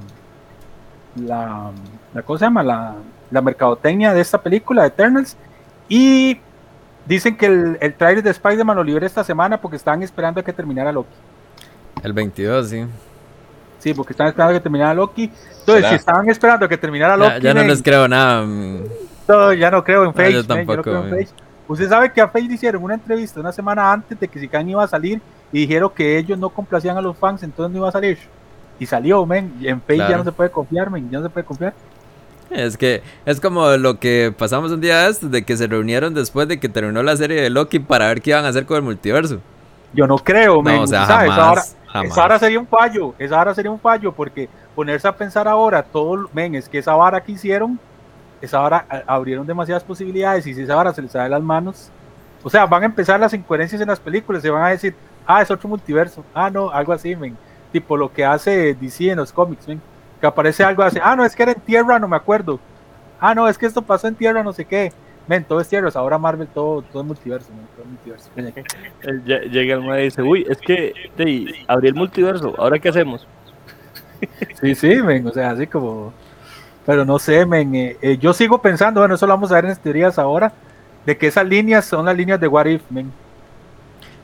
la, 1.17 1.71
la 2.15 2.23
¿cómo 2.23 2.39
se 2.39 2.45
llama? 2.47 2.63
La, 2.63 2.95
la 3.31 3.43
mercadotecnia 3.43 4.15
de 4.15 4.21
esta 4.21 4.41
película, 4.41 4.87
Eternals. 4.87 5.37
Y 5.89 6.41
dicen 7.07 7.37
que 7.37 7.47
el, 7.47 7.79
el 7.81 7.95
trailer 7.95 8.23
de 8.23 8.31
Spider-Man 8.31 8.77
lo 8.77 8.85
libera 8.85 9.07
esta 9.07 9.25
semana 9.25 9.61
porque 9.61 9.77
estaban 9.77 10.03
esperando 10.03 10.41
a 10.41 10.45
que 10.45 10.53
terminara 10.53 10.93
Loki. 10.93 11.15
El 12.03 12.13
22, 12.13 12.69
sí. 12.69 12.85
Sí, 13.79 13.95
porque 13.95 14.13
estaban 14.13 14.31
esperando 14.31 14.55
a 14.57 14.59
que 14.59 14.63
terminara 14.63 14.95
Loki. 14.95 15.25
Entonces, 15.25 15.75
¿Será? 15.77 15.89
si 15.91 15.95
estaban 15.97 16.29
esperando 16.31 16.67
a 16.67 16.69
que 16.69 16.77
terminara 16.79 17.17
Loki, 17.17 17.33
Ya, 17.35 17.39
ya 17.41 17.55
no 17.55 17.63
les 17.65 17.83
creo 17.83 18.09
nada. 18.09 18.43
mm. 18.45 18.85
no, 19.29 19.53
ya 19.53 19.71
no 19.71 19.83
creo 19.85 20.03
en 20.05 20.07
No, 20.09 20.13
Face. 20.13 20.33
yo 20.33 20.39
men, 20.39 20.47
yo 20.47 20.49
no 20.49 20.55
tampoco, 20.55 20.83
creo 20.83 21.05
en 21.05 21.11
men. 21.11 21.21
Face. 21.27 21.35
Usted 21.69 21.89
sabe 21.89 22.13
que 22.13 22.21
a 22.21 22.29
Face 22.29 22.45
hicieron 22.53 22.83
una 22.83 22.95
entrevista 22.95 23.41
una 23.41 23.53
semana 23.53 23.93
antes 23.93 24.19
de 24.19 24.29
que 24.29 24.39
Sican 24.39 24.69
iba 24.69 24.83
a 24.83 24.89
salir 24.89 25.21
y 25.53 25.61
dijeron 25.61 25.91
que 25.95 26.19
ellos 26.19 26.39
no 26.39 26.49
complacían 26.51 26.97
a 26.97 27.01
los 27.01 27.17
fans, 27.17 27.43
entonces 27.43 27.73
no 27.73 27.79
iba 27.79 27.89
a 27.89 27.93
salir. 27.93 28.19
Y 28.79 28.87
salió, 28.87 29.25
men. 29.27 29.53
En 29.63 29.81
Face 29.81 29.99
ya 29.99 30.17
no 30.17 30.25
se 30.25 30.33
puede 30.33 30.51
confiar, 30.51 30.91
men. 30.91 31.09
Ya 31.11 31.19
no 31.19 31.25
se 31.25 31.31
puede 31.31 31.45
confiar. 31.47 31.73
Es 32.55 32.77
que 32.77 33.03
es 33.25 33.41
como 33.41 33.67
lo 33.77 33.99
que 33.99 34.33
pasamos 34.37 34.71
un 34.73 34.81
día 34.81 35.09
este, 35.09 35.29
de 35.29 35.43
que 35.45 35.57
se 35.57 35.67
reunieron 35.67 36.13
después 36.15 36.47
de 36.49 36.61
que 36.61 36.69
terminó 36.69 37.03
la 37.03 37.17
serie 37.17 37.41
de 37.41 37.51
Loki 37.51 37.79
para 37.79 38.09
ver 38.09 38.21
qué 38.21 38.31
iban 38.31 38.45
a 38.45 38.49
hacer 38.49 38.67
con 38.67 38.77
el 38.77 38.83
multiverso. 38.83 39.39
Yo 39.95 40.07
no 40.07 40.17
creo. 40.19 40.63
No, 40.63 40.83
o 40.83 40.87
sea, 40.87 41.05
jamás. 41.07 41.25
esa 41.33 41.51
hora- 41.53 41.65
jamás. 41.87 42.11
Esa 42.13 42.25
hora 42.25 42.39
sería 42.39 42.59
un 42.61 42.67
fallo, 42.67 43.15
esa 43.19 43.41
hora 43.41 43.55
sería 43.55 43.71
un 43.71 43.81
fallo, 43.81 44.13
porque 44.13 44.49
ponerse 44.75 45.07
a 45.09 45.17
pensar 45.17 45.47
ahora, 45.49 45.83
todo, 45.83 46.29
men, 46.33 46.55
es 46.55 46.69
que 46.69 46.79
esa 46.79 46.95
vara 46.95 47.23
que 47.23 47.33
hicieron, 47.33 47.79
esa 48.41 48.59
vara 48.61 48.87
abrieron 49.07 49.47
demasiadas 49.47 49.85
posibilidades 49.85 50.47
y 50.47 50.55
si 50.55 50.63
esa 50.63 50.75
vara 50.75 50.93
se 50.95 51.03
les 51.03 51.13
sale 51.13 51.25
de 51.25 51.31
las 51.31 51.43
manos, 51.43 51.91
o 52.43 52.49
sea, 52.51 52.65
van 52.67 52.83
a 52.83 52.87
empezar 52.87 53.21
las 53.21 53.33
incoherencias 53.35 53.81
en 53.83 53.89
las 53.89 54.01
películas, 54.01 54.43
se 54.43 54.51
van 54.51 54.65
a 54.65 54.69
decir, 54.71 54.95
ah, 55.27 55.43
es 55.43 55.51
otro 55.51 55.69
multiverso, 55.69 56.25
ah, 56.35 56.49
no, 56.51 56.71
algo 56.71 56.93
así, 56.93 57.15
men, 57.15 57.37
tipo 57.71 57.97
lo 57.97 58.11
que 58.13 58.25
hace 58.25 58.75
DC 58.75 59.11
en 59.11 59.19
los 59.19 59.33
cómics, 59.33 59.69
men, 59.69 59.81
que 60.23 60.29
aparece 60.29 60.63
algo 60.63 60.85
así, 60.85 61.01
ah, 61.03 61.17
no, 61.17 61.25
es 61.25 61.35
que 61.35 61.43
era 61.43 61.51
en 61.51 61.61
Tierra, 61.61 61.99
no 61.99 62.07
me 62.07 62.15
acuerdo, 62.15 62.61
ah, 63.19 63.35
no, 63.35 63.49
es 63.49 63.59
que 63.59 63.67
esto 63.67 63.83
pasó 63.83 64.07
en 64.07 64.15
Tierra, 64.15 64.45
no 64.45 64.53
sé 64.53 64.65
qué, 64.65 64.93
men, 65.27 65.43
todo 65.43 65.61
es 65.61 65.69
Tierra, 65.69 65.91
ahora 65.97 66.17
Marvel, 66.17 66.47
todo, 66.47 66.83
todo 66.83 67.03
es 67.03 67.09
multiverso, 67.09 67.49
men, 67.51 67.67
todo 67.75 67.85
es 67.85 68.31
multiverso. 68.39 69.51
Llega 69.51 69.75
el 69.75 69.83
mae 69.83 70.03
y 70.03 70.05
dice, 70.05 70.23
uy, 70.23 70.47
es 70.49 70.59
que 70.59 70.95
de, 71.17 71.65
abrí 71.67 71.89
el 71.89 71.97
multiverso, 71.97 72.55
¿ahora 72.57 72.79
qué 72.79 72.89
hacemos? 72.89 73.27
Sí, 74.61 74.77
sí, 74.77 75.03
men, 75.03 75.27
o 75.27 75.33
sea, 75.33 75.51
así 75.51 75.67
como. 75.67 76.13
Pero 76.87 77.05
no 77.05 77.19
sé, 77.19 77.45
men, 77.45 77.75
eh, 77.75 77.97
eh, 78.01 78.17
yo 78.19 78.33
sigo 78.33 78.63
pensando, 78.63 79.01
bueno, 79.01 79.17
eso 79.17 79.27
lo 79.27 79.33
vamos 79.33 79.51
a 79.51 79.57
ver 79.57 79.65
en 79.65 79.75
teorías 79.75 80.17
ahora, 80.17 80.53
de 81.05 81.19
que 81.19 81.27
esas 81.27 81.45
líneas 81.45 81.85
son 81.85 82.07
las 82.07 82.17
líneas 82.17 82.39
de 82.39 82.47
What 82.47 82.67
If, 82.67 82.83
men. 82.89 83.11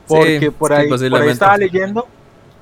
Porque 0.07 0.39
Sí, 0.39 0.49
por, 0.51 0.69
sí, 0.69 0.75
ahí, 0.75 1.09
por 1.09 1.21
ahí 1.21 1.27
estaba 1.27 1.57
leyendo, 1.57 2.07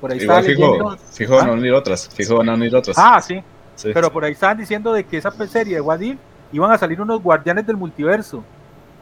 por 0.00 0.12
ahí 0.12 0.18
igual 0.20 0.44
fijo, 0.44 0.60
leyendo. 0.72 0.96
fijo 1.12 1.36
van 1.36 1.46
¿Ah? 1.48 1.50
a 1.50 1.54
unir 1.54 1.72
otras. 1.72 2.08
Fijo 2.14 2.36
van 2.36 2.48
a 2.48 2.54
unir 2.54 2.74
otras. 2.74 2.96
Ah, 2.98 3.20
sí, 3.20 3.42
Sí. 3.74 3.90
pero 3.94 4.10
por 4.12 4.24
ahí 4.24 4.32
estaban 4.32 4.56
diciendo 4.58 4.92
de 4.92 5.04
que 5.04 5.16
esa 5.18 5.30
serie 5.46 5.74
de 5.76 5.80
What 5.80 6.00
If 6.00 6.18
iban 6.52 6.70
a 6.72 6.78
salir 6.78 7.00
unos 7.00 7.22
guardianes 7.22 7.66
del 7.66 7.76
multiverso, 7.76 8.42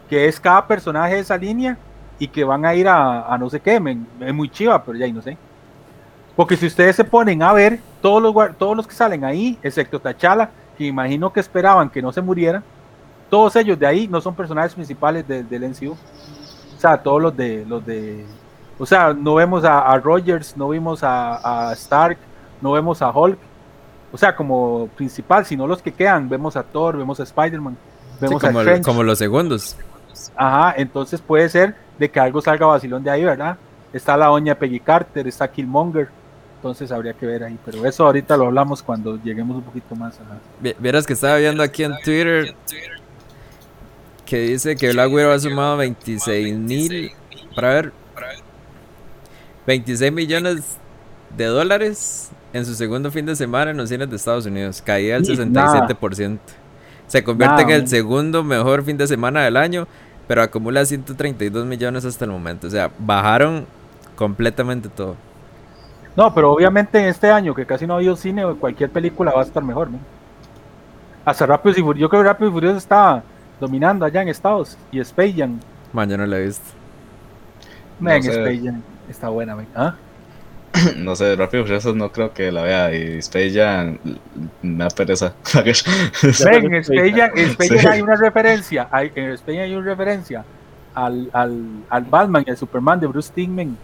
que 0.08 0.26
es 0.26 0.38
cada 0.40 0.66
personaje 0.66 1.14
de 1.14 1.20
esa 1.20 1.36
línea 1.36 1.76
y 2.18 2.28
que 2.28 2.44
van 2.44 2.64
a 2.64 2.74
ir 2.74 2.88
a, 2.88 3.26
a 3.32 3.38
no 3.38 3.48
sé 3.50 3.60
qué, 3.60 3.76
es 4.20 4.34
muy 4.34 4.48
chiva, 4.48 4.82
pero 4.84 4.96
ya 4.98 5.04
ahí 5.04 5.12
no 5.12 5.22
sé. 5.22 5.36
Porque 6.34 6.56
si 6.56 6.66
ustedes 6.66 6.94
se 6.96 7.04
ponen 7.04 7.42
a 7.42 7.52
ver, 7.52 7.78
todos 8.02 8.22
los, 8.22 8.56
todos 8.58 8.76
los 8.76 8.86
que 8.86 8.94
salen 8.94 9.24
ahí, 9.24 9.58
excepto 9.62 9.98
T'Challa, 10.00 10.50
que 10.76 10.84
imagino 10.84 11.32
que 11.32 11.40
esperaban 11.40 11.88
que 11.88 12.02
no 12.02 12.12
se 12.12 12.20
muriera, 12.20 12.62
todos 13.30 13.56
ellos 13.56 13.78
de 13.78 13.86
ahí 13.86 14.06
no 14.06 14.20
son 14.20 14.34
personajes 14.34 14.74
principales 14.74 15.26
de- 15.26 15.42
del 15.42 15.64
MCU. 15.64 15.92
O 15.92 16.78
sea, 16.80 16.98
todos 17.02 17.22
los 17.22 17.34
de 17.36 17.64
los 17.66 17.84
de 17.86 18.24
o 18.78 18.86
sea, 18.86 19.12
no 19.12 19.34
vemos 19.34 19.64
a, 19.64 19.80
a 19.80 19.98
Rogers, 19.98 20.56
no 20.56 20.68
vimos 20.70 21.02
a, 21.02 21.68
a 21.70 21.72
Stark, 21.74 22.18
no 22.60 22.72
vemos 22.72 23.02
a 23.02 23.10
Hulk. 23.10 23.38
O 24.12 24.18
sea, 24.18 24.34
como 24.34 24.88
principal, 24.96 25.44
sino 25.44 25.66
los 25.66 25.82
que 25.82 25.92
quedan, 25.92 26.28
vemos 26.28 26.56
a 26.56 26.62
Thor, 26.62 26.96
vemos 26.96 27.18
a 27.20 27.22
Spider-Man, 27.24 27.76
Sí, 27.76 28.18
vemos 28.20 28.40
como, 28.42 28.58
a 28.58 28.62
el- 28.62 28.82
como 28.82 29.02
los 29.02 29.18
segundos. 29.18 29.76
Ajá, 30.36 30.74
entonces 30.76 31.20
puede 31.20 31.48
ser 31.48 31.74
de 31.98 32.10
que 32.10 32.18
algo 32.20 32.40
salga 32.40 32.66
vacilón 32.66 33.02
de 33.02 33.10
ahí, 33.10 33.24
¿verdad? 33.24 33.56
Está 33.92 34.16
la 34.16 34.26
doña 34.26 34.54
Peggy 34.54 34.80
Carter, 34.80 35.26
está 35.26 35.50
Killmonger. 35.50 36.08
Entonces 36.56 36.90
habría 36.90 37.12
que 37.12 37.26
ver 37.26 37.44
ahí, 37.44 37.58
pero 37.64 37.84
eso 37.86 38.04
ahorita 38.06 38.36
lo 38.36 38.46
hablamos 38.46 38.82
cuando 38.82 39.16
lleguemos 39.22 39.56
un 39.56 39.62
poquito 39.62 39.94
más 39.94 40.18
a... 40.20 40.72
Vieras 40.80 41.06
que 41.06 41.12
estaba 41.12 41.36
viendo 41.36 41.62
aquí 41.62 41.84
en 41.84 41.92
Twitter 42.02 42.54
que 44.24 44.38
dice 44.40 44.74
que 44.76 44.90
Black 44.92 45.12
Widow 45.12 45.30
ha 45.32 45.38
sumado 45.38 45.76
26 45.76 46.56
mil, 46.56 47.12
para 47.54 47.68
ver, 47.68 47.92
26 49.66 50.12
millones 50.12 50.78
de 51.36 51.46
dólares 51.46 52.30
en 52.52 52.64
su 52.64 52.74
segundo 52.74 53.10
fin 53.10 53.26
de 53.26 53.36
semana 53.36 53.70
en 53.72 53.76
los 53.76 53.88
cines 53.88 54.08
de 54.08 54.16
Estados 54.16 54.46
Unidos. 54.46 54.82
Caía 54.82 55.16
al 55.16 55.24
Y 55.24 55.26
67%. 55.26 56.38
Se 57.06 57.22
convierte 57.24 57.62
en 57.62 57.70
el 57.70 57.82
man. 57.82 57.88
segundo 57.88 58.42
mejor 58.44 58.84
fin 58.84 58.96
de 58.96 59.06
semana 59.06 59.44
del 59.44 59.56
año, 59.56 59.86
pero 60.26 60.42
acumula 60.42 60.84
132 60.84 61.66
millones 61.66 62.04
hasta 62.04 62.24
el 62.24 62.30
momento. 62.30 62.66
O 62.66 62.70
sea, 62.70 62.90
bajaron 62.98 63.66
completamente 64.16 64.88
todo. 64.88 65.16
No, 66.16 66.32
pero 66.34 66.52
obviamente 66.52 66.98
en 66.98 67.06
este 67.08 67.30
año 67.30 67.54
que 67.54 67.66
casi 67.66 67.86
no 67.86 67.94
ha 67.94 67.96
habido 67.98 68.16
cine, 68.16 68.44
cualquier 68.58 68.90
película 68.90 69.32
va 69.32 69.42
a 69.42 69.44
estar 69.44 69.62
mejor, 69.62 69.90
¿no? 69.90 70.00
Hasta 71.24 71.46
Rápidos 71.46 71.78
y 71.78 71.82
Furiosos, 71.82 72.00
yo 72.02 72.08
creo 72.08 72.22
que 72.22 72.28
Rápidos 72.28 72.50
y 72.52 72.54
Furiosos 72.54 72.78
está 72.78 73.22
dominando 73.60 74.04
allá 74.04 74.22
en 74.22 74.28
Estados 74.28 74.78
y 74.90 75.00
Space 75.00 75.34
Jam, 75.36 75.60
Man, 75.92 76.08
yo 76.10 76.16
no 76.18 76.26
lo 76.26 76.36
he 76.36 76.46
visto. 76.46 76.64
sé. 78.30 78.30
Space 78.30 78.60
Jam 78.62 78.82
está 79.08 79.28
buena. 79.28 79.56
¿Ah? 79.74 79.94
No 80.96 81.16
sé, 81.16 81.34
Rápido 81.36 81.62
y 81.62 81.66
Furiosos 81.66 81.94
no 81.96 82.12
creo 82.12 82.32
que 82.34 82.52
la 82.52 82.62
vea. 82.62 82.94
Y 82.94 83.18
Space 83.18 83.52
Jam 83.52 83.98
me 84.62 84.84
da 84.84 84.90
pereza. 84.90 85.32
Ven, 86.44 86.66
en 86.66 86.74
Space 86.82 87.12
Jam, 87.12 87.30
en 87.34 87.50
Space 87.50 87.68
Jam 87.70 87.80
Sí. 87.80 87.86
hay 87.88 88.02
una 88.02 88.16
referencia, 88.16 88.88
hay, 88.90 89.10
en 89.14 89.30
Space 89.32 89.56
Jam 89.56 89.64
hay 89.64 89.74
una 89.74 89.86
referencia 89.86 90.44
al, 90.94 91.30
al, 91.32 91.62
al 91.88 92.04
Batman 92.04 92.44
y 92.46 92.50
al 92.50 92.56
Superman 92.56 93.00
de 93.00 93.06
Bruce 93.06 93.30
Timm, 93.34 93.54
men, 93.54 93.76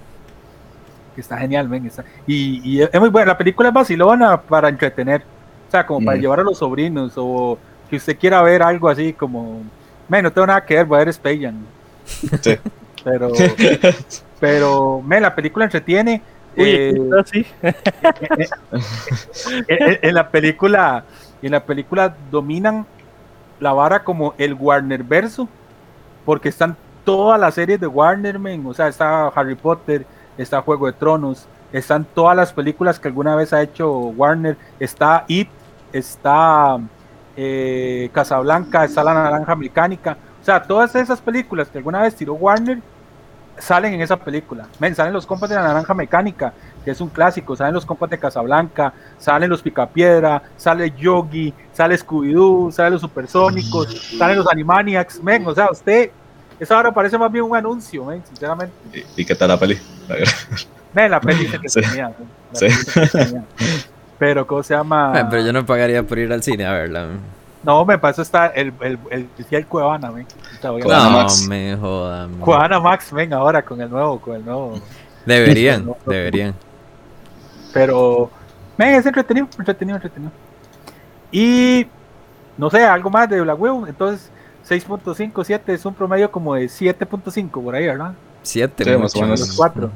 que 1.14 1.20
está 1.20 1.36
genial, 1.38 1.68
men, 1.68 1.86
está- 1.86 2.04
y, 2.26 2.60
y 2.78 2.82
es 2.82 3.00
muy 3.00 3.08
buena, 3.10 3.28
la 3.32 3.38
película 3.38 3.68
es 3.68 3.74
vacilona 3.74 4.40
para 4.40 4.68
entretener, 4.68 5.22
o 5.68 5.70
sea, 5.70 5.86
como 5.86 6.04
para 6.04 6.16
Mm. 6.18 6.20
llevar 6.20 6.40
a 6.40 6.42
los 6.42 6.58
sobrinos, 6.58 7.12
o 7.16 7.58
que 7.90 7.96
usted 7.96 8.18
quiera 8.18 8.42
ver 8.42 8.62
algo 8.62 8.88
así 8.88 9.12
como, 9.12 9.62
men, 10.08 10.22
no 10.24 10.32
tengo 10.32 10.46
nada 10.46 10.64
que 10.64 10.74
ver, 10.76 10.86
voy 10.86 10.96
a 10.96 10.98
ver 11.00 11.08
Space 11.08 11.38
Jam, 11.40 11.54
Sí. 12.40 12.56
pero, 13.04 13.30
pero, 14.42 15.00
men, 15.02 15.22
la 15.22 15.34
película 15.34 15.64
entretiene, 15.66 16.20
eh, 16.56 16.92
así. 17.18 17.46
en, 19.68 19.98
en 20.02 20.14
la 20.14 20.28
película 20.28 21.04
en 21.40 21.52
la 21.52 21.64
película 21.64 22.14
dominan 22.30 22.86
la 23.58 23.72
vara 23.72 24.04
como 24.04 24.34
el 24.38 24.54
Warner 24.54 25.02
verso 25.02 25.48
porque 26.24 26.50
están 26.50 26.76
todas 27.04 27.40
las 27.40 27.54
series 27.54 27.80
de 27.80 27.86
Warner 27.86 28.38
men, 28.38 28.66
o 28.66 28.74
sea 28.74 28.88
está 28.88 29.28
Harry 29.28 29.54
Potter 29.54 30.04
está 30.36 30.60
Juego 30.60 30.86
de 30.86 30.92
Tronos 30.92 31.48
están 31.72 32.04
todas 32.04 32.36
las 32.36 32.52
películas 32.52 33.00
que 33.00 33.08
alguna 33.08 33.34
vez 33.34 33.52
ha 33.52 33.62
hecho 33.62 33.90
Warner. 33.90 34.56
Está 34.78 35.24
It 35.26 35.48
está 35.92 36.78
eh, 37.36 38.10
Casablanca 38.12 38.84
está 38.84 39.02
la 39.02 39.14
Naranja 39.14 39.56
Mecánica. 39.56 40.16
O 40.40 40.44
sea 40.44 40.62
todas 40.62 40.94
esas 40.94 41.20
películas 41.20 41.68
que 41.68 41.78
alguna 41.78 42.02
vez 42.02 42.14
tiró 42.14 42.34
Warner 42.34 42.80
salen 43.62 43.94
en 43.94 44.00
esa 44.00 44.16
película. 44.16 44.66
Men, 44.80 44.94
salen 44.94 45.12
los 45.12 45.24
compas 45.24 45.48
de 45.48 45.56
la 45.56 45.62
Naranja 45.62 45.94
Mecánica, 45.94 46.52
que 46.84 46.90
es 46.90 47.00
un 47.00 47.08
clásico, 47.08 47.54
salen 47.54 47.74
los 47.74 47.86
compas 47.86 48.10
de 48.10 48.18
Casablanca, 48.18 48.92
salen 49.18 49.48
los 49.48 49.62
Picapiedra, 49.62 50.42
sale 50.56 50.92
Yogi, 50.98 51.54
sale 51.72 51.96
Scooby-Doo, 51.96 52.72
salen 52.72 52.94
los 52.94 53.02
Supersónicos, 53.02 54.16
salen 54.18 54.38
los 54.38 54.48
Animaniacs, 54.48 55.22
men, 55.22 55.46
o 55.46 55.54
sea, 55.54 55.68
usted, 55.70 56.10
esa 56.58 56.76
ahora 56.76 56.92
parece 56.92 57.16
más 57.16 57.30
bien 57.30 57.44
un 57.44 57.56
anuncio, 57.56 58.04
men, 58.04 58.22
sinceramente. 58.26 58.74
¿Y, 58.92 59.22
y 59.22 59.24
qué 59.24 59.34
tal 59.34 59.48
la 59.48 59.58
peli? 59.58 59.78
Men, 60.92 61.10
la 61.10 61.20
peli 61.20 61.46
se 61.46 61.68
Sí. 61.68 61.80
la 61.96 62.12
Sí. 62.52 62.66
Pero, 64.18 64.46
¿cómo 64.46 64.62
se 64.62 64.74
llama? 64.74 65.10
Man, 65.10 65.28
pero 65.30 65.42
yo 65.42 65.52
no 65.52 65.64
pagaría 65.64 66.02
por 66.02 66.18
ir 66.18 66.32
al 66.32 66.42
cine 66.42 66.66
a 66.66 66.72
verla. 66.72 67.06
No, 67.62 67.84
me 67.84 67.96
pasó 67.98 68.22
está 68.22 68.46
el, 68.48 68.72
el, 68.80 68.98
el, 69.10 69.28
el 69.50 69.66
Cuevana, 69.66 70.10
men. 70.10 70.26
Cuevana 70.60 71.04
No 71.04 71.10
Max. 71.10 71.46
me 71.48 71.76
jodan. 71.76 72.30
man. 72.32 72.40
Cuevana 72.40 72.80
Max, 72.80 73.12
ven, 73.12 73.32
ahora 73.32 73.62
con 73.64 73.80
el 73.80 73.88
nuevo, 73.88 74.20
con 74.20 74.34
el 74.36 74.44
nuevo. 74.44 74.80
Deberían, 75.24 75.92
deberían. 76.06 76.54
Pero, 77.72 78.30
men, 78.76 78.94
es 78.94 79.06
entretenido, 79.06 79.46
entretenido, 79.58 79.96
entretenido. 79.96 80.32
Y, 81.30 81.86
no 82.58 82.68
sé, 82.68 82.84
algo 82.84 83.08
más 83.10 83.28
de 83.30 83.40
Black 83.40 83.58
Widow. 83.60 83.86
Entonces, 83.86 84.30
6.5, 84.68 85.44
7 85.44 85.72
es 85.74 85.84
un 85.86 85.94
promedio 85.94 86.30
como 86.30 86.54
de 86.54 86.64
7.5 86.66 87.50
por 87.62 87.74
ahí, 87.74 87.86
¿verdad? 87.86 88.12
Siete, 88.42 88.84
Sí, 88.84 88.90
más 88.90 89.00
mucho. 89.14 89.18
o 89.18 89.22
menos. 89.22 89.40
Los 89.40 89.56
cuatro. 89.56 89.84
Ujú. 89.86 89.94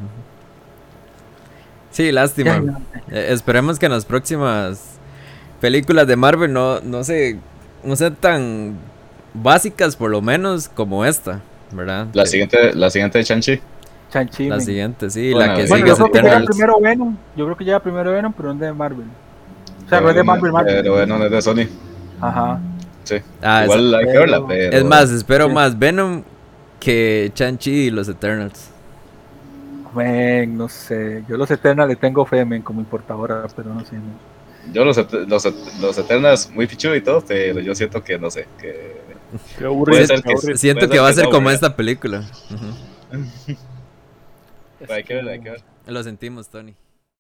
Sí, 1.91 2.13
lástima. 2.13 2.57
Ya, 2.59 2.63
ya. 2.63 2.79
Eh, 3.17 3.33
esperemos 3.33 3.79
que 3.79 3.87
en 3.87 3.93
las 3.93 4.05
próximas 4.05 4.99
películas 5.61 6.07
de 6.07 6.15
Marvel 6.17 6.53
no, 6.53 6.81
no 6.81 7.03
se 7.05 7.39
no 7.87 7.97
sean 7.97 8.15
tan 8.17 8.75
básicas 9.35 9.97
por 9.97 10.11
lo 10.11 10.21
menos 10.23 10.69
como 10.69 11.05
esta, 11.05 11.41
¿verdad? 11.73 12.09
La 12.13 12.25
Que- 12.25 12.29
siguiente, 12.29 12.75
la 12.75 12.91
siguiente 12.91 13.19
de 13.19 13.25
Chanchi. 13.25 13.61
Chanchi, 14.11 14.49
la 14.49 14.61
siguiente, 14.61 15.11
sí, 15.11 15.33
Bueno, 15.33 15.53
la 15.53 15.59
que 15.59 15.67
Bueno, 15.69 15.77
sigue 15.77 15.87
yo 15.89 15.93
es 15.93 15.99
creo 15.99 16.11
que 16.13 16.19
llega 16.19 16.29
Eternals. 16.31 16.51
primero 16.57 16.81
Venom. 16.81 17.17
Yo 17.37 17.45
creo 17.45 17.57
que 17.57 17.65
llega 17.65 17.81
primero 17.81 18.13
Venom, 18.13 18.33
pero 18.33 18.49
no 18.49 18.55
es 18.55 18.61
de 18.61 18.73
Marvel. 18.73 19.07
O 19.85 19.89
sea, 19.89 20.01
no 20.01 20.11
es 20.11 20.17
de 20.17 20.23
Marvel, 20.25 20.53
Marvel. 20.53 20.75
Pero 20.77 20.93
bueno, 20.95 21.19
no 21.19 21.25
es 21.25 21.31
de 21.31 21.43
Sony. 21.43 21.67
Ajá. 22.21 22.61
Sí. 23.05 23.17
Ah, 23.43 23.61
es- 23.61 23.65
Igual 23.67 23.95
hay 23.95 24.07
que 24.07 24.19
verla, 24.19 24.43
pero. 24.47 24.77
es 24.77 24.85
más, 24.85 25.11
espero 25.11 25.49
sí. 25.49 25.55
más 25.55 25.79
Venom 25.79 26.23
que 26.81 27.31
Chanchi 27.35 27.71
y 27.87 27.91
los 27.91 28.09
Eternals. 28.09 28.71
Men, 29.95 30.57
no 30.59 30.69
sé. 30.69 31.25
Yo 31.29 31.37
los 31.37 31.51
Eternals 31.51 31.89
le 31.89 31.97
tengo 31.97 32.25
fe, 32.27 32.45
men, 32.45 32.63
como 32.63 32.81
importadora, 32.81 33.45
pero 33.57 33.73
no 33.73 33.85
sé. 33.85 33.95
men. 33.95 34.13
Yo 34.73 34.85
los, 34.85 34.97
los, 35.29 35.45
los 35.81 35.99
Eternals 35.99 36.51
muy 36.51 36.67
pichu 36.67 36.95
y 36.95 37.01
todo, 37.01 37.25
pero 37.27 37.61
yo 37.61 37.75
siento 37.75 38.03
que 38.03 38.19
no 38.19 38.31
sé. 38.31 38.47
Que... 38.61 38.97
Qué 39.59 39.65
aburrido. 39.65 39.97
Puede 39.97 40.07
ser 40.07 40.17
qué 40.17 40.23
que- 40.23 40.33
aburrido. 40.33 40.59
Siento 40.59 40.81
puede 40.81 40.91
que 40.91 40.97
ser 40.97 41.05
va 41.05 41.09
a 41.09 41.13
ser 41.13 41.29
como 41.29 41.51
esta 41.51 41.77
película. 41.77 42.25
Ujú. 42.51 43.57
Hay 44.89 45.05
que 45.05 45.15
ver, 45.15 45.29
hay 45.29 45.41
que 45.41 45.51
ver. 45.51 45.63
Lo 45.87 46.03
sentimos, 46.03 46.49
Tony. 46.49 46.75